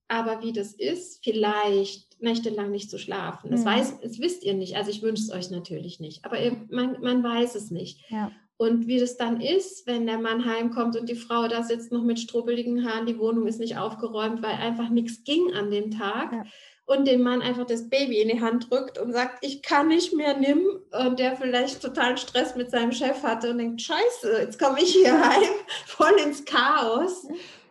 Aber 0.09 0.43
wie 0.43 0.53
das 0.53 0.73
ist, 0.73 1.23
vielleicht 1.23 2.21
nächtelang 2.21 2.73
nicht 2.73 2.91
zu 2.91 2.99
schlafen. 2.99 3.51
Das, 3.51 3.61
mhm. 3.61 3.67
weiß, 3.67 4.01
das 4.01 4.19
wisst 4.19 4.43
ihr 4.43 4.55
nicht. 4.55 4.77
Also 4.77 4.91
ich 4.91 5.03
wünsche 5.03 5.23
es 5.23 5.31
euch 5.31 5.51
natürlich 5.51 6.01
nicht. 6.01 6.25
Aber 6.25 6.43
ihr, 6.43 6.57
man, 6.69 7.01
man 7.01 7.23
weiß 7.23 7.55
es 7.55 7.71
nicht. 7.71 8.01
Ja. 8.11 8.33
Und 8.61 8.89
wie 8.89 9.01
das 9.01 9.17
dann 9.17 9.41
ist, 9.41 9.87
wenn 9.87 10.07
der 10.07 10.19
Mann 10.19 10.45
heimkommt 10.45 10.95
und 10.95 11.09
die 11.09 11.15
Frau 11.15 11.49
da 11.49 11.63
sitzt 11.63 11.93
noch 11.93 12.03
mit 12.03 12.21
strubbeligen 12.21 12.87
Haaren, 12.87 13.07
die 13.07 13.19
Wohnung 13.19 13.47
ist 13.47 13.59
nicht 13.59 13.79
aufgeräumt, 13.79 14.43
weil 14.43 14.53
einfach 14.53 14.91
nichts 14.91 15.25
ging 15.25 15.55
an 15.55 15.71
dem 15.71 15.91
Tag. 15.91 16.31
Ja. 16.31 16.45
Und 16.85 17.09
dem 17.09 17.23
Mann 17.23 17.41
einfach 17.41 17.65
das 17.65 17.89
Baby 17.89 18.21
in 18.21 18.29
die 18.29 18.43
Hand 18.43 18.71
drückt 18.71 18.99
und 18.99 19.15
sagt, 19.15 19.43
ich 19.43 19.63
kann 19.63 19.89
nicht 19.89 20.13
mehr, 20.13 20.37
nimm. 20.37 20.63
Und 20.93 21.19
der 21.19 21.37
vielleicht 21.37 21.81
totalen 21.81 22.19
Stress 22.19 22.55
mit 22.55 22.71
seinem 22.71 22.93
Chef 22.93 23.23
hatte 23.23 23.51
und 23.51 23.57
denkt, 23.57 23.81
scheiße, 23.81 24.41
jetzt 24.41 24.59
komme 24.59 24.83
ich 24.83 24.93
hier 24.93 25.19
heim, 25.27 25.55
voll 25.87 26.21
ins 26.23 26.45
Chaos 26.45 27.29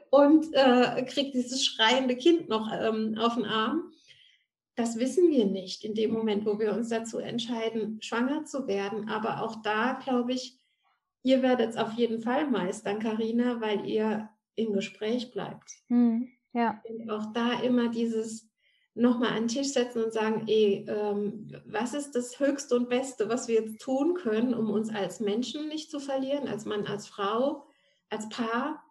und 0.09 0.47
äh, 0.53 1.03
kriegt 1.03 1.35
dieses 1.35 1.63
schreiende 1.63 2.15
Kind 2.15 2.49
noch 2.49 2.67
ähm, 2.73 3.15
auf 3.19 3.35
den 3.35 3.45
Arm. 3.45 3.93
Das 4.75 4.97
wissen 4.97 5.29
wir 5.29 5.45
nicht 5.45 5.83
in 5.85 5.93
dem 5.93 6.13
Moment, 6.13 6.47
wo 6.47 6.57
wir 6.57 6.73
uns 6.73 6.89
dazu 6.89 7.19
entscheiden, 7.19 7.99
schwanger 8.01 8.45
zu 8.45 8.65
werden. 8.65 9.07
Aber 9.07 9.43
auch 9.43 9.61
da, 9.61 9.99
glaube 10.03 10.33
ich, 10.33 10.58
ihr 11.23 11.41
werdet 11.41 11.71
es 11.71 11.77
auf 11.77 11.93
jeden 11.93 12.21
Fall 12.21 12.49
meistern, 12.49 12.99
Karina, 12.99 13.61
weil 13.61 13.85
ihr 13.85 14.29
im 14.55 14.73
Gespräch 14.73 15.31
bleibt. 15.31 15.71
Hm, 15.87 16.29
ja. 16.53 16.81
Und 16.83 17.09
auch 17.09 17.33
da 17.33 17.59
immer 17.61 17.89
dieses 17.89 18.49
nochmal 18.95 19.29
an 19.29 19.43
den 19.43 19.47
Tisch 19.47 19.69
setzen 19.69 20.03
und 20.03 20.13
sagen, 20.13 20.43
ey, 20.47 20.85
ähm, 20.87 21.47
was 21.65 21.93
ist 21.93 22.11
das 22.11 22.39
Höchste 22.39 22.75
und 22.75 22.89
Beste, 22.89 23.29
was 23.29 23.47
wir 23.47 23.55
jetzt 23.55 23.81
tun 23.81 24.13
können, 24.15 24.53
um 24.53 24.69
uns 24.69 24.93
als 24.93 25.19
Menschen 25.19 25.67
nicht 25.69 25.89
zu 25.89 25.99
verlieren, 25.99 26.47
als 26.47 26.65
Mann, 26.65 26.85
als 26.85 27.07
Frau, 27.07 27.65
als 28.09 28.27
Paar? 28.29 28.83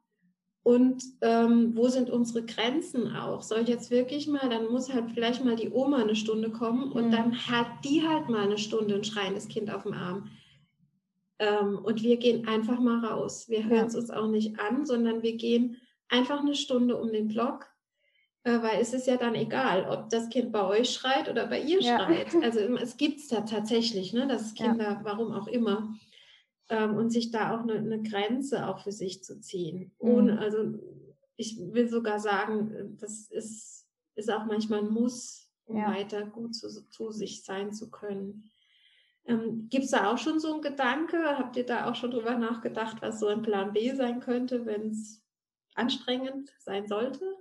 Und 0.63 1.03
ähm, 1.23 1.77
wo 1.77 1.89
sind 1.89 2.11
unsere 2.11 2.45
Grenzen 2.45 3.15
auch? 3.17 3.43
Soll 3.43 3.69
jetzt 3.69 3.91
wirklich 3.91 4.27
mal, 4.29 4.49
dann 4.51 4.71
muss 4.71 4.93
halt 4.93 5.13
vielleicht 5.13 5.45
mal 5.45 5.57
die 5.57 5.71
Oma 5.71 5.99
eine 5.99 6.17
Stunde 6.17 6.51
kommen 6.51 6.93
und 6.93 7.07
mhm. 7.07 7.11
dann 7.11 7.47
hat 7.49 7.69
die 7.85 8.07
halt 8.07 8.29
mal 8.29 8.43
eine 8.43 8.59
Stunde 8.59 8.95
ein 8.95 9.05
schreiendes 9.05 9.49
Kind 9.49 9.73
auf 9.73 9.85
dem 9.85 9.95
Arm. 9.95 10.31
Ähm, 11.39 11.79
und 11.79 12.03
wir 12.03 12.17
gehen 12.17 12.49
einfach 12.49 12.81
mal 12.81 13.05
raus. 13.05 13.49
Wir 13.49 13.65
hören 13.65 13.87
es 13.87 13.95
uns 13.95 14.11
auch 14.11 14.29
nicht 14.29 14.59
an, 14.59 14.85
sondern 14.85 15.23
wir 15.23 15.37
gehen 15.37 15.77
einfach 16.09 16.41
eine 16.41 16.55
Stunde 16.55 16.97
um 16.97 17.13
den 17.13 17.29
Block, 17.29 17.67
äh, 18.45 18.61
weil 18.63 18.81
es 18.81 18.93
ist 18.93 19.07
ja 19.07 19.17
dann 19.17 19.35
egal, 19.35 19.89
ob 19.89 20.11
das 20.11 20.29
Kind 20.31 20.53
bei 20.53 20.65
euch 20.65 20.91
schreit 20.91 21.29
oder 21.29 21.47
bei 21.47 21.61
ihr 21.61 21.81
ja. 21.81 21.99
schreit. 21.99 22.35
Also 22.43 22.61
es 22.77 22.97
gibt 22.97 23.19
es 23.21 23.29
da 23.29 23.43
tatsächlich, 23.43 24.13
ne, 24.13 24.27
dass 24.27 24.55
Kinder, 24.55 24.93
ja. 24.93 25.01
warum 25.05 25.33
auch 25.33 25.47
immer, 25.47 25.95
ähm, 26.71 26.97
und 26.97 27.11
sich 27.11 27.31
da 27.31 27.57
auch 27.57 27.63
eine, 27.63 27.75
eine, 27.75 28.03
Grenze 28.03 28.67
auch 28.67 28.81
für 28.81 28.93
sich 28.93 29.23
zu 29.23 29.41
ziehen. 29.41 29.93
Ohne, 29.99 30.33
mhm. 30.33 30.39
also 30.39 30.75
ich 31.37 31.59
will 31.59 31.89
sogar 31.89 32.19
sagen, 32.19 32.97
das 33.01 33.31
ist, 33.31 33.87
ist 34.17 34.31
auch 34.31 34.45
manchmal 34.45 34.81
ein 34.81 34.91
Muss, 34.91 35.49
um 35.67 35.77
ja. 35.77 35.89
weiter 35.89 36.27
gut 36.27 36.55
zu, 36.55 36.69
zu 36.89 37.11
sich 37.11 37.45
sein 37.45 37.73
zu 37.73 37.91
können. 37.91 38.51
Ähm, 39.29 39.69
Gibt 39.69 39.85
es 39.85 39.91
da 39.91 40.11
auch 40.11 40.19
schon 40.19 40.41
so 40.41 40.53
einen 40.55 40.63
Gedanke? 40.63 41.39
Habt 41.39 41.57
ihr 41.57 41.67
da 41.67 41.89
auch 41.89 41.95
schon 41.95 42.11
drüber 42.11 42.35
nachgedacht, 42.37 43.03
was 43.03 43.21
so 43.21 43.29
ein 43.29 43.43
Plan 43.43 43.73
B 43.73 43.95
sein 43.95 44.21
könnte, 44.21 44.67
wenn 44.67 44.91
es 44.91 45.23
anstrengend 45.75 46.51
sein 46.59 46.89
sollte? 46.89 47.37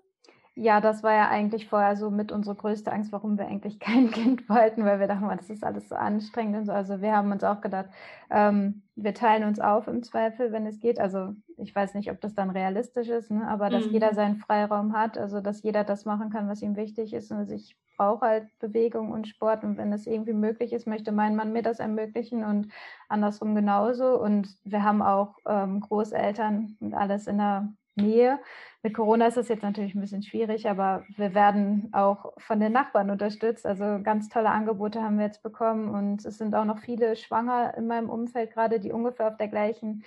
Ja, 0.60 0.82
das 0.82 1.04
war 1.04 1.14
ja 1.14 1.30
eigentlich 1.30 1.68
vorher 1.68 1.96
so 1.96 2.10
mit 2.10 2.32
unserer 2.32 2.56
größte 2.56 2.92
Angst, 2.92 3.12
warum 3.12 3.38
wir 3.38 3.48
eigentlich 3.48 3.80
kein 3.80 4.10
Kind 4.10 4.50
wollten, 4.50 4.86
weil 4.86 5.00
wir 5.00 5.06
dachten, 5.06 5.30
das 5.38 5.52
ist 5.52 5.64
alles 5.64 5.88
so 5.88 5.96
anstrengend 5.96 6.58
und 6.58 6.66
so. 6.66 6.72
Also 6.72 7.00
wir 7.00 7.16
haben 7.16 7.32
uns 7.32 7.44
auch 7.44 7.62
gedacht, 7.62 7.90
ähm, 8.32 8.82
wir 8.96 9.14
teilen 9.14 9.44
uns 9.44 9.60
auf 9.60 9.88
im 9.88 10.02
Zweifel, 10.02 10.52
wenn 10.52 10.66
es 10.66 10.80
geht. 10.80 11.00
Also 11.00 11.36
ich 11.58 11.76
weiß 11.76 11.94
nicht, 11.94 12.10
ob 12.10 12.20
das 12.22 12.34
dann 12.34 12.50
realistisch 12.50 13.08
ist, 13.08 13.30
ne? 13.30 13.48
aber 13.48 13.70
dass 13.70 13.86
mhm. 13.86 13.94
jeder 13.94 14.16
seinen 14.16 14.38
Freiraum 14.38 14.94
hat, 14.94 15.20
also 15.20 15.42
dass 15.42 15.62
jeder 15.62 15.84
das 15.84 16.06
machen 16.06 16.32
kann, 16.32 16.50
was 16.50 16.64
ihm 16.64 16.76
wichtig 16.76 17.14
ist. 17.14 17.32
Und 17.32 17.52
ich 17.52 17.78
brauche 17.96 18.26
halt 18.26 18.48
Bewegung 18.58 19.12
und 19.12 19.28
Sport 19.28 19.64
und 19.64 19.78
wenn 19.78 19.94
es 19.94 20.08
irgendwie 20.08 20.34
möglich 20.34 20.74
ist, 20.74 20.88
möchte 20.88 21.12
mein 21.12 21.36
Mann 21.36 21.54
mir 21.54 21.62
das 21.62 21.80
ermöglichen 21.80 22.44
und 22.44 22.72
andersrum 23.10 23.54
genauso. 23.54 24.20
Und 24.20 24.50
wir 24.64 24.84
haben 24.84 25.04
auch 25.04 25.36
ähm, 25.46 25.82
Großeltern 25.82 26.78
und 26.80 26.96
alles 26.96 27.28
in 27.28 27.38
der 27.38 27.70
Nähe. 27.98 28.40
Mit 28.84 28.94
Corona 28.94 29.28
ist 29.28 29.38
das 29.38 29.50
jetzt 29.50 29.64
natürlich 29.64 29.96
ein 29.96 30.02
bisschen 30.02 30.24
schwierig, 30.24 30.70
aber 30.70 31.04
wir 31.16 31.34
werden 31.34 31.90
auch 31.94 32.34
von 32.38 32.60
den 32.60 32.72
Nachbarn 32.72 33.10
unterstützt. 33.10 33.66
Also 33.66 34.00
ganz 34.04 34.30
tolle 34.30 34.50
Angebote 34.50 35.02
haben 35.02 35.18
wir 35.18 35.26
jetzt 35.26 35.44
bekommen 35.44 35.90
und 35.90 36.26
es 36.26 36.38
sind 36.38 36.56
auch 36.56 36.66
noch 36.66 36.80
viele 36.80 37.16
Schwanger 37.16 37.74
in 37.76 37.88
meinem 37.88 38.10
Umfeld 38.10 38.54
gerade, 38.54 38.80
die 38.80 38.92
ungefähr 38.92 39.28
auf 39.28 39.38
der 39.38 39.48
gleichen 39.48 40.04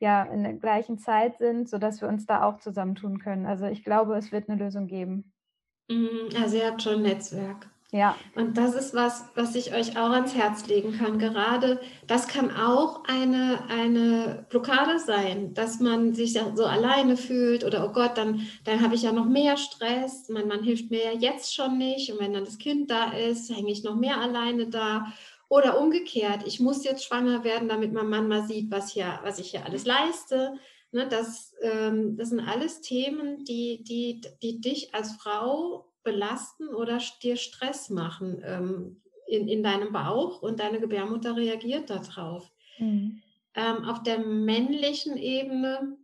ja, 0.00 0.24
in 0.24 0.42
der 0.42 0.54
gleichen 0.54 0.98
Zeit 0.98 1.38
sind, 1.38 1.68
sodass 1.68 2.00
wir 2.00 2.08
uns 2.08 2.26
da 2.26 2.42
auch 2.42 2.58
zusammentun 2.58 3.18
können. 3.18 3.46
Also 3.46 3.66
ich 3.66 3.84
glaube, 3.84 4.16
es 4.16 4.32
wird 4.32 4.48
eine 4.48 4.62
Lösung 4.62 4.86
geben. 4.86 5.32
Mhm, 5.88 6.28
also 6.36 6.56
ihr 6.56 6.66
habt 6.66 6.82
schon 6.82 6.96
ein 6.96 7.02
Netzwerk. 7.02 7.70
Ja. 7.94 8.16
Und 8.34 8.58
das 8.58 8.74
ist 8.74 8.92
was, 8.92 9.24
was 9.36 9.54
ich 9.54 9.72
euch 9.72 9.96
auch 9.96 10.10
ans 10.10 10.34
Herz 10.34 10.66
legen 10.66 10.98
kann. 10.98 11.20
Gerade 11.20 11.80
das 12.08 12.26
kann 12.26 12.50
auch 12.50 13.04
eine, 13.04 13.60
eine 13.68 14.46
Blockade 14.50 14.98
sein, 14.98 15.54
dass 15.54 15.78
man 15.78 16.12
sich 16.12 16.32
so 16.32 16.64
alleine 16.64 17.16
fühlt 17.16 17.62
oder 17.62 17.88
oh 17.88 17.92
Gott, 17.92 18.18
dann, 18.18 18.48
dann 18.64 18.82
habe 18.82 18.96
ich 18.96 19.02
ja 19.02 19.12
noch 19.12 19.26
mehr 19.26 19.56
Stress. 19.56 20.28
Mein 20.28 20.48
Mann 20.48 20.64
hilft 20.64 20.90
mir 20.90 21.04
ja 21.04 21.12
jetzt 21.12 21.54
schon 21.54 21.78
nicht. 21.78 22.10
Und 22.10 22.18
wenn 22.18 22.32
dann 22.32 22.44
das 22.44 22.58
Kind 22.58 22.90
da 22.90 23.12
ist, 23.12 23.54
hänge 23.54 23.70
ich 23.70 23.84
noch 23.84 23.94
mehr 23.94 24.20
alleine 24.20 24.66
da. 24.66 25.12
Oder 25.48 25.78
umgekehrt, 25.78 26.48
ich 26.48 26.58
muss 26.58 26.82
jetzt 26.82 27.04
schwanger 27.04 27.44
werden, 27.44 27.68
damit 27.68 27.92
mein 27.92 28.08
Mann 28.08 28.26
mal 28.26 28.42
sieht, 28.42 28.72
was, 28.72 28.90
hier, 28.90 29.20
was 29.22 29.38
ich 29.38 29.52
hier 29.52 29.64
alles 29.64 29.86
leiste. 29.86 30.54
Ne, 30.90 31.06
das, 31.08 31.54
ähm, 31.62 32.16
das 32.16 32.30
sind 32.30 32.40
alles 32.40 32.80
Themen, 32.80 33.44
die, 33.44 33.84
die, 33.84 34.20
die 34.42 34.60
dich 34.60 34.92
als 34.96 35.12
Frau 35.12 35.93
belasten 36.04 36.68
oder 36.68 37.00
dir 37.22 37.36
Stress 37.36 37.90
machen 37.90 38.42
ähm, 38.44 39.00
in, 39.26 39.48
in 39.48 39.62
deinem 39.62 39.92
Bauch 39.92 40.42
und 40.42 40.60
deine 40.60 40.80
Gebärmutter 40.80 41.36
reagiert 41.36 41.90
darauf. 41.90 42.52
Mhm. 42.78 43.22
Ähm, 43.54 43.84
auf 43.84 44.02
der 44.02 44.18
männlichen 44.18 45.16
Ebene 45.16 45.96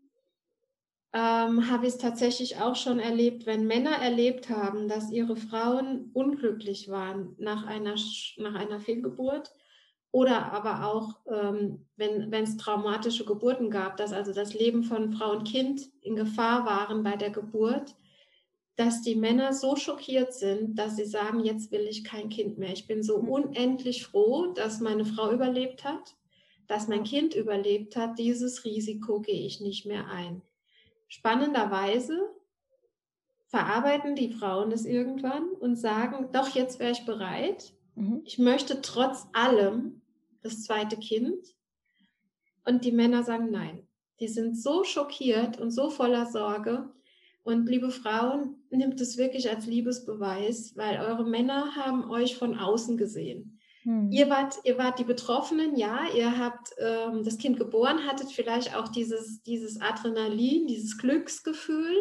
ähm, 1.12 1.68
habe 1.68 1.86
ich 1.86 1.94
es 1.94 1.98
tatsächlich 1.98 2.60
auch 2.60 2.76
schon 2.76 3.00
erlebt, 3.00 3.44
wenn 3.46 3.66
Männer 3.66 3.96
erlebt 3.96 4.48
haben, 4.48 4.88
dass 4.88 5.10
ihre 5.10 5.36
Frauen 5.36 6.10
unglücklich 6.12 6.88
waren 6.88 7.34
nach 7.38 7.66
einer, 7.66 7.96
nach 8.36 8.54
einer 8.54 8.80
Fehlgeburt 8.80 9.52
oder 10.12 10.52
aber 10.52 10.86
auch, 10.86 11.20
ähm, 11.26 11.86
wenn 11.96 12.32
es 12.32 12.56
traumatische 12.56 13.24
Geburten 13.24 13.70
gab, 13.70 13.96
dass 13.96 14.12
also 14.12 14.32
das 14.32 14.54
Leben 14.54 14.82
von 14.82 15.12
Frau 15.12 15.32
und 15.32 15.44
Kind 15.44 15.82
in 16.00 16.16
Gefahr 16.16 16.64
waren 16.64 17.02
bei 17.02 17.16
der 17.16 17.30
Geburt, 17.30 17.94
dass 18.80 19.02
die 19.02 19.14
Männer 19.14 19.52
so 19.52 19.76
schockiert 19.76 20.32
sind, 20.32 20.78
dass 20.78 20.96
sie 20.96 21.04
sagen, 21.04 21.40
jetzt 21.40 21.70
will 21.70 21.82
ich 21.82 22.02
kein 22.02 22.30
Kind 22.30 22.56
mehr. 22.56 22.72
Ich 22.72 22.86
bin 22.86 23.02
so 23.02 23.20
mhm. 23.20 23.28
unendlich 23.28 24.06
froh, 24.06 24.54
dass 24.54 24.80
meine 24.80 25.04
Frau 25.04 25.30
überlebt 25.32 25.84
hat, 25.84 26.16
dass 26.66 26.88
mein 26.88 27.04
Kind 27.04 27.34
überlebt 27.34 27.94
hat. 27.94 28.18
Dieses 28.18 28.64
Risiko 28.64 29.20
gehe 29.20 29.44
ich 29.44 29.60
nicht 29.60 29.84
mehr 29.84 30.08
ein. 30.08 30.40
Spannenderweise 31.08 32.18
verarbeiten 33.48 34.16
die 34.16 34.32
Frauen 34.32 34.72
es 34.72 34.86
irgendwann 34.86 35.50
und 35.60 35.76
sagen, 35.76 36.30
doch, 36.32 36.48
jetzt 36.48 36.78
wäre 36.78 36.92
ich 36.92 37.04
bereit. 37.04 37.74
Mhm. 37.96 38.22
Ich 38.24 38.38
möchte 38.38 38.80
trotz 38.80 39.26
allem 39.34 40.00
das 40.42 40.64
zweite 40.64 40.96
Kind. 40.96 41.54
Und 42.64 42.86
die 42.86 42.92
Männer 42.92 43.24
sagen 43.24 43.50
nein. 43.50 43.86
Die 44.20 44.28
sind 44.28 44.58
so 44.58 44.84
schockiert 44.84 45.60
und 45.60 45.70
so 45.70 45.90
voller 45.90 46.24
Sorge, 46.24 46.90
und 47.42 47.68
liebe 47.68 47.90
Frauen, 47.90 48.59
nimmt 48.70 49.00
es 49.00 49.16
wirklich 49.18 49.50
als 49.50 49.66
Liebesbeweis, 49.66 50.76
weil 50.76 50.98
eure 50.98 51.24
Männer 51.24 51.74
haben 51.76 52.10
euch 52.10 52.36
von 52.36 52.58
außen 52.58 52.96
gesehen. 52.96 53.58
Hm. 53.82 54.10
Ihr, 54.10 54.28
wart, 54.28 54.56
ihr 54.64 54.78
wart 54.78 54.98
die 54.98 55.04
Betroffenen, 55.04 55.76
ja, 55.76 56.00
ihr 56.14 56.38
habt 56.38 56.70
ähm, 56.78 57.24
das 57.24 57.38
Kind 57.38 57.58
geboren, 57.58 58.06
hattet 58.06 58.30
vielleicht 58.30 58.76
auch 58.76 58.88
dieses, 58.88 59.42
dieses 59.42 59.80
Adrenalin, 59.80 60.66
dieses 60.66 60.98
Glücksgefühl, 60.98 61.96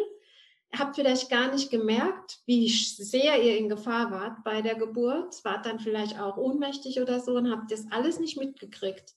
habt 0.76 0.96
vielleicht 0.96 1.30
gar 1.30 1.52
nicht 1.52 1.70
gemerkt, 1.70 2.40
wie 2.46 2.68
sehr 2.68 3.42
ihr 3.42 3.56
in 3.56 3.68
Gefahr 3.68 4.10
wart 4.10 4.44
bei 4.44 4.62
der 4.62 4.76
Geburt, 4.76 5.42
wart 5.44 5.66
dann 5.66 5.80
vielleicht 5.80 6.20
auch 6.20 6.36
ohnmächtig 6.36 7.00
oder 7.00 7.18
so 7.20 7.34
und 7.34 7.50
habt 7.50 7.72
das 7.72 7.86
alles 7.90 8.20
nicht 8.20 8.38
mitgekriegt. 8.38 9.14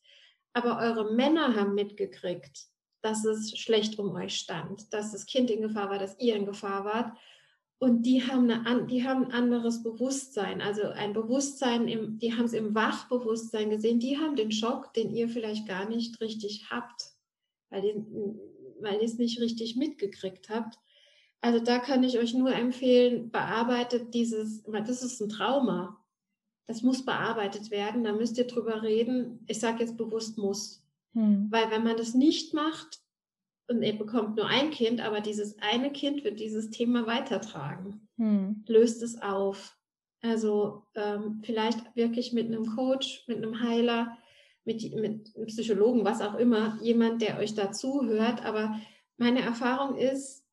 Aber 0.54 0.80
eure 0.80 1.14
Männer 1.14 1.56
haben 1.56 1.76
mitgekriegt, 1.76 2.68
dass 3.02 3.26
es 3.26 3.58
schlecht 3.58 4.00
um 4.00 4.16
euch 4.16 4.36
stand, 4.36 4.92
dass 4.94 5.12
das 5.12 5.26
Kind 5.26 5.52
in 5.52 5.62
Gefahr 5.62 5.90
war, 5.90 6.00
dass 6.00 6.20
ihr 6.20 6.36
in 6.36 6.46
Gefahr 6.46 6.86
wart. 6.86 7.18
Und 7.80 8.04
die 8.04 8.26
haben, 8.26 8.50
eine, 8.50 8.88
die 8.88 9.06
haben 9.06 9.26
ein 9.26 9.32
anderes 9.32 9.84
Bewusstsein, 9.84 10.62
also 10.62 10.84
ein 10.84 11.12
Bewusstsein, 11.12 11.88
im, 11.88 12.18
die 12.18 12.34
haben 12.34 12.46
es 12.46 12.54
im 12.54 12.74
Wachbewusstsein 12.74 13.70
gesehen, 13.70 14.00
die 14.00 14.18
haben 14.18 14.36
den 14.36 14.52
Schock, 14.52 14.94
den 14.94 15.14
ihr 15.14 15.28
vielleicht 15.28 15.68
gar 15.68 15.90
nicht 15.90 16.22
richtig 16.22 16.70
habt, 16.72 17.04
weil 17.70 17.84
ihr, 17.84 18.06
weil 18.80 18.96
ihr 18.96 19.04
es 19.04 19.18
nicht 19.18 19.42
richtig 19.42 19.76
mitgekriegt 19.76 20.50
habt. 20.50 20.78
Also 21.42 21.60
da 21.60 21.80
kann 21.80 22.04
ich 22.04 22.20
euch 22.20 22.34
nur 22.34 22.56
empfehlen, 22.56 23.30
bearbeitet 23.30 24.14
dieses, 24.14 24.64
das 24.64 25.04
ist 25.04 25.20
ein 25.20 25.28
Trauma. 25.28 26.00
Das 26.68 26.82
muss 26.82 27.04
bearbeitet 27.04 27.70
werden, 27.70 28.06
da 28.06 28.14
müsst 28.14 28.38
ihr 28.38 28.48
drüber 28.48 28.82
reden. 28.82 29.44
Ich 29.48 29.60
sage 29.60 29.84
jetzt 29.84 29.98
bewusst 29.98 30.38
muss. 30.38 30.82
Hm. 31.14 31.48
Weil 31.52 31.70
wenn 31.70 31.84
man 31.84 31.98
das 31.98 32.14
nicht 32.14 32.54
macht 32.54 33.03
und 33.68 33.82
er 33.82 33.94
bekommt 33.94 34.36
nur 34.36 34.48
ein 34.48 34.72
Kind, 34.72 35.02
aber 35.02 35.22
dieses 35.22 35.58
eine 35.60 35.92
Kind 35.92 36.24
wird 36.24 36.40
dieses 36.40 36.70
Thema 36.70 37.08
weitertragen, 37.08 38.08
hm. 38.18 38.64
löst 38.68 39.02
es 39.02 39.22
auf. 39.22 39.78
Also 40.22 40.84
ähm, 40.96 41.42
vielleicht 41.44 41.96
wirklich 41.96 42.34
mit 42.34 42.48
einem 42.48 42.66
Coach, 42.66 43.26
mit 43.28 43.38
einem 43.38 43.62
Heiler 43.62 44.18
mit, 44.66 44.96
mit 44.96 45.34
Psychologen, 45.48 46.06
was 46.06 46.22
auch 46.22 46.36
immer, 46.36 46.78
jemand, 46.82 47.22
der 47.22 47.38
euch 47.40 47.54
dazu 47.54 48.04
hört. 48.04 48.46
Aber 48.46 48.80
meine 49.18 49.42
Erfahrung 49.42 49.98
ist, 49.98 50.44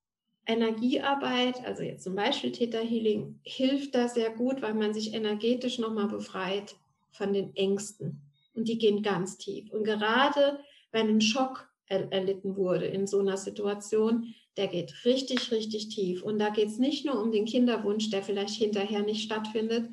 Energiearbeit, 0.46 1.64
also 1.64 1.82
jetzt 1.82 2.02
zum 2.02 2.16
Beispiel 2.16 2.50
Theta 2.50 2.78
Healing, 2.78 3.38
hilft 3.44 3.94
da 3.94 4.08
sehr 4.08 4.30
gut, 4.30 4.62
weil 4.62 4.74
man 4.74 4.94
sich 4.94 5.14
energetisch 5.14 5.78
nochmal 5.78 6.08
befreit 6.08 6.74
von 7.12 7.32
den 7.32 7.54
Ängsten. 7.54 8.22
Und 8.54 8.66
die 8.66 8.78
gehen 8.78 9.02
ganz 9.02 9.38
tief. 9.38 9.70
Und 9.70 9.84
gerade 9.84 10.58
wenn 10.90 11.08
ein 11.08 11.20
Schock 11.20 11.69
er 11.90 12.10
erlitten 12.12 12.56
wurde 12.56 12.86
in 12.86 13.06
so 13.06 13.18
einer 13.18 13.36
Situation, 13.36 14.32
der 14.56 14.68
geht 14.68 15.04
richtig, 15.04 15.50
richtig 15.50 15.88
tief. 15.88 16.22
Und 16.22 16.38
da 16.38 16.48
geht 16.50 16.68
es 16.68 16.78
nicht 16.78 17.04
nur 17.04 17.20
um 17.20 17.32
den 17.32 17.44
Kinderwunsch, 17.44 18.10
der 18.10 18.22
vielleicht 18.22 18.54
hinterher 18.54 19.02
nicht 19.02 19.24
stattfindet, 19.24 19.90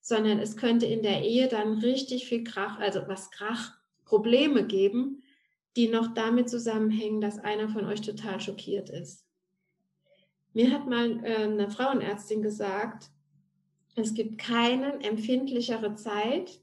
sondern 0.00 0.38
es 0.38 0.56
könnte 0.56 0.86
in 0.86 1.02
der 1.02 1.22
Ehe 1.22 1.48
dann 1.48 1.78
richtig 1.78 2.26
viel 2.26 2.44
Krach, 2.44 2.78
also 2.78 3.02
was 3.06 3.30
Krach, 3.30 3.72
Probleme 4.04 4.64
geben, 4.64 5.22
die 5.76 5.88
noch 5.88 6.14
damit 6.14 6.48
zusammenhängen, 6.48 7.20
dass 7.20 7.38
einer 7.38 7.68
von 7.68 7.84
euch 7.84 8.00
total 8.00 8.40
schockiert 8.40 8.88
ist. 8.88 9.26
Mir 10.52 10.70
hat 10.72 10.88
mal 10.88 11.24
äh, 11.24 11.44
eine 11.44 11.70
Frauenärztin 11.70 12.42
gesagt, 12.42 13.10
es 13.96 14.14
gibt 14.14 14.38
keine 14.38 15.02
empfindlichere 15.02 15.94
Zeit 15.96 16.60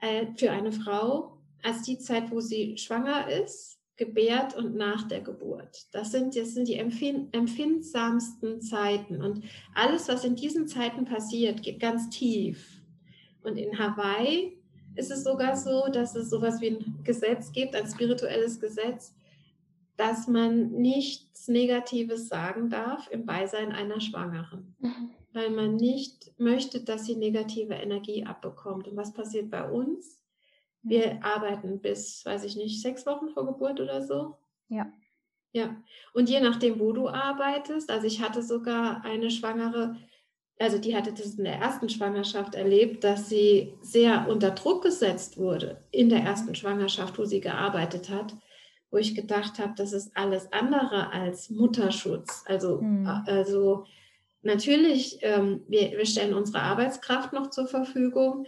äh, 0.00 0.26
für 0.36 0.50
eine 0.50 0.72
Frau 0.72 1.38
als 1.62 1.82
die 1.82 1.98
Zeit, 1.98 2.30
wo 2.30 2.40
sie 2.40 2.78
schwanger 2.78 3.28
ist, 3.28 3.79
gebärt 4.00 4.56
und 4.56 4.76
nach 4.76 5.06
der 5.08 5.20
Geburt. 5.20 5.86
Das 5.92 6.10
sind, 6.10 6.34
das 6.34 6.54
sind 6.54 6.66
die 6.66 6.78
empfindsamsten 6.78 8.62
Zeiten. 8.62 9.22
Und 9.22 9.44
alles, 9.74 10.08
was 10.08 10.24
in 10.24 10.36
diesen 10.36 10.66
Zeiten 10.66 11.04
passiert, 11.04 11.62
geht 11.62 11.80
ganz 11.80 12.08
tief. 12.08 12.80
Und 13.42 13.58
in 13.58 13.78
Hawaii 13.78 14.56
ist 14.96 15.10
es 15.10 15.22
sogar 15.22 15.54
so, 15.54 15.88
dass 15.92 16.16
es 16.16 16.30
sowas 16.30 16.62
wie 16.62 16.70
ein 16.70 17.00
Gesetz 17.04 17.52
gibt, 17.52 17.76
ein 17.76 17.86
spirituelles 17.86 18.58
Gesetz, 18.58 19.14
dass 19.98 20.26
man 20.26 20.70
nichts 20.70 21.46
Negatives 21.48 22.28
sagen 22.28 22.70
darf 22.70 23.06
im 23.10 23.26
Beisein 23.26 23.70
einer 23.70 24.00
Schwangeren. 24.00 24.74
Mhm. 24.78 25.10
Weil 25.34 25.50
man 25.50 25.76
nicht 25.76 26.32
möchte, 26.38 26.82
dass 26.82 27.04
sie 27.04 27.16
negative 27.16 27.74
Energie 27.74 28.24
abbekommt. 28.24 28.88
Und 28.88 28.96
was 28.96 29.12
passiert 29.12 29.50
bei 29.50 29.70
uns? 29.70 30.19
Wir 30.82 31.24
arbeiten 31.24 31.80
bis, 31.80 32.24
weiß 32.24 32.44
ich 32.44 32.56
nicht, 32.56 32.80
sechs 32.80 33.06
Wochen 33.06 33.28
vor 33.28 33.46
Geburt 33.46 33.80
oder 33.80 34.02
so. 34.02 34.36
Ja. 34.68 34.90
Ja. 35.52 35.76
Und 36.14 36.28
je 36.28 36.40
nachdem, 36.40 36.78
wo 36.78 36.92
du 36.92 37.08
arbeitest, 37.08 37.90
also 37.90 38.06
ich 38.06 38.22
hatte 38.22 38.42
sogar 38.42 39.04
eine 39.04 39.30
Schwangere, 39.30 39.96
also 40.58 40.78
die 40.78 40.94
hatte 40.94 41.12
das 41.12 41.34
in 41.34 41.44
der 41.44 41.56
ersten 41.56 41.88
Schwangerschaft 41.88 42.54
erlebt, 42.54 43.02
dass 43.02 43.28
sie 43.28 43.74
sehr 43.80 44.28
unter 44.28 44.50
Druck 44.50 44.82
gesetzt 44.82 45.38
wurde 45.38 45.82
in 45.90 46.08
der 46.08 46.20
ersten 46.20 46.54
Schwangerschaft, 46.54 47.18
wo 47.18 47.24
sie 47.24 47.40
gearbeitet 47.40 48.10
hat, 48.10 48.36
wo 48.90 48.98
ich 48.98 49.14
gedacht 49.14 49.58
habe, 49.58 49.72
das 49.76 49.92
ist 49.92 50.16
alles 50.16 50.52
andere 50.52 51.12
als 51.12 51.50
Mutterschutz. 51.50 52.44
Also, 52.46 52.80
mhm. 52.80 53.06
also 53.26 53.86
natürlich, 54.42 55.18
ähm, 55.22 55.62
wir, 55.66 55.92
wir 55.92 56.06
stellen 56.06 56.34
unsere 56.34 56.62
Arbeitskraft 56.62 57.32
noch 57.32 57.50
zur 57.50 57.66
Verfügung, 57.66 58.46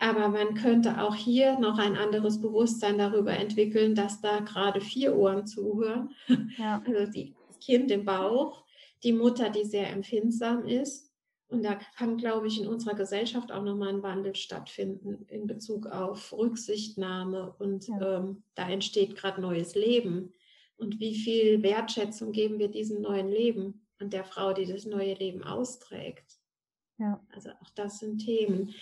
aber 0.00 0.28
man 0.28 0.54
könnte 0.54 1.02
auch 1.02 1.14
hier 1.14 1.58
noch 1.58 1.78
ein 1.78 1.94
anderes 1.94 2.40
Bewusstsein 2.40 2.96
darüber 2.96 3.32
entwickeln, 3.32 3.94
dass 3.94 4.22
da 4.22 4.40
gerade 4.40 4.80
vier 4.80 5.14
Ohren 5.14 5.46
zuhören. 5.46 6.10
Ja. 6.56 6.82
Also 6.86 7.12
die, 7.12 7.34
das 7.46 7.60
Kind 7.60 7.90
im 7.90 8.06
Bauch, 8.06 8.64
die 9.04 9.12
Mutter, 9.12 9.50
die 9.50 9.64
sehr 9.64 9.90
empfindsam 9.90 10.64
ist. 10.64 11.12
Und 11.48 11.64
da 11.64 11.74
kann, 11.96 12.16
glaube 12.16 12.46
ich, 12.46 12.60
in 12.60 12.66
unserer 12.66 12.94
Gesellschaft 12.94 13.52
auch 13.52 13.62
nochmal 13.62 13.90
ein 13.90 14.02
Wandel 14.02 14.34
stattfinden 14.36 15.26
in 15.28 15.46
Bezug 15.46 15.86
auf 15.86 16.32
Rücksichtnahme. 16.32 17.54
Und 17.58 17.88
ja. 17.88 18.18
ähm, 18.18 18.42
da 18.54 18.70
entsteht 18.70 19.16
gerade 19.16 19.40
neues 19.40 19.74
Leben. 19.74 20.32
Und 20.76 20.98
wie 20.98 21.14
viel 21.14 21.62
Wertschätzung 21.62 22.32
geben 22.32 22.58
wir 22.58 22.68
diesem 22.68 23.02
neuen 23.02 23.28
Leben 23.28 23.86
und 24.00 24.14
der 24.14 24.24
Frau, 24.24 24.54
die 24.54 24.64
das 24.64 24.86
neue 24.86 25.12
Leben 25.12 25.44
austrägt? 25.44 26.38
Ja. 26.96 27.22
Also 27.34 27.50
auch 27.50 27.70
das 27.74 27.98
sind 27.98 28.24
Themen. 28.24 28.74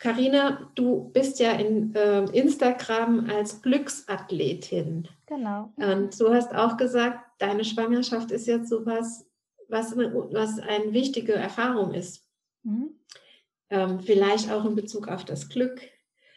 Karina, 0.00 0.72
du 0.74 1.10
bist 1.12 1.40
ja 1.40 1.52
in 1.52 1.94
äh, 1.94 2.24
Instagram 2.32 3.28
als 3.28 3.60
Glücksathletin. 3.60 5.06
Genau. 5.26 5.74
Und 5.76 6.18
du 6.18 6.32
hast 6.32 6.54
auch 6.54 6.78
gesagt, 6.78 7.20
deine 7.38 7.64
Schwangerschaft 7.64 8.30
ist 8.30 8.46
jetzt 8.46 8.70
sowas, 8.70 9.26
was, 9.68 9.94
was 9.96 10.58
eine 10.58 10.94
wichtige 10.94 11.34
Erfahrung 11.34 11.92
ist. 11.92 12.26
Mhm. 12.62 12.94
Ähm, 13.68 14.00
vielleicht 14.00 14.50
auch 14.50 14.64
in 14.64 14.74
Bezug 14.74 15.06
auf 15.06 15.26
das 15.26 15.50
Glück. 15.50 15.82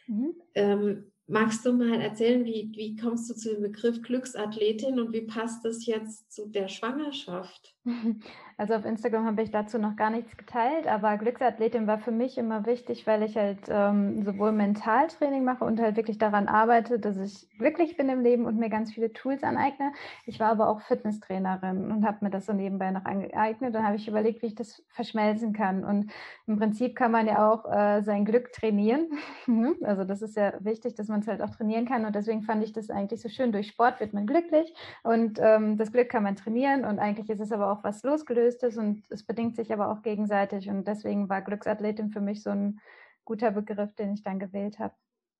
Mhm. 0.08 0.36
Ähm, 0.56 1.12
magst 1.28 1.66
du 1.66 1.72
mal 1.72 2.02
erzählen, 2.02 2.44
wie, 2.44 2.70
wie 2.76 2.98
kommst 2.98 3.30
du 3.30 3.34
zu 3.34 3.54
dem 3.54 3.62
Begriff 3.62 4.02
Glücksathletin 4.02 5.00
und 5.00 5.14
wie 5.14 5.22
passt 5.22 5.64
das 5.64 5.86
jetzt 5.86 6.34
zu 6.34 6.48
der 6.48 6.68
Schwangerschaft? 6.68 7.73
Also 8.56 8.76
auf 8.76 8.86
Instagram 8.86 9.26
habe 9.26 9.42
ich 9.42 9.50
dazu 9.50 9.80
noch 9.80 9.96
gar 9.96 10.12
nichts 10.12 10.38
geteilt, 10.38 10.88
aber 10.88 11.18
Glücksathletin 11.18 11.88
war 11.88 11.98
für 11.98 12.12
mich 12.12 12.38
immer 12.38 12.68
wichtig, 12.68 13.08
weil 13.08 13.24
ich 13.24 13.36
halt 13.36 13.62
ähm, 13.68 14.24
sowohl 14.24 14.52
Mentaltraining 14.52 15.44
mache 15.44 15.66
und 15.66 15.82
halt 15.82 15.96
wirklich 15.96 16.20
daran 16.20 16.48
arbeite, 16.48 17.00
dass 17.00 17.18
ich 17.18 17.50
glücklich 17.58 17.98
bin 17.98 18.10
im 18.10 18.22
Leben 18.22 18.46
und 18.46 18.58
mir 18.58 18.70
ganz 18.70 18.94
viele 18.94 19.12
Tools 19.12 19.44
aneigne. 19.44 19.92
Ich 20.28 20.40
war 20.40 20.52
aber 20.52 20.70
auch 20.70 20.82
Fitnesstrainerin 20.82 21.92
und 21.92 22.06
habe 22.06 22.20
mir 22.22 22.30
das 22.30 22.46
so 22.46 22.54
nebenbei 22.54 22.92
noch 22.92 23.06
angeeignet. 23.06 23.74
Dann 23.74 23.86
habe 23.86 23.96
ich 23.96 24.08
überlegt, 24.08 24.44
wie 24.44 24.48
ich 24.48 24.56
das 24.56 24.84
verschmelzen 24.90 25.54
kann. 25.54 25.84
Und 25.84 26.12
im 26.46 26.58
Prinzip 26.60 26.96
kann 26.96 27.12
man 27.12 27.26
ja 27.26 27.52
auch 27.52 27.66
äh, 27.66 28.02
sein 28.04 28.26
Glück 28.26 28.52
trainieren. 28.54 29.08
Mhm. 29.46 29.76
also 29.82 30.04
das 30.06 30.22
ist 30.22 30.38
ja 30.38 30.54
wichtig, 30.60 30.96
dass 30.96 31.10
man 31.10 31.20
es 31.20 31.28
halt 31.28 31.42
auch 31.42 31.50
trainieren 31.50 31.86
kann. 31.86 32.06
Und 32.06 32.16
deswegen 32.16 32.44
fand 32.44 32.64
ich 32.64 32.72
das 32.72 32.90
eigentlich 32.90 33.22
so 33.22 33.30
schön. 33.30 33.52
Durch 33.52 33.68
Sport 33.68 34.00
wird 34.00 34.14
man 34.14 34.26
glücklich 34.26 34.74
und 35.04 35.40
ähm, 35.42 35.78
das 35.78 35.92
Glück 35.92 36.10
kann 36.10 36.24
man 36.24 36.36
trainieren. 36.36 36.86
Und 36.86 37.00
eigentlich 37.00 37.30
ist 37.30 37.42
es 37.42 37.52
aber 37.52 37.72
auch 37.72 37.73
was 37.82 38.04
losgelöst 38.04 38.64
ist 38.64 38.78
und 38.78 39.04
es 39.10 39.26
bedingt 39.26 39.56
sich 39.56 39.72
aber 39.72 39.90
auch 39.90 40.02
gegenseitig. 40.02 40.70
Und 40.70 40.86
deswegen 40.86 41.30
war 41.30 41.42
Glücksathletin 41.42 42.10
für 42.10 42.20
mich 42.20 42.44
so 42.44 42.50
ein 42.50 42.82
guter 43.24 43.52
Begriff, 43.52 43.96
den 43.96 44.14
ich 44.14 44.24
dann 44.24 44.40
gewählt 44.40 44.80
habe. 44.80 44.94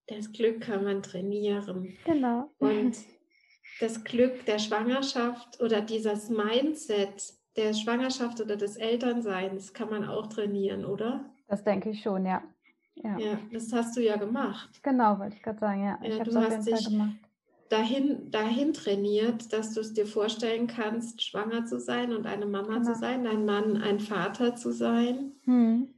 Das 0.08 0.32
Glück 0.32 0.62
kann 0.62 0.84
man 0.84 1.04
trainieren. 1.04 1.98
Genau. 2.06 2.50
Und 2.60 2.96
das 3.80 4.04
Glück 4.04 4.46
der 4.46 4.60
Schwangerschaft 4.60 5.62
oder 5.62 5.82
dieses 5.82 6.30
Mindset 6.30 7.34
der 7.56 7.74
Schwangerschaft 7.74 8.42
oder 8.42 8.56
des 8.56 8.78
Elternseins 8.78 9.74
kann 9.74 9.90
man 9.90 10.06
auch 10.08 10.28
trainieren, 10.28 10.86
oder? 10.86 11.30
Das 11.48 11.64
denke 11.64 11.92
ich 11.92 12.02
schon, 12.02 12.26
ja. 12.26 12.42
Ja, 12.96 13.18
ja 13.18 13.40
das 13.52 13.72
hast 13.74 13.98
du 13.98 14.02
ja 14.02 14.16
gemacht. 14.16 14.80
Genau, 14.82 15.20
wollte 15.20 15.36
ich 15.36 15.44
gerade 15.44 15.60
sagen, 15.60 15.84
ja. 15.84 16.00
ja 16.02 16.18
ich 16.18 16.24
du 16.24 16.36
hast 16.36 16.66
dich 16.66 16.90
gemacht 16.90 17.18
dahin, 17.70 18.32
dahin 18.32 18.74
trainiert, 18.74 19.52
dass 19.54 19.74
du 19.74 19.82
es 19.82 19.94
dir 19.94 20.06
vorstellen 20.06 20.68
kannst, 20.68 21.22
schwanger 21.24 21.66
zu 21.66 21.80
sein 21.80 22.14
und 22.14 22.26
eine 22.26 22.46
Mama 22.46 22.80
genau. 22.80 22.94
zu 22.94 23.00
sein, 23.00 23.24
dein 23.24 23.46
Mann 23.46 23.78
ein 23.78 24.00
Vater 24.00 24.56
zu 24.56 24.72
sein. 24.72 25.34
Hm. 25.44 25.90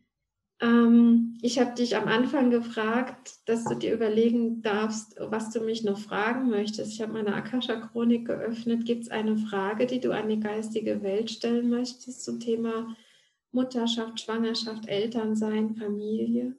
Ähm, 0.61 1.37
ich 1.41 1.59
habe 1.59 1.75
dich 1.75 1.97
am 1.97 2.07
Anfang 2.07 2.49
gefragt, 2.49 3.39
dass 3.45 3.65
du 3.65 3.75
dir 3.75 3.93
überlegen 3.93 4.61
darfst, 4.61 5.17
was 5.19 5.51
du 5.51 5.59
mich 5.59 5.83
noch 5.83 5.99
fragen 5.99 6.49
möchtest. 6.49 6.93
Ich 6.93 7.01
habe 7.01 7.13
meine 7.13 7.35
Akasha-Chronik 7.35 8.25
geöffnet. 8.25 8.85
Gibt 8.85 9.03
es 9.03 9.11
eine 9.11 9.37
Frage, 9.37 9.85
die 9.85 9.99
du 9.99 10.11
an 10.11 10.29
die 10.29 10.39
geistige 10.39 11.03
Welt 11.03 11.29
stellen 11.29 11.69
möchtest 11.69 12.23
zum 12.23 12.39
Thema 12.39 12.95
Mutterschaft, 13.51 14.21
Schwangerschaft, 14.21 14.87
Elternsein, 14.87 15.75
Familie? 15.75 16.55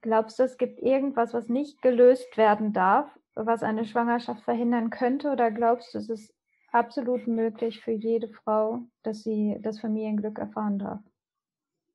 Glaubst 0.00 0.38
du, 0.38 0.42
es 0.42 0.58
gibt 0.58 0.80
irgendwas, 0.80 1.34
was 1.34 1.48
nicht 1.48 1.82
gelöst 1.82 2.36
werden 2.36 2.72
darf 2.72 3.15
was 3.36 3.62
eine 3.62 3.84
Schwangerschaft 3.84 4.42
verhindern 4.42 4.90
könnte? 4.90 5.30
Oder 5.30 5.50
glaubst 5.50 5.94
du, 5.94 5.98
es 5.98 6.08
ist 6.08 6.34
absolut 6.72 7.26
möglich 7.26 7.80
für 7.80 7.92
jede 7.92 8.28
Frau, 8.28 8.80
dass 9.02 9.22
sie 9.22 9.58
das 9.60 9.80
Familienglück 9.80 10.38
erfahren 10.38 10.78
darf? 10.78 11.00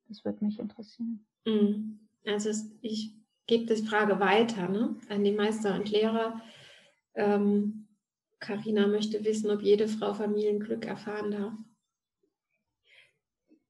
Das 0.08 0.24
würde 0.24 0.44
mich 0.44 0.58
interessieren. 0.58 1.26
Mhm. 1.44 2.00
Also 2.24 2.50
ich 2.80 3.16
gebe 3.46 3.74
die 3.74 3.82
Frage 3.82 4.20
weiter 4.20 4.68
ne, 4.68 4.96
an 5.08 5.24
die 5.24 5.32
Meister 5.32 5.74
und 5.74 5.90
Lehrer. 5.90 6.40
Karina 7.14 8.84
ähm, 8.84 8.90
möchte 8.90 9.24
wissen, 9.24 9.50
ob 9.50 9.62
jede 9.62 9.88
Frau 9.88 10.14
Familienglück 10.14 10.86
erfahren 10.86 11.30
darf. 11.32 11.54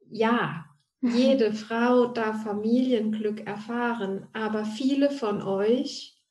Ja, 0.09 0.67
jede 1.01 1.53
Frau 1.55 2.07
darf 2.07 2.45
Familienglück 2.45 3.47
erfahren, 3.47 4.29
aber 4.33 4.65
viele 4.65 5.11
von 5.11 5.43
euch 5.43 6.22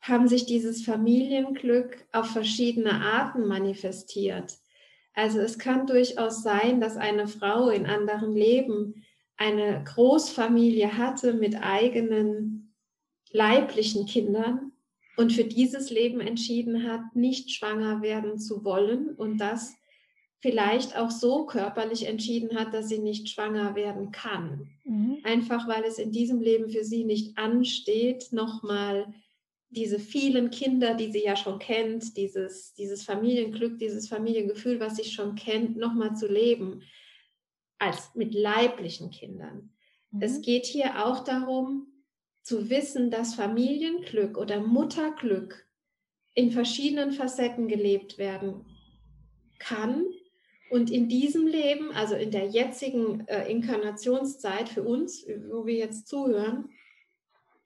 haben 0.00 0.28
sich 0.28 0.46
dieses 0.46 0.84
Familienglück 0.84 2.06
auf 2.12 2.30
verschiedene 2.30 2.92
Arten 2.92 3.46
manifestiert. 3.46 4.58
Also 5.14 5.40
es 5.40 5.58
kann 5.58 5.86
durchaus 5.86 6.42
sein, 6.42 6.80
dass 6.80 6.96
eine 6.96 7.28
Frau 7.28 7.68
in 7.68 7.86
anderen 7.86 8.32
Leben 8.32 9.04
eine 9.36 9.82
Großfamilie 9.84 10.96
hatte 10.96 11.34
mit 11.34 11.56
eigenen 11.62 12.74
leiblichen 13.30 14.06
Kindern 14.06 14.72
und 15.16 15.32
für 15.32 15.44
dieses 15.44 15.90
Leben 15.90 16.20
entschieden 16.20 16.88
hat, 16.88 17.14
nicht 17.14 17.50
schwanger 17.50 18.02
werden 18.02 18.38
zu 18.38 18.64
wollen 18.64 19.10
und 19.16 19.38
das 19.38 19.74
vielleicht 20.40 20.96
auch 20.96 21.10
so 21.10 21.44
körperlich 21.44 22.06
entschieden 22.06 22.58
hat, 22.58 22.72
dass 22.72 22.88
sie 22.88 22.98
nicht 22.98 23.28
schwanger 23.28 23.74
werden 23.74 24.10
kann. 24.10 24.70
Mhm. 24.84 25.18
Einfach 25.24 25.68
weil 25.68 25.84
es 25.84 25.98
in 25.98 26.12
diesem 26.12 26.40
Leben 26.40 26.70
für 26.70 26.84
sie 26.84 27.04
nicht 27.04 27.36
ansteht, 27.36 28.28
nochmal 28.32 29.12
diese 29.70 30.00
vielen 30.00 30.50
Kinder, 30.50 30.94
die 30.94 31.12
sie 31.12 31.22
ja 31.22 31.36
schon 31.36 31.58
kennt, 31.60 32.16
dieses, 32.16 32.74
dieses 32.74 33.04
Familienglück, 33.04 33.78
dieses 33.78 34.08
Familiengefühl, 34.08 34.80
was 34.80 34.96
sie 34.96 35.04
schon 35.04 35.36
kennt, 35.36 35.76
nochmal 35.76 36.16
zu 36.16 36.26
leben, 36.26 36.82
als 37.78 38.14
mit 38.14 38.34
leiblichen 38.34 39.10
Kindern. 39.10 39.70
Mhm. 40.10 40.22
Es 40.22 40.42
geht 40.42 40.66
hier 40.66 41.06
auch 41.06 41.24
darum, 41.24 41.86
zu 42.42 42.68
wissen, 42.68 43.10
dass 43.10 43.34
Familienglück 43.34 44.36
oder 44.36 44.60
Mutterglück 44.60 45.66
in 46.34 46.50
verschiedenen 46.50 47.12
Facetten 47.12 47.68
gelebt 47.68 48.18
werden 48.18 48.64
kann. 49.58 50.04
Und 50.70 50.90
in 50.90 51.08
diesem 51.08 51.46
Leben, 51.46 51.90
also 51.92 52.14
in 52.14 52.30
der 52.30 52.46
jetzigen 52.46 53.26
äh, 53.26 53.50
Inkarnationszeit 53.50 54.68
für 54.68 54.82
uns, 54.82 55.26
wo 55.50 55.66
wir 55.66 55.74
jetzt 55.74 56.08
zuhören, 56.08 56.70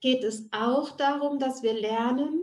geht 0.05 0.23
es 0.23 0.51
auch 0.53 0.91
darum, 0.99 1.39
dass 1.39 1.63
wir 1.63 1.73
lernen, 1.73 2.43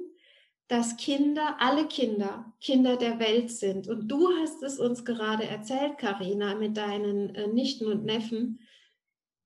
dass 0.68 0.98
Kinder, 0.98 1.58
alle 1.60 1.86
Kinder, 1.86 2.52
Kinder 2.60 2.98
der 2.98 3.20
Welt 3.20 3.52
sind. 3.52 3.88
Und 3.88 4.08
du 4.08 4.30
hast 4.40 4.64
es 4.64 4.80
uns 4.80 5.06
gerade 5.06 5.44
erzählt, 5.44 6.00
Karina, 6.00 6.56
mit 6.56 6.76
deinen 6.76 7.36
äh, 7.36 7.48
Nichten 7.48 7.86
und 7.86 8.04
Neffen. 8.04 8.62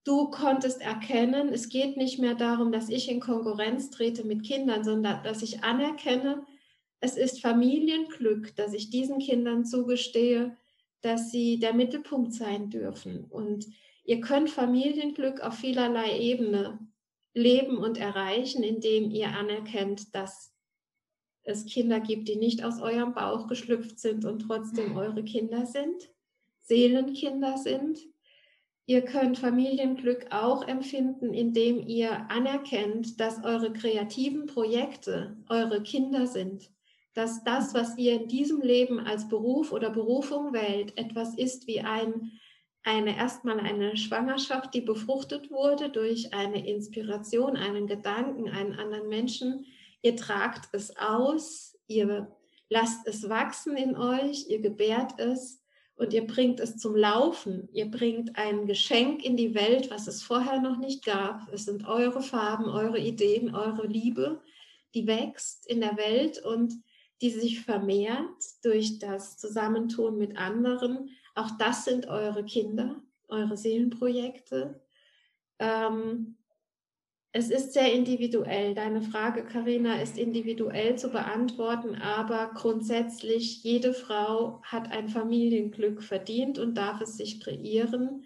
Du 0.06 0.30
konntest 0.30 0.80
erkennen, 0.80 1.50
es 1.50 1.68
geht 1.68 1.98
nicht 1.98 2.18
mehr 2.18 2.36
darum, 2.36 2.72
dass 2.72 2.88
ich 2.88 3.12
in 3.12 3.20
Konkurrenz 3.20 3.90
trete 3.90 4.24
mit 4.24 4.44
Kindern, 4.44 4.86
sondern 4.86 5.22
dass 5.24 5.42
ich 5.42 5.66
anerkenne, 5.66 6.46
es 7.02 7.18
ist 7.18 7.42
Familienglück, 7.42 8.56
dass 8.56 8.74
ich 8.74 8.92
diesen 8.92 9.20
Kindern 9.20 9.66
zugestehe, 9.66 10.56
dass 11.02 11.32
sie 11.32 11.60
der 11.60 11.74
Mittelpunkt 11.74 12.32
sein 12.32 12.70
dürfen. 12.70 13.26
Und 13.26 13.66
ihr 14.06 14.22
könnt 14.22 14.50
Familienglück 14.50 15.42
auf 15.42 15.56
vielerlei 15.56 16.18
Ebene 16.18 16.80
leben 17.36 17.78
und 17.78 18.00
erreichen, 18.00 18.64
indem 18.64 19.12
ihr 19.12 19.30
anerkennt, 19.30 20.16
dass 20.16 20.56
es 21.44 21.66
Kinder 21.66 22.00
gibt, 22.00 22.28
die 22.28 22.38
nicht 22.38 22.64
aus 22.64 22.82
eurem 22.82 23.14
Bauch 23.14 23.48
geschlüpft 23.48 24.00
sind 24.00 24.26
und 24.26 24.40
trotzdem 24.40 24.98
eure 24.98 25.24
Kinder 25.24 25.68
sind, 25.68 26.10
Seelenkinder 26.62 27.58
sind. 27.58 28.00
Ihr 28.88 29.04
könnt 29.04 29.38
Familienglück 29.38 30.28
auch 30.32 30.68
empfinden, 30.68 31.34
indem 31.34 31.86
ihr 31.86 32.32
anerkennt, 32.32 33.20
dass 33.20 33.44
eure 33.44 33.74
kreativen 33.74 34.48
Projekte 34.48 35.38
eure 35.50 35.84
Kinder 35.84 36.28
sind, 36.28 36.72
dass 37.14 37.44
das, 37.44 37.74
was 37.74 37.98
ihr 37.98 38.22
in 38.22 38.28
diesem 38.28 38.62
Leben 38.62 39.00
als 39.00 39.28
Beruf 39.28 39.72
oder 39.72 39.90
Berufung 39.90 40.54
wählt, 40.54 40.98
etwas 40.98 41.36
ist 41.36 41.68
wie 41.68 41.82
ein 41.82 42.32
eine 42.86 43.18
erstmal 43.18 43.60
eine 43.60 43.98
Schwangerschaft, 43.98 44.74
die 44.74 44.82
befruchtet 44.82 45.50
wurde 45.50 45.90
durch 45.90 46.34
eine 46.34 46.68
Inspiration, 46.68 47.58
einen 47.58 47.88
Gedanken, 47.88 48.48
einen 48.48 48.74
anderen 48.74 49.10
Menschen. 49.10 49.66
Ihr 50.04 50.16
tragt 50.16 50.70
es 50.72 50.96
aus, 50.96 51.76
ihr 51.88 52.32
lasst 52.70 53.08
es 53.08 53.28
wachsen 53.28 53.76
in 53.76 53.98
euch, 53.98 54.48
ihr 54.50 54.62
gebärt 54.62 55.20
es 55.20 55.64
und 55.96 56.14
ihr 56.14 56.28
bringt 56.28 56.60
es 56.60 56.78
zum 56.78 56.96
Laufen. 56.96 57.70
Ihr 57.74 57.90
bringt 57.90 58.38
ein 58.38 58.68
Geschenk 58.68 59.26
in 59.26 59.36
die 59.36 59.56
Welt, 59.56 59.90
was 59.90 60.06
es 60.06 60.22
vorher 60.22 60.60
noch 60.60 60.78
nicht 60.78 61.04
gab. 61.04 61.52
Es 61.52 61.66
sind 61.66 61.88
eure 61.88 62.22
Farben, 62.22 62.66
eure 62.66 63.00
Ideen, 63.00 63.56
eure 63.56 63.88
Liebe, 63.88 64.42
die 64.94 65.08
wächst 65.08 65.66
in 65.66 65.82
der 65.82 65.98
Welt 65.98 66.44
und 66.44 66.74
die 67.22 67.32
sich 67.32 67.62
vermehrt 67.62 68.44
durch 68.64 69.00
das 69.00 69.38
Zusammentun 69.38 70.18
mit 70.18 70.38
anderen 70.38 71.10
auch 71.36 71.52
das 71.60 71.86
sind 71.86 72.08
eure 72.08 72.44
Kinder, 72.44 73.02
eure 73.28 73.58
Seelenprojekte. 73.58 74.82
Ähm, 75.60 76.38
es 77.34 77.50
ist 77.50 77.74
sehr 77.74 77.92
individuell. 77.92 78.74
Deine 78.74 79.02
Frage, 79.02 79.44
Karina, 79.46 80.02
ist 80.02 80.18
individuell 80.18 80.98
zu 80.98 81.10
beantworten, 81.10 81.96
aber 81.96 82.52
grundsätzlich 82.54 83.62
jede 83.62 83.94
Frau 83.94 84.62
hat 84.64 84.90
ein 84.92 85.10
Familienglück 85.10 86.02
verdient 86.02 86.58
und 86.58 86.76
darf 86.76 87.02
es 87.02 87.18
sich 87.18 87.42
kreieren, 87.42 88.24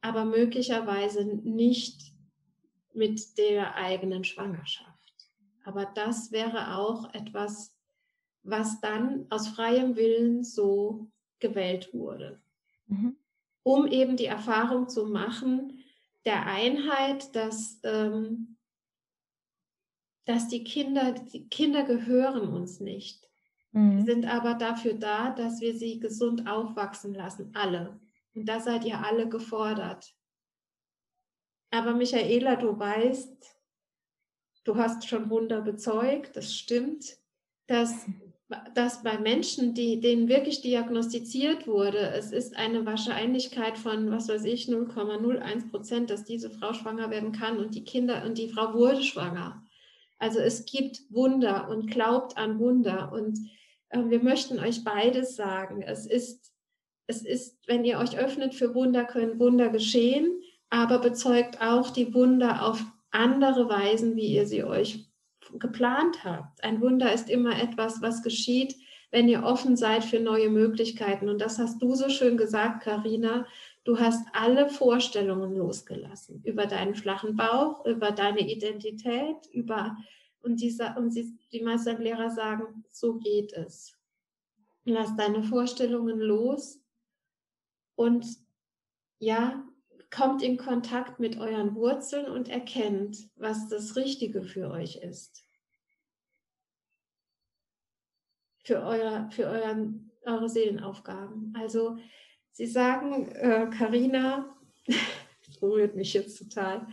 aber 0.00 0.24
möglicherweise 0.24 1.24
nicht 1.24 2.12
mit 2.92 3.38
der 3.38 3.76
eigenen 3.76 4.24
Schwangerschaft. 4.24 4.90
Aber 5.64 5.86
das 5.94 6.32
wäre 6.32 6.76
auch 6.76 7.14
etwas, 7.14 7.76
was 8.42 8.80
dann 8.80 9.26
aus 9.30 9.46
freiem 9.46 9.94
Willen 9.94 10.42
so 10.42 11.12
gewählt 11.42 11.92
wurde, 11.92 12.40
mhm. 12.86 13.18
um 13.62 13.86
eben 13.86 14.16
die 14.16 14.26
Erfahrung 14.26 14.88
zu 14.88 15.06
machen 15.06 15.82
der 16.24 16.46
Einheit, 16.46 17.34
dass, 17.34 17.80
ähm, 17.82 18.56
dass 20.24 20.48
die 20.48 20.64
Kinder, 20.64 21.12
die 21.12 21.48
Kinder 21.48 21.82
gehören 21.82 22.48
uns 22.48 22.80
nicht, 22.80 23.28
mhm. 23.72 24.04
sind 24.04 24.24
aber 24.26 24.54
dafür 24.54 24.94
da, 24.94 25.30
dass 25.30 25.60
wir 25.60 25.74
sie 25.74 25.98
gesund 25.98 26.48
aufwachsen 26.48 27.12
lassen, 27.12 27.50
alle. 27.54 28.00
Und 28.34 28.48
da 28.48 28.60
seid 28.60 28.84
ihr 28.84 29.04
alle 29.04 29.28
gefordert. 29.28 30.14
Aber 31.70 31.94
Michaela, 31.94 32.56
du 32.56 32.78
weißt, 32.78 33.58
du 34.64 34.76
hast 34.76 35.08
schon 35.08 35.28
Wunder 35.28 35.60
bezeugt, 35.60 36.36
das 36.36 36.54
stimmt, 36.54 37.18
dass 37.66 38.06
dass 38.74 39.02
bei 39.02 39.18
Menschen, 39.18 39.74
die, 39.74 40.00
denen 40.00 40.28
wirklich 40.28 40.60
diagnostiziert 40.60 41.66
wurde, 41.66 41.98
es 41.98 42.32
ist 42.32 42.56
eine 42.56 42.86
Wahrscheinlichkeit 42.86 43.78
von, 43.78 44.10
was 44.10 44.28
weiß 44.28 44.44
ich, 44.44 44.68
0,01 44.68 45.70
Prozent, 45.70 46.10
dass 46.10 46.24
diese 46.24 46.50
Frau 46.50 46.72
schwanger 46.72 47.10
werden 47.10 47.32
kann 47.32 47.58
und 47.58 47.74
die 47.74 47.84
Kinder 47.84 48.24
und 48.24 48.38
die 48.38 48.48
Frau 48.48 48.74
wurde 48.74 49.02
schwanger. 49.02 49.64
Also 50.18 50.38
es 50.38 50.64
gibt 50.66 51.00
Wunder 51.10 51.68
und 51.68 51.90
glaubt 51.90 52.36
an 52.36 52.58
Wunder 52.58 53.12
und 53.12 53.38
äh, 53.88 53.98
wir 54.04 54.22
möchten 54.22 54.58
euch 54.58 54.84
beides 54.84 55.36
sagen. 55.36 55.82
Es 55.82 56.06
ist, 56.06 56.52
es 57.06 57.22
ist, 57.22 57.58
wenn 57.66 57.84
ihr 57.84 57.98
euch 57.98 58.16
öffnet 58.16 58.54
für 58.54 58.74
Wunder, 58.74 59.04
können 59.04 59.38
Wunder 59.38 59.68
geschehen, 59.68 60.40
aber 60.70 60.98
bezeugt 60.98 61.60
auch 61.60 61.90
die 61.90 62.14
Wunder 62.14 62.66
auf 62.66 62.82
andere 63.10 63.68
Weisen, 63.68 64.16
wie 64.16 64.34
ihr 64.34 64.46
sie 64.46 64.64
euch 64.64 65.11
geplant 65.58 66.24
habt. 66.24 66.62
Ein 66.64 66.80
Wunder 66.80 67.12
ist 67.12 67.30
immer 67.30 67.60
etwas, 67.60 68.02
was 68.02 68.22
geschieht, 68.22 68.76
wenn 69.10 69.28
ihr 69.28 69.44
offen 69.44 69.76
seid 69.76 70.04
für 70.04 70.20
neue 70.20 70.48
Möglichkeiten. 70.48 71.28
Und 71.28 71.40
das 71.40 71.58
hast 71.58 71.82
du 71.82 71.94
so 71.94 72.08
schön 72.08 72.36
gesagt, 72.36 72.82
Karina. 72.82 73.46
Du 73.84 73.98
hast 73.98 74.26
alle 74.32 74.68
Vorstellungen 74.68 75.56
losgelassen 75.56 76.42
über 76.44 76.66
deinen 76.66 76.94
flachen 76.94 77.36
Bauch, 77.36 77.84
über 77.84 78.12
deine 78.12 78.40
Identität, 78.40 79.36
über 79.52 79.96
und 80.42 80.60
die, 80.60 80.76
und 80.96 81.10
sie, 81.10 81.36
die 81.52 81.62
meisten 81.62 82.00
Lehrer 82.00 82.30
sagen, 82.30 82.84
so 82.90 83.14
geht 83.14 83.52
es. 83.52 83.96
Lass 84.84 85.14
deine 85.16 85.42
Vorstellungen 85.42 86.18
los 86.18 86.80
und 87.94 88.26
ja, 89.18 89.64
kommt 90.12 90.42
in 90.42 90.58
Kontakt 90.58 91.18
mit 91.18 91.38
euren 91.38 91.74
Wurzeln 91.74 92.26
und 92.26 92.48
erkennt, 92.48 93.30
was 93.36 93.68
das 93.68 93.96
Richtige 93.96 94.42
für 94.42 94.70
euch 94.70 94.96
ist. 94.96 95.42
Für, 98.64 98.82
euer, 98.82 99.28
für 99.32 99.46
euren, 99.46 100.12
eure 100.24 100.48
Seelenaufgaben. 100.48 101.52
Also 101.58 101.98
Sie 102.52 102.66
sagen, 102.66 103.32
Karina, 103.70 104.54
äh, 104.84 104.92
berührt 105.62 105.94
mich 105.94 106.12
jetzt 106.12 106.36
total. 106.38 106.86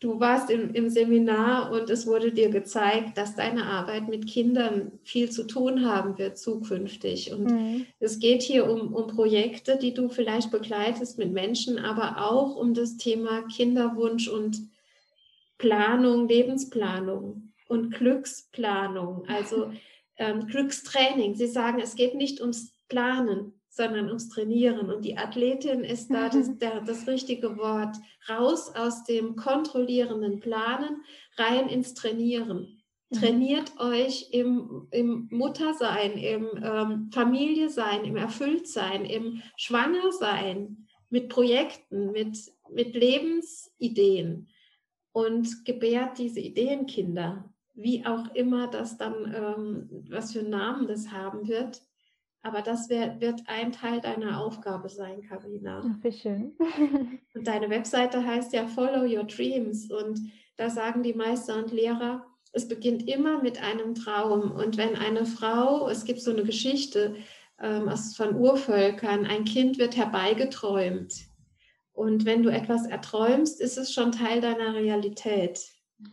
Du 0.00 0.18
warst 0.18 0.50
im, 0.50 0.74
im 0.74 0.90
Seminar 0.90 1.70
und 1.70 1.88
es 1.88 2.06
wurde 2.08 2.32
dir 2.32 2.50
gezeigt, 2.50 3.16
dass 3.16 3.36
deine 3.36 3.66
Arbeit 3.66 4.08
mit 4.08 4.26
Kindern 4.26 4.98
viel 5.04 5.30
zu 5.30 5.46
tun 5.46 5.88
haben 5.88 6.18
wird 6.18 6.36
zukünftig. 6.36 7.32
Und 7.32 7.44
mhm. 7.44 7.86
es 8.00 8.18
geht 8.18 8.42
hier 8.42 8.68
um, 8.68 8.92
um 8.92 9.06
Projekte, 9.06 9.78
die 9.78 9.94
du 9.94 10.08
vielleicht 10.08 10.50
begleitest 10.50 11.18
mit 11.18 11.32
Menschen, 11.32 11.78
aber 11.78 12.28
auch 12.28 12.56
um 12.56 12.74
das 12.74 12.96
Thema 12.96 13.42
Kinderwunsch 13.42 14.28
und 14.28 14.60
Planung, 15.56 16.28
Lebensplanung 16.28 17.52
und 17.68 17.94
Glücksplanung, 17.94 19.24
also 19.28 19.70
ähm, 20.18 20.48
Glückstraining. 20.48 21.36
Sie 21.36 21.46
sagen, 21.46 21.80
es 21.80 21.94
geht 21.94 22.16
nicht 22.16 22.40
ums 22.40 22.72
Planen, 22.88 23.52
sondern 23.76 24.06
ums 24.06 24.30
Trainieren. 24.30 24.90
Und 24.90 25.04
die 25.04 25.18
Athletin 25.18 25.84
ist 25.84 26.10
da 26.10 26.30
das, 26.30 26.56
der, 26.58 26.80
das 26.80 27.06
richtige 27.06 27.58
Wort. 27.58 27.96
Raus 28.28 28.74
aus 28.74 29.04
dem 29.04 29.36
kontrollierenden 29.36 30.40
Planen, 30.40 31.02
rein 31.36 31.68
ins 31.68 31.92
Trainieren. 31.92 32.82
Mhm. 33.10 33.16
Trainiert 33.16 33.74
mhm. 33.74 33.80
euch 33.80 34.28
im, 34.32 34.88
im 34.90 35.28
Muttersein, 35.30 36.12
im 36.12 36.48
ähm, 36.62 37.10
Familie 37.12 37.68
sein, 37.68 38.04
im 38.04 38.16
Erfülltsein, 38.16 39.04
im 39.04 39.42
Schwangersein, 39.56 40.88
mit 41.10 41.28
Projekten, 41.28 42.12
mit, 42.12 42.38
mit 42.72 42.94
Lebensideen 42.94 44.48
und 45.12 45.64
gebärt 45.66 46.18
diese 46.18 46.40
Ideenkinder, 46.40 47.52
wie 47.74 48.06
auch 48.06 48.34
immer 48.34 48.68
das 48.68 48.96
dann, 48.96 49.34
ähm, 49.34 50.04
was 50.08 50.32
für 50.32 50.42
Namen 50.42 50.88
das 50.88 51.12
haben 51.12 51.46
wird. 51.46 51.82
Aber 52.46 52.62
das 52.62 52.88
wär, 52.88 53.20
wird 53.20 53.42
ein 53.46 53.72
Teil 53.72 54.00
deiner 54.00 54.40
Aufgabe 54.40 54.88
sein, 54.88 55.20
Karina. 55.22 55.98
Wie 56.00 56.12
schön. 56.12 56.54
und 57.34 57.44
deine 57.44 57.68
Webseite 57.70 58.24
heißt 58.24 58.52
ja 58.52 58.68
Follow 58.68 59.02
Your 59.02 59.24
Dreams. 59.24 59.90
Und 59.90 60.30
da 60.56 60.70
sagen 60.70 61.02
die 61.02 61.12
Meister 61.12 61.56
und 61.58 61.72
Lehrer, 61.72 62.24
es 62.52 62.68
beginnt 62.68 63.08
immer 63.08 63.42
mit 63.42 63.60
einem 63.60 63.96
Traum. 63.96 64.52
Und 64.52 64.76
wenn 64.76 64.94
eine 64.94 65.26
Frau, 65.26 65.88
es 65.88 66.04
gibt 66.04 66.20
so 66.20 66.30
eine 66.30 66.44
Geschichte 66.44 67.16
ähm, 67.60 67.90
von 68.16 68.36
Urvölkern, 68.36 69.26
ein 69.26 69.44
Kind 69.44 69.78
wird 69.78 69.96
herbeigeträumt. 69.96 71.14
Und 71.94 72.26
wenn 72.26 72.44
du 72.44 72.50
etwas 72.50 72.86
erträumst, 72.86 73.60
ist 73.60 73.76
es 73.76 73.92
schon 73.92 74.12
Teil 74.12 74.40
deiner 74.40 74.72
Realität. 74.74 75.66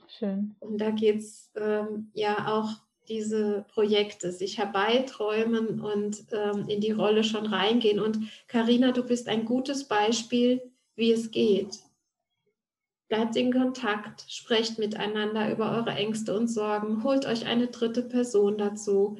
Schön. 0.07 0.55
Und 0.59 0.79
da 0.79 0.89
geht 0.89 1.17
es 1.17 1.51
ähm, 1.55 2.09
ja 2.15 2.47
auch 2.47 2.71
diese 3.07 3.65
Projekte, 3.73 4.31
sich 4.31 4.57
herbeiträumen 4.57 5.81
und 5.81 6.23
ähm, 6.31 6.65
in 6.67 6.81
die 6.81 6.91
Rolle 6.91 7.23
schon 7.23 7.45
reingehen. 7.45 7.99
Und 7.99 8.19
Karina, 8.47 8.91
du 8.91 9.03
bist 9.03 9.27
ein 9.27 9.45
gutes 9.45 9.85
Beispiel, 9.85 10.61
wie 10.95 11.11
es 11.11 11.31
geht. 11.31 11.79
Bleibt 13.09 13.35
in 13.35 13.53
Kontakt, 13.53 14.25
sprecht 14.27 14.79
miteinander 14.79 15.51
über 15.51 15.71
eure 15.77 15.91
Ängste 15.91 16.35
und 16.35 16.47
Sorgen, 16.47 17.03
holt 17.03 17.25
euch 17.25 17.45
eine 17.45 17.67
dritte 17.67 18.01
Person 18.01 18.57
dazu. 18.57 19.17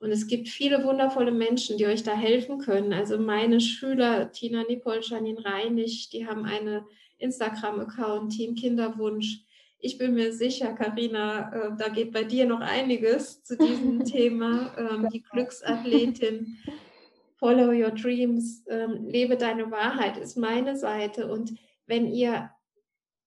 Und 0.00 0.10
es 0.10 0.26
gibt 0.26 0.48
viele 0.48 0.84
wundervolle 0.84 1.32
Menschen, 1.32 1.78
die 1.78 1.86
euch 1.86 2.02
da 2.02 2.14
helfen 2.14 2.58
können. 2.58 2.92
Also 2.92 3.18
meine 3.18 3.60
Schüler, 3.60 4.32
Tina 4.32 4.62
Nipol, 4.64 5.00
Janine 5.02 5.44
Reinig, 5.44 6.10
die 6.10 6.26
haben 6.26 6.44
eine 6.44 6.84
Instagram-Account, 7.18 8.32
Team 8.32 8.54
Kinderwunsch. 8.54 9.40
Ich 9.84 9.98
bin 9.98 10.14
mir 10.14 10.32
sicher, 10.32 10.72
Karina, 10.72 11.52
äh, 11.52 11.76
da 11.76 11.90
geht 11.90 12.10
bei 12.10 12.24
dir 12.24 12.46
noch 12.46 12.60
einiges 12.60 13.42
zu 13.42 13.54
diesem 13.54 14.02
Thema. 14.06 14.74
Ähm, 14.78 15.10
die 15.12 15.22
Glücksathletin, 15.22 16.56
Follow 17.36 17.70
Your 17.70 17.90
Dreams, 17.90 18.64
ähm, 18.66 19.04
lebe 19.04 19.36
deine 19.36 19.70
Wahrheit 19.70 20.16
ist 20.16 20.38
meine 20.38 20.74
Seite. 20.74 21.30
Und 21.30 21.52
wenn 21.84 22.06
ihr 22.06 22.50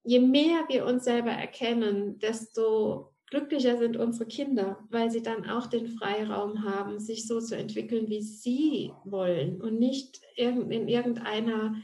je 0.03 0.19
mehr 0.19 0.65
wir 0.67 0.87
uns 0.87 1.03
selber 1.03 1.29
erkennen, 1.29 2.17
desto 2.17 3.13
glücklicher 3.27 3.77
sind 3.77 3.95
unsere 3.95 4.25
Kinder, 4.27 4.79
weil 4.89 5.11
sie 5.11 5.21
dann 5.21 5.47
auch 5.47 5.67
den 5.67 5.85
Freiraum 5.85 6.63
haben, 6.63 6.99
sich 6.99 7.27
so 7.27 7.39
zu 7.39 7.55
entwickeln, 7.55 8.09
wie 8.09 8.23
sie 8.23 8.91
wollen 9.03 9.61
und 9.61 9.77
nicht 9.77 10.21
in 10.35 10.87
irgendeiner 10.87 11.75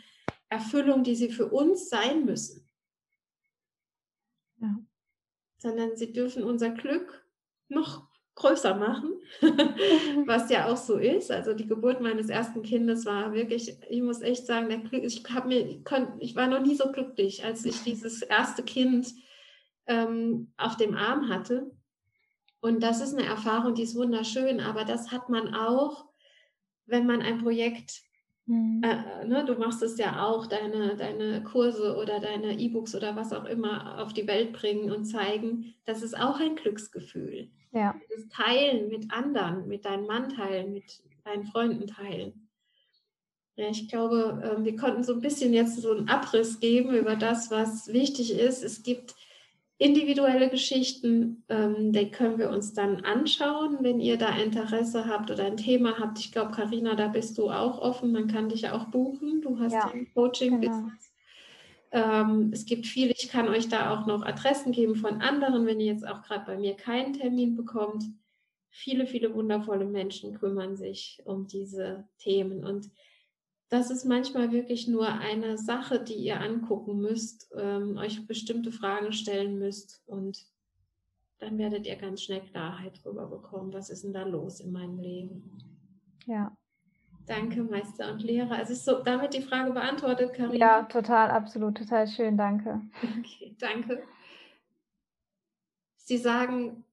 Erfüllung, 0.49 1.03
die 1.03 1.15
sie 1.15 1.29
für 1.29 1.45
uns 1.49 1.89
sein 1.89 2.25
müssen. 2.25 2.63
Ja. 4.63 4.79
Sondern 5.63 5.95
sie 5.95 6.11
dürfen 6.11 6.43
unser 6.43 6.71
Glück 6.71 7.25
noch 7.69 8.09
größer 8.35 8.75
machen, 8.75 9.13
was 10.25 10.49
ja 10.49 10.67
auch 10.67 10.75
so 10.75 10.97
ist. 10.97 11.31
Also 11.31 11.53
die 11.53 11.67
Geburt 11.67 12.01
meines 12.01 12.27
ersten 12.27 12.63
Kindes 12.63 13.05
war 13.05 13.31
wirklich, 13.31 13.77
ich 13.89 14.01
muss 14.01 14.21
echt 14.21 14.45
sagen, 14.45 14.69
ich, 14.91 15.23
mir, 15.45 15.81
ich 16.19 16.35
war 16.35 16.47
noch 16.47 16.59
nie 16.59 16.75
so 16.75 16.91
glücklich, 16.91 17.45
als 17.45 17.63
ich 17.63 17.81
dieses 17.83 18.23
erste 18.23 18.63
Kind 18.63 19.07
ähm, 19.87 20.51
auf 20.57 20.75
dem 20.75 20.95
Arm 20.95 21.29
hatte. 21.29 21.71
Und 22.59 22.83
das 22.83 22.99
ist 22.99 23.17
eine 23.17 23.25
Erfahrung, 23.25 23.73
die 23.73 23.83
ist 23.83 23.95
wunderschön, 23.95 24.59
aber 24.59 24.83
das 24.83 25.11
hat 25.13 25.29
man 25.29 25.55
auch, 25.55 26.09
wenn 26.87 27.05
man 27.05 27.21
ein 27.21 27.41
Projekt 27.41 28.01
Mhm. 28.45 28.81
Äh, 28.83 29.25
ne, 29.25 29.45
du 29.45 29.55
machst 29.55 29.81
es 29.81 29.97
ja 29.97 30.25
auch, 30.25 30.47
deine, 30.47 30.95
deine 30.95 31.43
Kurse 31.43 31.95
oder 31.95 32.19
deine 32.19 32.59
E-Books 32.59 32.95
oder 32.95 33.15
was 33.15 33.31
auch 33.31 33.45
immer 33.45 34.01
auf 34.01 34.13
die 34.13 34.27
Welt 34.27 34.53
bringen 34.53 34.91
und 34.91 35.05
zeigen. 35.05 35.73
Das 35.85 36.01
ist 36.01 36.17
auch 36.17 36.39
ein 36.39 36.55
Glücksgefühl. 36.55 37.49
Ja. 37.71 37.95
Das 38.09 38.27
Teilen 38.29 38.89
mit 38.89 39.11
anderen, 39.11 39.67
mit 39.67 39.85
deinem 39.85 40.05
Mann 40.05 40.29
teilen, 40.29 40.73
mit 40.73 41.01
deinen 41.23 41.45
Freunden 41.45 41.87
teilen. 41.87 42.49
Ja, 43.55 43.69
ich 43.69 43.87
glaube, 43.87 44.41
ähm, 44.43 44.65
wir 44.65 44.75
konnten 44.75 45.03
so 45.03 45.13
ein 45.13 45.21
bisschen 45.21 45.53
jetzt 45.53 45.79
so 45.79 45.91
einen 45.91 46.09
Abriss 46.09 46.59
geben 46.59 46.93
über 46.95 47.15
das, 47.15 47.51
was 47.51 47.87
wichtig 47.93 48.37
ist. 48.37 48.63
Es 48.63 48.81
gibt 48.81 49.15
individuelle 49.83 50.49
Geschichten, 50.49 51.43
ähm, 51.49 51.91
die 51.91 52.09
können 52.09 52.37
wir 52.37 52.49
uns 52.49 52.73
dann 52.73 53.03
anschauen, 53.03 53.79
wenn 53.81 53.99
ihr 53.99 54.17
da 54.17 54.29
Interesse 54.29 55.07
habt 55.07 55.29
oder 55.29 55.43
ein 55.43 55.57
Thema 55.57 55.99
habt. 55.99 56.19
Ich 56.19 56.31
glaube, 56.31 56.51
Karina, 56.51 56.95
da 56.95 57.09
bist 57.09 57.37
du 57.37 57.49
auch 57.49 57.79
offen. 57.79 58.13
Man 58.13 58.27
kann 58.27 58.47
dich 58.47 58.61
ja 58.61 58.73
auch 58.73 58.85
buchen. 58.85 59.41
Du 59.41 59.59
hast 59.59 59.73
ja, 59.73 59.91
ein 59.91 60.07
Coaching-Business. 60.13 61.11
Genau. 61.91 62.21
Ähm, 62.21 62.51
es 62.53 62.65
gibt 62.65 62.87
viele, 62.87 63.11
ich 63.11 63.27
kann 63.27 63.49
euch 63.49 63.67
da 63.67 63.93
auch 63.93 64.05
noch 64.05 64.23
Adressen 64.25 64.71
geben 64.71 64.95
von 64.95 65.21
anderen, 65.21 65.65
wenn 65.65 65.81
ihr 65.81 65.87
jetzt 65.87 66.07
auch 66.07 66.21
gerade 66.21 66.45
bei 66.45 66.57
mir 66.57 66.75
keinen 66.75 67.11
Termin 67.11 67.57
bekommt. 67.57 68.05
Viele, 68.69 69.05
viele 69.05 69.35
wundervolle 69.35 69.85
Menschen 69.85 70.39
kümmern 70.39 70.77
sich 70.77 71.21
um 71.25 71.45
diese 71.45 72.07
Themen. 72.19 72.63
Und 72.63 72.89
das 73.73 73.89
ist 73.89 74.05
manchmal 74.05 74.51
wirklich 74.51 74.87
nur 74.87 75.07
eine 75.07 75.57
Sache, 75.57 75.99
die 75.99 76.13
ihr 76.13 76.39
angucken 76.39 77.01
müsst, 77.01 77.51
ähm, 77.57 77.97
euch 77.97 78.27
bestimmte 78.27 78.71
Fragen 78.71 79.13
stellen 79.13 79.57
müsst 79.57 80.03
und 80.05 80.45
dann 81.39 81.57
werdet 81.57 81.87
ihr 81.87 81.95
ganz 81.95 82.21
schnell 82.21 82.41
Klarheit 82.41 83.01
darüber 83.03 83.25
bekommen, 83.25 83.73
was 83.73 83.89
ist 83.89 84.03
denn 84.03 84.13
da 84.13 84.25
los 84.25 84.59
in 84.59 84.71
meinem 84.71 84.99
Leben. 84.99 85.59
Ja. 86.27 86.55
Danke, 87.25 87.63
Meister 87.63 88.11
und 88.11 88.21
Lehrer. 88.21 88.57
Also 88.57 88.73
ist 88.73 88.85
so 88.85 89.01
damit 89.01 89.33
die 89.33 89.41
Frage 89.41 89.71
beantwortet, 89.71 90.33
Karin? 90.35 90.55
Ja, 90.55 90.83
total, 90.83 91.31
absolut, 91.31 91.75
total 91.75 92.07
schön, 92.07 92.37
danke. 92.37 92.79
Okay, 93.19 93.55
danke. 93.59 94.03
Sie 95.97 96.17
sagen, 96.17 96.83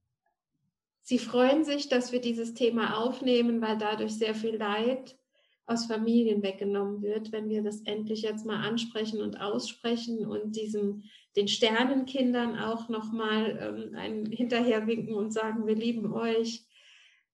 Sie 1.03 1.19
freuen 1.19 1.65
sich, 1.65 1.89
dass 1.91 2.13
wir 2.13 2.23
dieses 2.23 2.55
Thema 2.55 2.97
aufnehmen, 2.97 3.61
weil 3.61 3.77
dadurch 3.77 4.17
sehr 4.17 4.35
viel 4.35 4.57
Leid 4.57 5.20
aus 5.71 5.87
Familien 5.87 6.43
weggenommen 6.43 7.01
wird, 7.01 7.31
wenn 7.31 7.49
wir 7.49 7.63
das 7.63 7.81
endlich 7.83 8.23
jetzt 8.23 8.45
mal 8.45 8.67
ansprechen 8.67 9.23
und 9.23 9.41
aussprechen 9.41 10.27
und 10.27 10.57
diesen 10.57 11.05
den 11.37 11.47
Sternenkindern 11.47 12.59
auch 12.59 12.89
nochmal 12.89 13.57
ähm, 13.61 13.95
ein 13.97 14.27
hinterherwinken 14.27 15.15
und 15.15 15.33
sagen, 15.33 15.69
wir 15.69 15.77
lieben 15.77 16.13
euch 16.13 16.65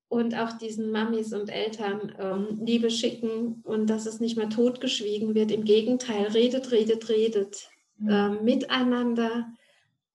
und 0.08 0.34
auch 0.34 0.52
diesen 0.52 0.90
Mamis 0.90 1.32
und 1.32 1.48
Eltern 1.48 2.14
ähm, 2.18 2.60
Liebe 2.62 2.90
schicken 2.90 3.62
und 3.62 3.88
dass 3.88 4.04
es 4.04 4.20
nicht 4.20 4.36
mehr 4.36 4.50
totgeschwiegen 4.50 5.34
wird. 5.34 5.50
Im 5.50 5.64
Gegenteil, 5.64 6.26
redet, 6.26 6.70
redet, 6.72 7.08
redet 7.08 7.70
mhm. 7.96 8.10
äh, 8.10 8.28
miteinander 8.42 9.50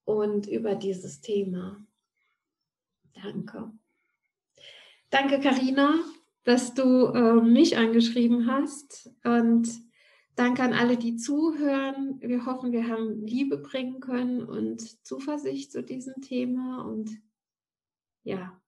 und 0.06 0.46
über 0.46 0.76
dieses 0.76 1.22
Thema. 1.22 1.84
Danke. 3.16 3.72
Danke, 5.10 5.40
Karina 5.40 5.96
dass 6.44 6.74
du 6.74 7.08
äh, 7.08 7.42
mich 7.42 7.78
angeschrieben 7.78 8.48
hast. 8.48 9.12
Und 9.24 9.70
danke 10.36 10.64
an 10.64 10.74
alle, 10.74 10.98
die 10.98 11.16
zuhören. 11.16 12.20
Wir 12.22 12.46
hoffen, 12.46 12.72
wir 12.72 12.88
haben 12.88 13.26
Liebe 13.26 13.58
bringen 13.58 14.00
können 14.00 14.44
und 14.44 14.82
Zuversicht 15.06 15.72
zu 15.72 15.84
diesem 15.84 16.22
Thema. 16.22 16.84
Und 16.86 17.12
ja, 18.24 18.60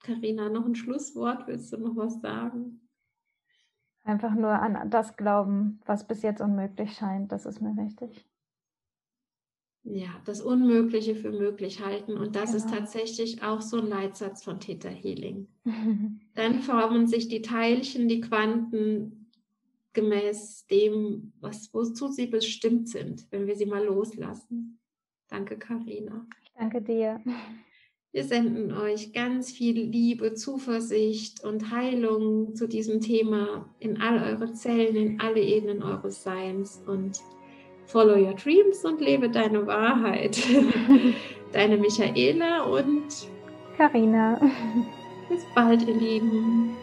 Karina, 0.00 0.48
noch 0.48 0.66
ein 0.66 0.74
Schlusswort. 0.74 1.46
Willst 1.46 1.72
du 1.72 1.78
noch 1.78 1.96
was 1.96 2.20
sagen? 2.20 2.88
Einfach 4.04 4.34
nur 4.34 4.50
an 4.50 4.90
das 4.90 5.16
glauben, 5.16 5.80
was 5.84 6.06
bis 6.06 6.22
jetzt 6.22 6.40
unmöglich 6.40 6.94
scheint. 6.94 7.32
Das 7.32 7.44
ist 7.44 7.60
mir 7.60 7.76
wichtig 7.76 8.26
ja, 9.88 10.08
das 10.24 10.40
Unmögliche 10.40 11.14
für 11.14 11.30
möglich 11.30 11.84
halten. 11.84 12.16
Und 12.16 12.34
das 12.36 12.52
genau. 12.52 12.64
ist 12.64 12.70
tatsächlich 12.70 13.42
auch 13.42 13.60
so 13.60 13.78
ein 13.78 13.88
Leitsatz 13.88 14.42
von 14.42 14.60
Theta 14.60 14.88
Healing. 14.88 15.46
Dann 16.34 16.60
formen 16.60 17.06
sich 17.06 17.28
die 17.28 17.42
Teilchen, 17.42 18.08
die 18.08 18.20
Quanten 18.20 19.30
gemäß 19.92 20.66
dem, 20.66 21.32
was, 21.40 21.72
wozu 21.72 22.08
sie 22.08 22.26
bestimmt 22.26 22.88
sind, 22.88 23.26
wenn 23.30 23.46
wir 23.46 23.56
sie 23.56 23.66
mal 23.66 23.84
loslassen. 23.84 24.78
Danke, 25.28 25.56
Karina. 25.56 26.26
Danke 26.58 26.82
dir. 26.82 27.20
Wir 28.12 28.24
senden 28.24 28.72
euch 28.72 29.12
ganz 29.12 29.50
viel 29.52 29.78
Liebe, 29.78 30.34
Zuversicht 30.34 31.44
und 31.44 31.70
Heilung 31.70 32.54
zu 32.54 32.66
diesem 32.66 33.00
Thema 33.00 33.74
in 33.78 34.00
all 34.00 34.22
eure 34.22 34.52
Zellen, 34.52 34.96
in 34.96 35.20
alle 35.20 35.40
Ebenen 35.40 35.82
eures 35.82 36.22
Seins 36.22 36.82
und 36.86 37.20
Follow 37.86 38.16
Your 38.16 38.34
Dreams 38.34 38.84
und 38.84 39.00
lebe 39.00 39.28
deine 39.28 39.66
Wahrheit. 39.66 40.38
Deine 41.52 41.76
Michaela 41.76 42.64
und 42.64 43.06
Karina. 43.76 44.40
Bis 45.28 45.44
bald, 45.54 45.86
ihr 45.86 45.94
Lieben. 45.94 46.76